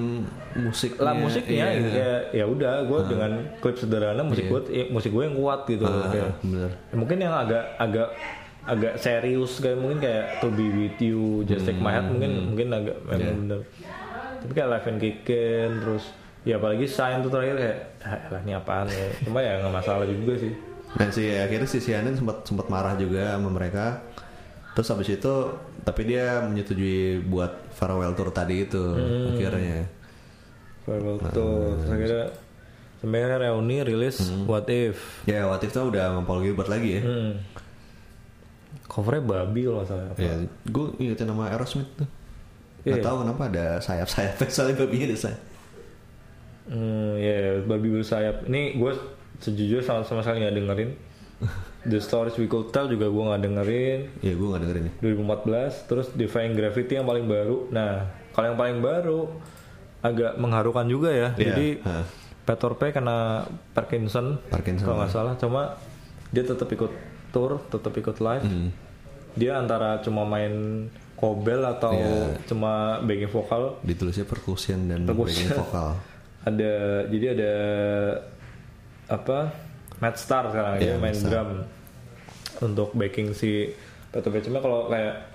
musik 0.53 0.95
lah 0.97 1.11
musiknya 1.13 1.67
iya. 1.69 1.91
ya 1.91 2.11
ya 2.33 2.45
udah 2.45 2.83
gue 2.83 3.01
dengan 3.05 3.31
klip 3.59 3.77
sederhana 3.77 4.23
musik 4.23 4.47
Iya. 4.47 4.53
gue 4.53 4.61
musik 4.91 5.11
gue 5.11 5.25
yang 5.25 5.35
kuat 5.35 5.67
gitu 5.67 5.83
Ah, 5.83 6.07
kayak 6.07 6.39
bener. 6.41 6.71
Ya, 6.71 6.95
mungkin 6.95 7.19
yang 7.19 7.35
agak 7.37 7.65
agak 7.77 8.09
agak 8.63 8.95
serius 8.97 9.59
kayak 9.59 9.75
mungkin 9.77 9.99
kayak 9.99 10.39
to 10.39 10.49
be 10.49 10.67
with 10.69 10.99
you 10.99 11.43
just 11.45 11.65
take 11.65 11.77
my 11.77 11.91
hand 11.91 12.07
Hmm, 12.07 12.15
mungkin 12.15 12.31
mungkin 12.49 12.69
agak 12.73 12.97
memang 13.05 13.19
Iya. 13.21 13.35
bener. 13.37 13.61
Tapi 14.39 14.53
kayak 14.53 14.69
live 14.71 14.87
and 14.87 14.99
kickin 15.01 15.69
terus 15.81 16.05
ya 16.41 16.55
apalagi 16.57 16.87
sign 16.87 17.21
tuh 17.21 17.29
terakhir 17.29 17.57
kayak 17.59 17.79
ah, 18.01 18.19
lah 18.31 18.41
ini 18.41 18.53
apaan 18.53 18.87
ya? 18.87 19.07
Cuma 19.21 19.39
ya 19.39 19.59
nggak 19.59 19.75
masalah 19.75 20.07
juga 20.07 20.35
sih 20.39 20.55
Dan 20.93 21.09
si 21.11 21.23
akhirnya 21.29 21.65
si 21.65 21.79
Sianen 21.79 22.15
sempat 22.15 22.43
sempat 22.43 22.67
marah 22.67 22.95
juga 22.95 23.35
sama 23.35 23.49
mereka. 23.49 24.03
Terus 24.73 24.89
habis 24.89 25.09
itu 25.09 25.35
tapi 25.81 26.03
dia 26.05 26.43
menyetujui 26.43 27.25
buat 27.25 27.51
farewell 27.71 28.13
tour 28.13 28.31
tadi 28.31 28.65
itu 28.65 28.79
Hmm. 28.81 29.33
akhirnya. 29.33 29.87
farewell 30.81 31.19
Nah, 31.19 31.31
tour 31.31 31.77
terus 31.77 31.91
akhirnya 31.91 32.27
akhirnya 33.01 33.39
reuni 33.41 33.77
rilis 33.81 34.17
Hmm. 34.21 34.45
what 34.45 34.69
if 34.69 35.25
Ya 35.25 35.45
What 35.45 35.61
If 35.61 35.71
tuh 35.71 35.89
udah 35.89 36.11
sama 36.11 36.23
Paul 36.23 36.43
Gilbert 36.43 36.69
lagi 36.69 36.99
ya. 36.99 37.03
hmm. 37.03 37.33
covernya 38.87 39.23
babi 39.23 39.61
kalau 39.63 39.77
nggak 39.79 39.89
salah 39.89 40.07
apa. 40.09 40.19
Ya, 40.19 40.35
gue 40.67 40.87
ingetin 40.99 41.27
nama 41.27 41.47
Aerosmith 41.49 41.91
tuh. 41.95 42.09
Iya. 42.83 42.99
Gak 42.99 43.07
tahu 43.07 43.17
kenapa 43.23 43.43
ada 43.47 43.67
sayap-sayapnya 43.79 44.49
soalnya 44.51 44.77
babinya 44.77 45.07
ada 45.07 45.19
sayap. 45.21 45.41
Hmm, 46.67 47.13
ya 47.17 47.37
babi 47.63 47.89
bersayap. 47.91 48.37
Ini 48.47 48.63
gue 48.77 48.93
sejujurnya 49.41 49.83
sama 49.83 50.01
sama 50.05 50.21
sekali 50.21 50.41
nggak 50.41 50.57
dengerin. 50.57 50.91
The 51.81 51.97
Stories 51.97 52.37
We 52.37 52.45
Could 52.45 52.69
Tell 52.69 52.85
juga 52.87 53.09
gue 53.09 53.25
nggak 53.25 53.41
dengerin. 53.41 54.01
Ya 54.21 54.37
gue 54.37 54.47
gak 54.47 54.61
dengerin 54.61 54.85
ya. 54.85 54.93
2014, 55.01 55.89
terus 55.89 56.07
Defying 56.13 56.53
Gravity 56.53 56.93
yang 56.95 57.09
paling 57.09 57.25
baru. 57.25 57.73
Nah, 57.73 58.05
kalau 58.31 58.53
yang 58.53 58.61
paling 58.61 58.79
baru 58.79 59.33
agak 60.01 60.37
mengharukan 60.37 60.85
juga 60.85 61.09
ya. 61.09 61.29
Iya, 61.35 61.45
Jadi 61.49 61.67
ha. 61.81 62.05
Peter 62.45 62.73
P 62.75 62.83
kena 62.93 63.49
Parkinson, 63.73 64.37
Parkinson, 64.53 64.85
kalau 64.85 64.97
nggak 65.01 65.13
salah. 65.13 65.35
Cuma 65.41 65.81
dia 66.29 66.45
tetap 66.45 66.69
ikut 66.69 66.93
tour, 67.33 67.65
tetap 67.73 67.97
ikut 67.97 68.21
live. 68.21 68.45
Hmm. 68.45 68.69
Dia 69.33 69.57
antara 69.57 70.05
cuma 70.05 70.29
main 70.29 70.85
kobel 71.17 71.65
atau 71.65 71.97
Iya. 71.97 72.37
cuma 72.45 72.97
backing 73.01 73.29
vokal 73.29 73.77
Ditulisnya 73.81 74.25
percussion 74.25 74.89
dan 74.89 75.05
Percussion. 75.05 75.49
backing 75.49 75.57
vokal. 75.57 75.89
ada 76.49 76.73
jadi 77.09 77.27
ada 77.37 77.53
apa 79.11 79.51
Matt 79.99 80.17
Star 80.17 80.47
sekarang 80.47 80.79
ya 80.79 80.95
main 80.97 81.13
Star. 81.13 81.43
drum 81.45 81.67
untuk 82.63 82.95
backing 82.95 83.31
si 83.31 83.75
Peter 84.09 84.27
Pan. 84.27 84.41
cuma 84.41 84.59
kalau 84.59 84.87
kayak 84.87 85.27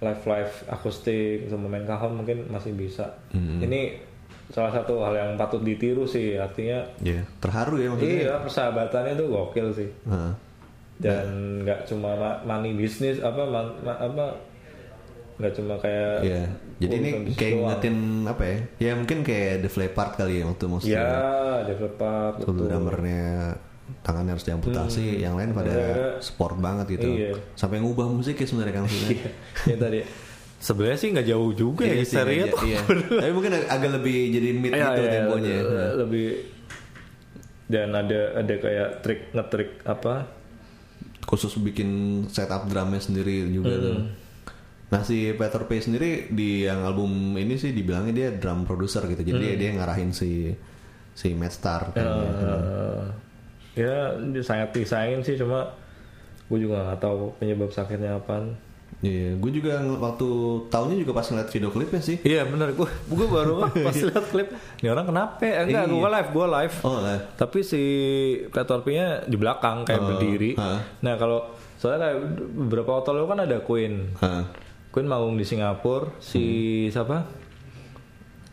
live 0.00 0.22
live 0.24 0.52
akustik 0.66 1.46
sama 1.46 1.68
main 1.68 1.84
kahon 1.84 2.12
mungkin 2.14 2.48
masih 2.48 2.72
bisa 2.72 3.06
Hmm. 3.30 3.60
ini 3.60 4.00
salah 4.48 4.68
satu 4.70 5.00
hal 5.00 5.14
yang 5.14 5.30
patut 5.34 5.60
ditiru 5.60 6.02
sih 6.02 6.34
artinya 6.34 6.82
Ya, 6.98 7.22
terharu 7.38 7.78
ya 7.78 7.88
maksudnya. 7.88 8.18
iya 8.18 8.34
persahabatannya 8.38 9.12
tuh 9.14 9.28
gokil 9.28 9.68
sih 9.72 9.90
Heeh. 10.02 10.32
dan 10.98 11.26
nggak 11.62 11.86
cuma 11.86 12.12
ma- 12.12 12.40
money 12.42 12.74
bisnis 12.74 13.16
apa 13.18 13.42
ma- 13.44 13.72
apa 13.96 14.26
nggak 15.34 15.52
cuma 15.52 15.74
kayak 15.76 16.14
Iya. 16.22 16.42
Jadi 16.82 16.94
ini 16.94 17.10
kayak 17.32 17.52
ngingetin 17.54 17.96
apa 18.24 18.42
ya? 18.42 18.56
Ya 18.80 18.92
mungkin 18.94 19.18
kayak 19.20 19.62
The 19.62 19.88
Part 19.88 20.12
kali 20.16 20.38
ya 20.38 20.44
waktu 20.44 20.64
maksudnya. 20.66 20.96
ya 20.96 21.14
developer 21.64 22.30
Waktu 22.38 22.52
drummernya 22.64 23.24
tangannya 24.00 24.32
harus 24.32 24.42
diamputasi, 24.42 25.04
yang 25.18 25.34
lain 25.34 25.52
pada 25.52 25.68
Akhirnya- 25.68 26.18
sport 26.18 26.56
banget 26.56 26.86
gitu. 26.90 27.08
Iya. 27.08 27.30
Sampai 27.52 27.78
ngubah 27.78 28.08
musiknya 28.08 28.44
sebenarnya 28.44 28.74
kan 28.74 28.82
maksudnya. 28.82 29.30
ya 29.68 29.76
tadi 29.76 30.00
sebenarnya 30.58 30.94
sih 30.96 31.08
nggak 31.10 31.26
jauh 31.26 31.50
juga 31.52 31.82
ya 31.82 31.90
Iya 31.90 32.00
histeria 32.00 32.34
iya, 32.38 32.44
tuh 32.48 32.60
iya. 32.64 32.80
Tapi 33.18 33.32
mungkin 33.32 33.52
ag- 33.52 33.68
agak 33.68 33.90
lebih 33.92 34.16
jadi 34.30 34.48
mid 34.52 34.70
Iya, 34.70 34.86
gitu 34.88 35.00
iya, 35.00 35.12
temponya. 35.12 35.56
le- 35.60 35.94
lebih 35.98 36.26
dan 37.66 37.88
ada 37.90 38.20
ada 38.36 38.54
kayak 38.56 38.88
trik 39.00 39.20
ngetrik 39.32 39.70
apa 39.82 40.14
Khusus 41.22 41.54
bikin 41.56 41.90
setup 42.28 42.66
drumnya 42.66 42.98
sendiri 42.98 43.46
juga 43.48 43.70
Hmm. 43.70 43.82
tuh. 43.82 43.98
Nah 44.92 45.00
si 45.00 45.32
Peter 45.32 45.62
Pay 45.62 45.80
sendiri 45.80 46.10
di 46.28 46.62
yang 46.62 46.84
album 46.84 47.08
ini 47.34 47.56
sih 47.56 47.72
dibilangnya 47.72 48.12
dia 48.12 48.28
drum 48.30 48.62
producer 48.62 49.00
gitu. 49.04 49.24
Jadi 49.24 49.32
Hmm. 49.46 49.56
dia, 49.56 49.70
ngarahin 49.72 50.12
si 50.12 50.52
si 51.10 51.32
Matt 51.32 51.52
Star 51.52 51.90
kayaknya. 51.90 52.28
eh, 52.28 53.04
ya 53.74 53.96
dia 54.22 54.42
sangat 54.42 54.68
disayangin 54.70 55.20
sih 55.22 55.34
cuma 55.34 55.64
gue 56.44 56.58
juga 56.58 56.84
nggak 56.84 57.00
tahu 57.00 57.32
penyebab 57.36 57.68
sakitnya 57.68 58.16
apa 58.16 58.52
Iya, 59.00 59.34
gue 59.34 59.50
juga 59.50 59.80
waktu 59.98 60.28
tahunnya 60.68 60.96
juga 60.98 61.12
pas 61.12 61.24
ngeliat 61.24 61.48
video 61.48 61.68
klipnya 61.68 61.98
sih. 61.98 62.20
iya 62.22 62.44
bener 62.44 62.70
gue 62.70 62.84
gue 62.86 63.26
baru 63.26 63.64
pas 63.82 63.96
lihat 63.98 64.24
klip 64.26 64.52
ini 64.78 64.88
orang 64.88 65.04
kenapa 65.06 65.40
ya? 65.40 65.64
enggak 65.64 65.84
Iya. 65.84 65.90
gue 65.90 66.10
live 66.12 66.30
gue 66.30 66.46
live 66.50 66.76
Oh 66.82 66.98
lah. 66.98 67.18
tapi 67.34 67.58
si 67.62 67.82
Petorpinya 68.46 69.06
di 69.22 69.34
belakang 69.34 69.82
kayak 69.82 69.96
Oh, 69.98 70.06
berdiri 70.06 70.52
ha. 70.54 70.84
nah 71.00 71.16
kalau 71.16 71.40
soalnya 71.74 71.98
kayak 72.06 72.18
beberapa 72.62 72.90
waktu 72.94 73.08
lalu 73.10 73.26
kan 73.26 73.40
ada 73.42 73.58
Queen 73.58 73.94
Hah. 74.18 74.44
Queen 74.92 75.06
manggung 75.06 75.34
di 75.34 75.42
Singapura 75.42 76.12
si 76.18 76.44
siapa 76.86 77.24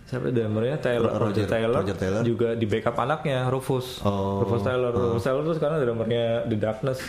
siapa 0.06 0.26
drummernya 0.28 0.80
Taylor 0.80 1.12
Ro- 1.12 1.20
Roger, 1.22 1.26
Roger- 1.38 1.50
Taylor, 1.50 1.78
Roger 1.78 1.96
Taylor. 1.96 2.22
juga 2.24 2.50
di 2.54 2.66
backup 2.66 2.98
anaknya 2.98 3.46
Rufus 3.46 4.02
Oh. 4.02 4.42
Rufus 4.42 4.64
Taylor 4.64 4.90
Rufus 4.90 5.22
Taylor 5.22 5.44
tuh 5.44 5.54
sekarang 5.54 5.78
drummernya 5.78 6.26
The 6.46 6.58
Darkness 6.58 7.00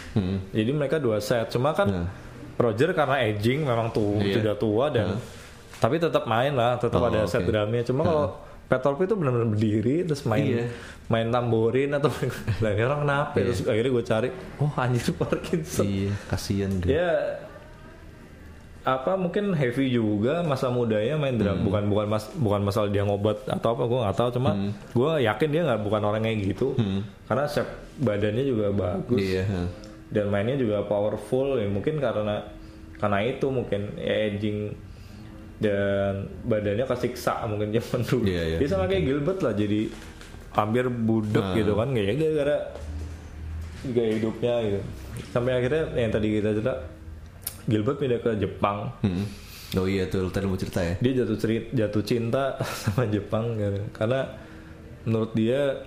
jadi 0.51 0.71
mereka 0.71 0.99
dua 0.99 1.17
set 1.19 1.49
cuma 1.49 1.73
kan 1.73 1.89
Nah. 1.89 2.09
Roger 2.59 2.93
karena 2.93 3.17
aging 3.23 3.65
memang 3.65 3.89
tuh 3.89 4.19
Iya. 4.19 4.35
sudah 4.37 4.55
tua 4.55 4.87
dan 4.91 5.17
tapi 5.75 5.97
tetap 5.97 6.27
main 6.27 6.53
lah 6.53 6.77
tetap 6.77 7.01
Oh, 7.01 7.09
ada 7.09 7.25
set 7.25 7.41
oke. 7.41 7.49
drumnya 7.49 7.81
cuma 7.83 8.05
kalau 8.05 8.27
Pat 8.67 8.79
Torp 8.81 9.01
itu 9.01 9.15
benar-benar 9.15 9.49
berdiri 9.49 10.05
terus 10.05 10.23
main 10.25 10.45
Iya. 10.45 10.65
main 11.07 11.27
tamborin 11.27 11.91
atau 11.91 12.13
lah 12.61 12.71
orang 12.77 13.01
kenapa 13.01 13.35
ya? 13.35 13.43
terus 13.47 13.59
akhirnya 13.65 13.91
gue 13.91 14.05
cari 14.05 14.29
oh 14.59 14.73
anjir 14.77 15.09
Parkinson 15.15 15.87
Iya, 15.87 16.13
kasihan 16.27 16.71
dia. 16.77 16.91
ya 16.93 17.11
apa 18.81 19.13
mungkin 19.13 19.53
heavy 19.53 19.93
juga 19.93 20.41
masa 20.41 20.73
mudanya 20.73 21.13
main 21.15 21.37
drum 21.37 21.53
Hmm. 21.53 21.67
bukan 21.69 21.83
bukan 21.87 22.07
mas 22.09 22.25
bukan 22.33 22.61
masalah 22.61 22.89
dia 22.89 23.05
ngobat 23.05 23.45
atau 23.45 23.75
apa 23.75 23.85
gue 23.85 23.99
nggak 24.01 24.17
tahu 24.17 24.29
cuma 24.33 24.51
Hmm. 24.53 24.73
gue 24.91 25.11
yakin 25.23 25.49
dia 25.49 25.63
nggak 25.65 25.81
bukan 25.81 26.01
orang 26.03 26.23
kayak 26.23 26.39
gitu 26.47 26.73
karena 27.27 27.45
shape 27.45 27.69
badannya 27.99 28.41
juga 28.43 28.67
bagus 28.71 29.21
Iya. 29.21 29.45
dan 30.09 30.27
mainnya 30.27 30.57
juga 30.57 30.81
powerful 30.83 31.55
ya 31.55 31.69
mungkin 31.69 31.99
karena 31.99 32.41
karena 32.97 33.19
itu 33.23 33.47
mungkin 33.47 33.81
ya 33.97 34.33
aging 34.33 34.73
dan 35.61 36.15
badannya 36.43 36.85
kesiksa 36.87 37.45
mungkin 37.45 37.69
zaman 37.77 38.01
dulu 38.03 38.25
Iya, 38.25 38.43
iya. 38.47 38.57
dia 38.57 38.69
sama 38.71 38.89
kayak 38.89 39.05
Gilbert 39.05 39.41
lah 39.41 39.53
jadi 39.53 39.93
hampir 40.51 40.89
budek 40.89 41.45
Nah. 41.45 41.55
gitu 41.55 41.73
kan 41.75 41.89
kayak 41.93 42.17
gara-gara 42.17 42.57
gaya 43.87 44.11
hidupnya 44.15 44.55
gitu 44.63 44.81
sampai 45.31 45.53
akhirnya 45.55 45.83
yang 45.95 46.11
tadi 46.11 46.29
kita 46.33 46.49
cerita 46.53 46.75
Gilbert 47.65 47.97
pindah 47.97 48.19
ke 48.19 48.31
Jepang 48.37 48.93
Hmm. 49.01 49.25
Oh 49.73 49.85
iya 49.85 50.03
tuh, 50.05 50.27
tadi 50.29 50.45
mau 50.45 50.55
cerita 50.55 50.81
ya. 50.81 50.95
dia 50.97 51.13
jatuh 51.17 51.37
cerit 51.37 51.71
jatuh 51.71 52.03
cinta 52.03 52.59
sama 52.83 53.07
Jepang 53.07 53.55
gitu. 53.55 53.87
karena 53.93 54.27
menurut 55.01 55.31
dia 55.33 55.79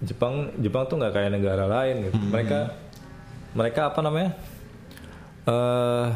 Jepang 0.00 0.48
Jepang 0.56 0.84
tuh 0.84 0.96
nggak 0.96 1.12
kayak 1.12 1.30
negara 1.30 1.64
lain 1.64 2.04
gitu. 2.04 2.16
Mereka 2.18 2.58
mereka 3.52 3.80
apa 3.88 4.00
namanya? 4.00 4.32
eh 5.42 6.08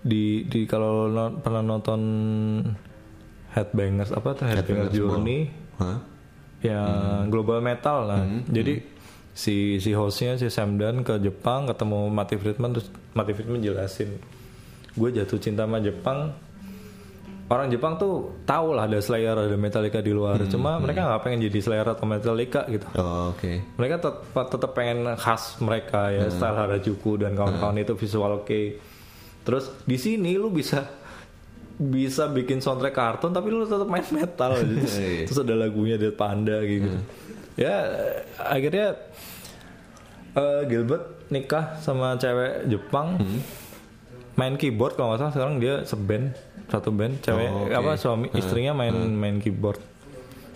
di 0.00 0.24
di 0.44 0.64
kalau 0.64 1.06
no- 1.06 1.36
pernah 1.36 1.60
nonton 1.60 2.00
Headbangers 3.50 4.10
apa 4.10 4.32
tuh 4.32 4.46
Headbangers 4.46 4.88
Headbangers. 4.88 4.96
Journey 4.96 5.40
Hah? 5.76 5.98
yang 6.60 7.28
global 7.28 7.60
metal 7.60 8.06
lah. 8.06 8.22
Jadi 8.46 8.80
si 9.40 9.80
si 9.80 9.96
hostnya 9.96 10.36
si 10.36 10.52
Sam 10.52 10.76
Dan 10.76 11.00
ke 11.00 11.16
Jepang 11.16 11.64
ketemu 11.64 12.12
Matty 12.12 12.36
Friedman 12.36 12.76
terus 12.76 12.92
Matty 13.16 13.32
Friedman 13.32 13.64
jelasin 13.64 14.20
gue 14.92 15.08
jatuh 15.16 15.38
cinta 15.40 15.64
sama 15.64 15.80
Jepang. 15.80 16.36
Orang 17.50 17.66
Jepang 17.66 17.98
tuh 17.98 18.30
tahu 18.46 18.78
lah 18.78 18.86
ada 18.86 19.02
Slayer 19.02 19.34
ada 19.34 19.58
Metallica 19.58 19.98
di 19.98 20.14
luar 20.14 20.38
cuma 20.46 20.78
mereka 20.78 21.02
nggak 21.02 21.22
pengen 21.26 21.50
jadi 21.50 21.58
Slayer 21.58 21.88
atau 21.88 22.06
Metallica 22.06 22.62
gitu. 22.70 22.86
Oh, 22.94 23.34
oke. 23.34 23.74
mereka 23.74 23.98
tetap 23.98 24.46
tetap 24.54 24.70
pengen 24.70 25.18
khas 25.18 25.58
mereka 25.58 26.14
ya 26.14 26.30
style 26.30 26.54
Harajuku 26.54 27.18
dan 27.18 27.34
kawan-kawan 27.34 27.82
itu 27.82 27.98
visual 27.98 28.44
oke. 28.44 28.78
Terus 29.42 29.66
di 29.82 29.98
sini 29.98 30.38
lu 30.38 30.54
bisa 30.54 30.86
bisa 31.80 32.28
bikin 32.30 32.60
soundtrack 32.62 32.94
kartun 32.94 33.32
tapi 33.34 33.50
lu 33.50 33.66
tetap 33.66 33.88
main 33.88 34.06
metal. 34.14 34.52
Gitu. 34.60 34.86
Iya. 35.00 35.26
terus 35.26 35.38
ada 35.42 35.54
lagunya 35.58 35.98
Dead 35.98 36.14
Panda 36.14 36.62
gitu. 36.62 37.02
Ya 37.58 37.82
akhirnya 38.38 38.94
eh, 40.32 40.62
Gilbert 40.64 41.04
nikah 41.26 41.76
sama 41.76 42.14
cewek 42.14 42.66
Jepang 42.66 43.18
main 44.32 44.54
keyboard 44.54 44.94
kalau 44.94 45.10
nggak 45.10 45.20
salah 45.20 45.32
sekarang 45.32 45.56
dia 45.56 45.84
seband 45.84 46.32
satu 46.66 46.90
band 46.90 47.18
cewek 47.20 47.46
Oh, 47.46 47.66
oke. 47.66 47.74
apa 47.74 47.90
suami 47.94 48.26
istrinya 48.32 48.72
main 48.72 48.94
main 48.94 49.36
keyboard 49.36 49.78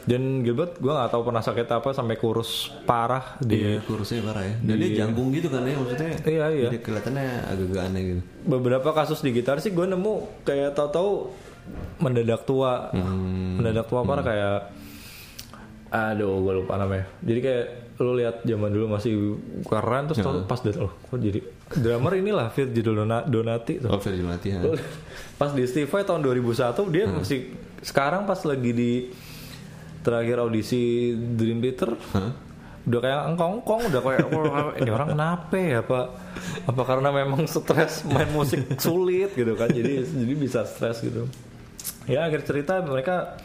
dan 0.05 0.41
Gilbert 0.41 0.77
gue 0.77 0.89
nggak 0.89 1.11
tahu 1.11 1.22
pernah 1.22 1.41
sakit 1.41 1.64
apa 1.66 1.91
sampai 1.91 2.14
kurus 2.14 2.68
parah 2.85 3.41
Iya, 3.41 3.81
di 3.81 3.83
kurusnya 3.83 4.20
parah 4.22 4.43
ya. 4.43 4.55
Dan 4.62 4.75
dia 4.77 4.91
jangkung 5.01 5.33
gitu 5.33 5.49
kan 5.49 5.64
ya 5.64 5.75
maksudnya. 5.75 6.12
Iya, 6.22 6.45
iya. 6.51 6.68
Jadi 6.68 6.79
kelihatannya 6.79 7.25
agak-agak 7.43 7.83
aneh 7.83 8.03
gitu. 8.05 8.20
beberapa 8.45 8.89
kasus 8.93 9.18
di 9.18 9.33
gitar 9.33 9.57
sih 9.59 9.72
gue 9.72 9.87
nemu 9.87 10.12
kayak 10.45 10.77
tahu-tahu 10.77 11.33
mendadak 11.97 12.45
tua 12.45 12.93
mendadak 13.57 13.87
tua 13.87 14.05
parah 14.05 14.20
kayak 14.20 14.59
aduh 15.95 16.42
gue 16.42 16.53
lupa 16.59 16.74
namanya. 16.74 17.07
Jadi 17.22 17.38
kayak 17.38 17.66
lu 17.95 18.18
lihat 18.18 18.42
zaman 18.42 18.74
dulu 18.74 18.99
masih 18.99 19.38
keren 19.62 20.11
terus 20.11 20.18
tau 20.18 20.42
pas 20.42 20.59
dia 20.59 20.74
oh 20.82 20.90
kok 20.90 21.14
jadi 21.14 21.38
drummer 21.78 22.18
inilah 22.18 22.51
Virgil 22.51 22.82
Dona- 22.82 23.22
Donati 23.22 23.78
tuh. 23.78 23.86
Oh, 23.86 24.03
Virgil 24.03 24.26
Mati 24.26 24.51
ya. 24.51 24.59
Pas 25.38 25.55
di 25.55 25.62
Steve 25.70 25.86
tahun 25.86 26.18
2001 26.18 26.74
dia 26.90 27.07
masih 27.07 27.55
sekarang 27.86 28.26
pas 28.26 28.42
lagi 28.42 28.74
di 28.74 28.92
terakhir 30.03 30.42
audisi 30.42 31.14
Dream 31.14 31.62
Theater 31.62 31.95
Hah? 32.12 32.30
udah 32.84 33.01
kayak 33.01 33.20
engkong-engkong 33.32 33.82
udah 33.88 34.01
kayak 34.05 34.26
"Wah, 34.28 34.76
ini 34.76 34.90
orang 34.92 35.09
kenapa 35.16 35.57
ya 35.57 35.80
apa 35.80 36.01
apa 36.68 36.82
karena 36.84 37.09
memang 37.14 37.49
stres 37.49 38.05
main 38.05 38.28
musik 38.28 38.61
sulit 38.76 39.32
gitu 39.32 39.55
kan. 39.57 39.72
Jadi 39.72 40.05
jadi 40.05 40.34
bisa 40.34 40.66
stres 40.68 41.01
gitu. 41.01 41.24
Ya 42.05 42.28
akhir 42.28 42.45
cerita 42.45 42.84
mereka 42.84 43.40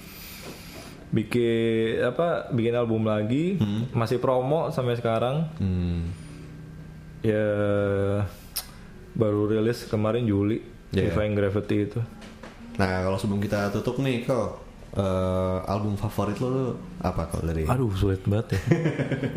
bikin 1.10 2.04
apa 2.04 2.28
bikin 2.50 2.74
album 2.74 3.04
lagi 3.04 3.58
masih 3.92 4.18
promo 4.18 4.70
sampai 4.70 4.94
sekarang 4.94 5.50
Hmm. 5.56 6.14
ya 7.20 7.46
baru 9.12 9.50
rilis 9.50 9.86
kemarin 9.86 10.24
Juli 10.24 10.62
Yeah. 10.90 11.06
Defying 11.08 11.34
Gravity 11.34 11.86
itu 11.86 12.02
Nah, 12.76 13.04
kalau 13.04 13.14
sebelum 13.14 13.38
kita 13.38 13.70
tutup 13.70 14.00
nih, 14.00 14.24
kok 14.24 14.58
eh, 14.92 15.58
album 15.68 15.94
favorit 15.94 16.34
lo, 16.36 16.48
lo 16.48 16.66
apa 16.98 17.28
kalau 17.28 17.46
dari? 17.46 17.62
aduh 17.64 17.92
sulit 17.92 18.24
banget 18.24 18.54
ya 18.54 18.62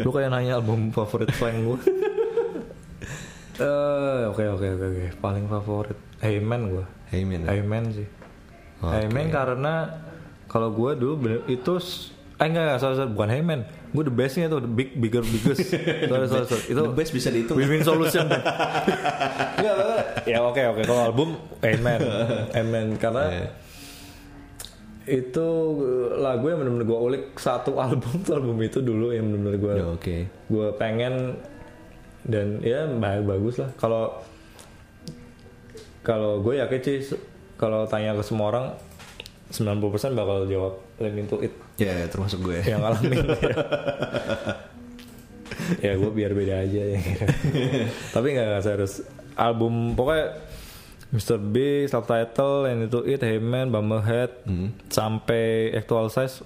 lu 0.01 0.09
kayak 0.09 0.29
nanya 0.29 0.57
album 0.57 0.89
favorit 0.91 1.29
slang 1.31 1.61
gue 1.63 1.77
Eh, 3.55 4.23
oke 4.27 4.41
oke 4.49 4.67
oke 4.67 4.87
oke 4.87 5.07
paling 5.19 5.45
favorit 5.45 5.99
Heyman 6.19 6.63
gue 6.69 6.85
Hey 7.07 7.23
Man. 7.23 7.45
Heyman 7.45 7.85
sih. 7.93 8.09
Heyman 8.81 9.29
karena 9.29 9.93
kalau 10.53 10.69
gue 10.71 10.91
dulu 10.95 11.15
bener, 11.19 11.41
itu 11.47 11.73
eh 12.35 12.45
enggak 12.45 12.63
enggak 12.67 12.79
sorry, 12.79 12.95
sorry, 12.95 13.11
bukan 13.11 13.31
Heyman 13.31 13.61
gue 13.89 14.03
the 14.03 14.13
bestnya 14.13 14.47
tuh 14.47 14.59
the 14.59 14.69
big 14.69 14.93
bigger 14.95 15.23
biggest 15.23 15.73
sorry 16.11 16.27
sorry, 16.27 16.45
sorry. 16.45 16.65
itu 16.67 16.81
The 16.83 16.93
best 16.93 17.11
bisa 17.11 17.29
dihitung. 17.29 17.57
win-win 17.57 17.81
solution 17.83 18.27
Enggak, 19.57 19.75
enggak. 19.75 20.05
ya 20.25 20.39
oke 20.41 20.63
oke 20.69 20.83
kalau 20.83 21.03
album 21.05 21.29
Heyman 21.59 22.01
Heyman 22.51 22.87
karena 22.97 23.25
Iya. 23.25 23.49
itu 25.05 25.49
lagu 26.17 26.47
yang 26.47 26.61
benar-benar 26.61 26.85
gue 26.85 26.99
ulik 27.01 27.25
satu 27.35 27.75
album 27.85 28.23
tuh 28.23 28.33
album 28.35 28.55
itu 28.61 28.79
dulu 28.79 29.11
yang 29.11 29.27
benar-benar 29.27 29.57
gue 29.57 29.73
Ya, 29.75 29.87
Oke. 29.89 30.17
gue 30.29 30.67
pengen 30.75 31.41
dan 32.23 32.61
ya 32.61 32.87
ba- 32.93 33.19
bagus 33.21 33.57
lah 33.57 33.71
kalau 33.75 34.23
kalau 36.03 36.39
gue 36.39 36.55
yakin 36.57 36.81
sih 36.81 37.19
kalau 37.57 37.83
tanya 37.85 38.15
ke 38.15 38.23
semua 38.23 38.47
orang 38.49 38.67
90% 39.53 39.79
bakal 40.13 40.49
jawab 40.49 40.75
Lean 40.97 41.17
Into 41.21 41.39
It 41.39 41.53
Ya, 41.77 42.09
termasuk 42.09 42.41
gue. 42.43 42.65
yang 42.65 42.81
ngalamin 42.81 43.21
ya 45.79 45.93
gue 46.01 46.11
biar 46.11 46.33
beda 46.33 46.65
aja 46.65 46.83
ya 46.97 47.01
tapi 48.11 48.33
nggak 48.33 48.47
nggak 48.49 48.65
serius 48.65 49.05
album 49.37 49.93
pokoknya 49.93 50.51
Mr. 51.13 51.37
B, 51.37 51.85
Subtitle, 51.85 52.65
Lean 52.65 52.89
Into 52.89 53.05
It, 53.05 53.21
Heyman, 53.21 53.69
Bumblehead 53.69 54.49
sampai 54.89 55.69
Actual 55.71 56.09
Size 56.09 56.41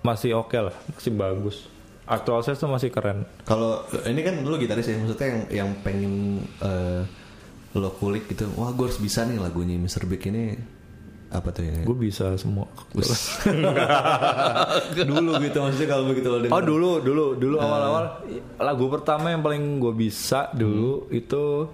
masih 0.00 0.32
oke 0.34 0.56
lah 0.56 0.72
masih 0.88 1.12
bagus 1.12 1.68
Actual 2.08 2.40
Size 2.40 2.56
tuh 2.56 2.70
masih 2.70 2.88
keren 2.88 3.28
Kalau 3.44 3.84
ini 4.08 4.24
kan 4.24 4.40
lu 4.40 4.56
gitaris 4.56 4.88
ya, 4.88 4.96
maksudnya 4.96 5.26
yang 5.26 5.40
yang 5.52 5.70
pengen 5.84 6.12
eh, 6.62 7.02
lo 7.76 7.92
kulik 7.92 8.24
gitu. 8.24 8.48
Wah, 8.56 8.72
gue 8.72 8.88
harus 8.88 8.96
bisa 8.96 9.28
nih 9.28 9.36
lagunya 9.36 9.76
Mr. 9.76 10.08
Big 10.08 10.24
ini 10.24 10.56
apa 11.26 11.50
tuh 11.50 11.66
ya? 11.66 11.82
gue 11.82 11.96
bisa 11.98 12.38
semua. 12.38 12.70
Dulu 15.10 15.42
gitu 15.42 15.58
maksudnya 15.58 15.88
kalau 15.90 16.06
begitu 16.06 16.30
lo 16.30 16.38
Oh 16.46 16.62
dulu 16.62 17.02
dulu 17.02 17.34
dulu 17.34 17.56
awal-awal. 17.58 18.22
Lagu 18.62 18.86
pertama 18.86 19.34
yang 19.34 19.42
paling 19.42 19.82
gue 19.82 19.90
bisa 19.90 20.54
dulu 20.54 21.10
itu 21.10 21.66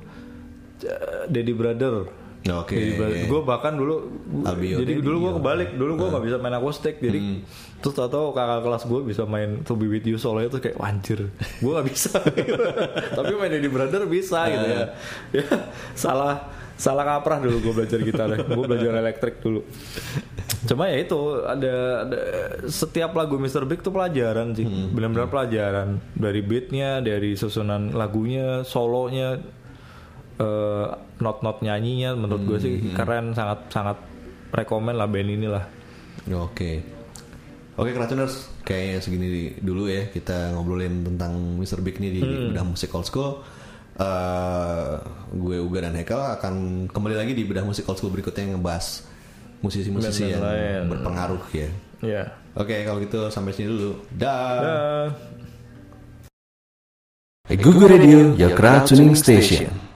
uh, 0.89 1.29
Daddy 1.29 1.53
Brother. 1.53 2.23
Oke. 2.43 2.99
Gue 3.31 3.41
bahkan 3.47 3.79
dulu 3.79 4.11
Albio 4.43 4.83
jadi 4.83 4.99
Daddy, 4.99 5.05
dulu 5.05 5.17
gue 5.29 5.33
kebalik. 5.39 5.71
Dulu 5.77 5.93
gue 6.01 6.09
nggak 6.11 6.25
bisa 6.27 6.37
main 6.41 6.57
akustik 6.59 6.97
jadi 6.99 7.45
terus 7.83 7.99
tau 7.99 8.07
tau 8.07 8.31
kakak 8.31 8.63
kelas 8.63 8.83
gue 8.87 9.01
bisa 9.03 9.27
main 9.27 9.67
To 9.67 9.75
Be 9.75 9.91
With 9.91 10.07
You 10.07 10.15
solo 10.15 10.39
itu 10.39 10.63
kayak 10.63 10.79
wanjir 10.81 11.29
gue 11.61 11.73
nggak 11.77 11.89
bisa. 11.93 12.17
Tapi 13.21 13.33
main 13.37 13.53
Daddy 13.53 13.69
Brother 13.69 14.09
bisa 14.09 14.49
gitu 14.49 14.65
ya. 14.65 14.87
Ya 15.37 15.45
salah 15.93 16.62
salah 16.79 17.05
kaprah 17.07 17.39
dulu 17.41 17.57
gue 17.59 17.73
belajar 17.83 17.99
gitar 18.03 18.29
gue 18.37 18.65
belajar 18.65 18.93
elektrik 18.99 19.41
dulu 19.43 19.63
cuma 20.63 20.87
ya 20.87 21.03
itu 21.03 21.21
ada, 21.43 21.75
ada 22.07 22.21
setiap 22.71 23.19
lagu 23.19 23.35
Mr. 23.37 23.67
Big 23.67 23.83
tuh 23.83 23.91
pelajaran 23.91 24.55
sih 24.55 24.65
benar-benar 24.67 25.27
pelajaran 25.27 25.99
dari 26.15 26.41
beatnya 26.41 27.03
dari 27.03 27.35
susunan 27.35 27.91
lagunya 27.93 28.63
solonya 28.63 29.43
eh, 30.39 30.87
not-not 31.19 31.61
nyanyinya 31.63 32.15
menurut 32.15 32.43
gue 32.47 32.59
sih 32.63 32.75
keren 32.95 33.35
sangat 33.35 33.67
sangat 33.75 33.99
rekomen 34.55 34.95
lah 34.95 35.11
band 35.11 35.31
ini 35.31 35.49
lah 35.51 35.65
Oke. 36.31 36.79
Oke 37.73 37.91
Kratuners, 37.97 38.53
kayaknya 38.69 39.01
segini 39.01 39.29
dulu 39.59 39.89
ya 39.89 40.07
kita 40.13 40.53
ngobrolin 40.53 41.03
tentang 41.03 41.35
Mr. 41.57 41.81
Big 41.81 41.97
nih 41.99 42.11
di 42.13 42.21
bedah 42.21 42.63
musik 42.69 42.93
old 42.93 43.09
school. 43.09 43.41
Eh, 43.93 44.93
gue 45.37 45.57
Uga 45.61 45.85
dan 45.85 45.97
Hekel 45.97 46.17
akan 46.17 46.55
kembali 46.89 47.17
lagi 47.17 47.33
di 47.37 47.45
bedah 47.45 47.65
musik 47.65 47.85
old 47.89 48.01
school 48.01 48.09
berikutnya 48.09 48.49
yang 48.49 48.61
ngebahas 48.61 49.05
musisi-musisi 49.61 50.33
yang 50.33 50.41
lain. 50.43 50.89
berpengaruh 50.89 51.45
ya. 51.53 51.69
ya 52.01 52.25
Oke 52.57 52.85
kalau 52.89 52.99
gitu 53.05 53.29
sampai 53.29 53.53
sini 53.53 53.69
dulu. 53.69 53.93
Dah. 54.13 54.57
Dah. 54.61 55.09
Google 57.53 57.93
Radio, 57.93 58.33
your 58.33 58.57
crowd 58.57 58.89
tuning 58.89 59.13
station. 59.13 59.69